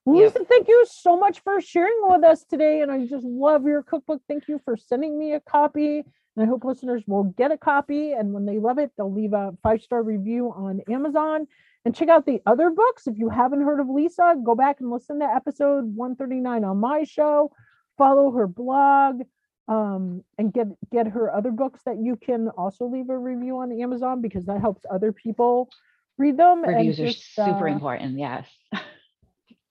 Lisa, 0.05 0.39
yep. 0.39 0.47
thank 0.47 0.67
you 0.67 0.85
so 0.89 1.17
much 1.17 1.41
for 1.41 1.61
sharing 1.61 1.99
with 2.01 2.23
us 2.23 2.43
today. 2.43 2.81
And 2.81 2.91
I 2.91 3.05
just 3.05 3.25
love 3.25 3.65
your 3.65 3.83
cookbook. 3.83 4.21
Thank 4.27 4.47
you 4.47 4.59
for 4.65 4.75
sending 4.75 5.19
me 5.19 5.33
a 5.33 5.39
copy. 5.39 6.03
And 6.35 6.45
I 6.45 6.45
hope 6.45 6.63
listeners 6.63 7.03
will 7.05 7.25
get 7.25 7.51
a 7.51 7.57
copy. 7.57 8.13
And 8.13 8.33
when 8.33 8.45
they 8.45 8.59
love 8.59 8.79
it, 8.79 8.91
they'll 8.97 9.13
leave 9.13 9.33
a 9.33 9.55
five 9.61 9.81
star 9.81 10.01
review 10.01 10.53
on 10.55 10.81
Amazon. 10.89 11.47
And 11.85 11.95
check 11.95 12.09
out 12.09 12.25
the 12.25 12.41
other 12.45 12.69
books. 12.69 13.07
If 13.07 13.17
you 13.17 13.29
haven't 13.29 13.61
heard 13.61 13.79
of 13.79 13.87
Lisa, 13.87 14.35
go 14.43 14.53
back 14.53 14.81
and 14.81 14.91
listen 14.91 15.19
to 15.19 15.25
episode 15.25 15.85
139 15.95 16.63
on 16.63 16.77
my 16.77 17.03
show. 17.03 17.51
Follow 17.97 18.31
her 18.31 18.47
blog 18.47 19.21
um, 19.69 20.23
and 20.37 20.51
get 20.51 20.67
get 20.91 21.07
her 21.07 21.33
other 21.33 21.51
books 21.51 21.81
that 21.85 21.97
you 22.01 22.15
can 22.15 22.49
also 22.49 22.85
leave 22.85 23.09
a 23.09 23.17
review 23.17 23.59
on 23.59 23.71
Amazon 23.81 24.21
because 24.21 24.45
that 24.45 24.59
helps 24.59 24.83
other 24.89 25.11
people 25.13 25.69
read 26.17 26.37
them. 26.37 26.63
Reviews 26.63 26.97
just, 26.97 27.39
are 27.39 27.45
super 27.45 27.69
uh, 27.69 27.73
important. 27.73 28.19
Yes. 28.19 28.47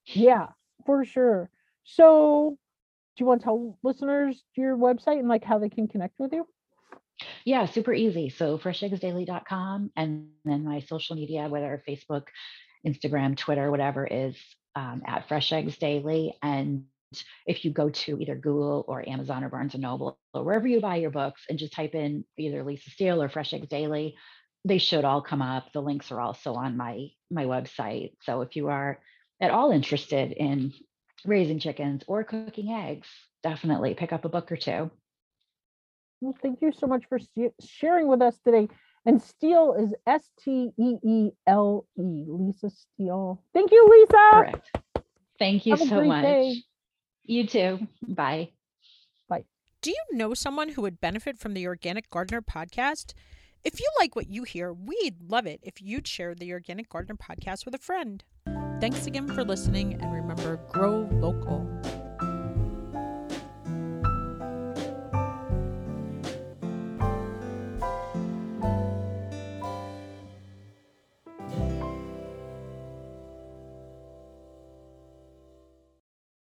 Yeah, 0.05 0.47
for 0.85 1.05
sure. 1.05 1.49
So, 1.83 2.57
do 3.15 3.23
you 3.23 3.27
want 3.27 3.41
to 3.41 3.45
tell 3.45 3.77
listeners 3.83 4.43
your 4.55 4.75
website 4.75 5.19
and 5.19 5.27
like 5.27 5.43
how 5.43 5.59
they 5.59 5.69
can 5.69 5.87
connect 5.87 6.19
with 6.19 6.33
you? 6.33 6.47
Yeah, 7.45 7.65
super 7.65 7.93
easy. 7.93 8.29
So 8.29 8.57
fresheggsdaily.com 8.57 9.91
and 9.95 10.29
then 10.45 10.63
my 10.63 10.81
social 10.81 11.15
media, 11.15 11.47
whether 11.47 11.81
Facebook, 11.87 12.27
Instagram, 12.85 13.35
Twitter, 13.35 13.69
whatever 13.71 14.05
is 14.05 14.37
um, 14.75 15.01
at 15.05 15.27
Fresh 15.27 15.51
Eggs 15.51 15.77
Daily. 15.77 16.37
And 16.41 16.85
if 17.45 17.65
you 17.65 17.71
go 17.71 17.89
to 17.89 18.19
either 18.19 18.35
Google 18.35 18.85
or 18.87 19.07
Amazon 19.07 19.43
or 19.43 19.49
Barnes 19.49 19.73
and 19.73 19.83
Noble 19.83 20.17
or 20.33 20.43
wherever 20.43 20.67
you 20.67 20.79
buy 20.79 20.97
your 20.97 21.09
books 21.09 21.41
and 21.49 21.59
just 21.59 21.73
type 21.73 21.95
in 21.95 22.23
either 22.37 22.63
Lisa 22.63 22.89
Steele 22.91 23.21
or 23.21 23.29
Fresh 23.29 23.53
Eggs 23.53 23.67
Daily, 23.67 24.15
they 24.65 24.77
should 24.77 25.05
all 25.05 25.21
come 25.21 25.41
up. 25.41 25.71
The 25.73 25.81
links 25.81 26.11
are 26.11 26.19
also 26.19 26.53
on 26.53 26.77
my 26.77 27.09
my 27.31 27.45
website. 27.45 28.13
So 28.21 28.41
if 28.41 28.55
you 28.55 28.67
are 28.67 28.99
at 29.41 29.51
all 29.51 29.71
interested 29.71 30.31
in 30.31 30.73
raising 31.25 31.59
chickens 31.59 32.03
or 32.07 32.23
cooking 32.23 32.71
eggs, 32.71 33.07
definitely 33.43 33.93
pick 33.93 34.13
up 34.13 34.25
a 34.25 34.29
book 34.29 34.51
or 34.51 34.57
two. 34.57 34.91
Well, 36.21 36.35
thank 36.41 36.61
you 36.61 36.71
so 36.71 36.87
much 36.87 37.05
for 37.07 37.19
sharing 37.61 38.07
with 38.07 38.21
us 38.21 38.37
today. 38.39 38.67
And 39.05 39.21
Steele 39.21 39.75
is 39.79 39.93
S 40.05 40.29
T 40.43 40.71
E 40.77 40.95
E 41.03 41.31
L 41.47 41.87
E, 41.97 42.25
Lisa 42.27 42.69
Steele. 42.69 43.41
Thank 43.53 43.71
you, 43.71 43.87
Lisa. 43.89 44.29
Correct. 44.31 44.77
Thank 45.39 45.65
you 45.65 45.75
Have 45.77 45.87
so 45.87 46.03
much. 46.03 46.23
Day. 46.23 46.63
You 47.23 47.47
too. 47.47 47.87
Bye. 48.07 48.49
Bye. 49.29 49.45
Do 49.81 49.91
you 49.91 50.03
know 50.11 50.33
someone 50.33 50.69
who 50.69 50.81
would 50.81 50.99
benefit 50.99 51.37
from 51.37 51.53
the 51.53 51.65
Organic 51.65 52.09
Gardener 52.09 52.41
podcast? 52.41 53.13
If 53.63 53.79
you 53.79 53.89
like 53.99 54.15
what 54.15 54.29
you 54.29 54.43
hear, 54.43 54.73
we'd 54.73 55.21
love 55.21 55.45
it 55.45 55.59
if 55.63 55.81
you'd 55.81 56.07
share 56.07 56.35
the 56.35 56.51
Organic 56.51 56.89
Gardener 56.89 57.15
podcast 57.15 57.65
with 57.65 57.75
a 57.75 57.79
friend. 57.79 58.23
Thanks 58.79 59.05
again 59.05 59.27
for 59.27 59.43
listening, 59.43 59.95
and 60.01 60.13
remember 60.13 60.57
grow 60.71 61.07
local. 61.13 61.69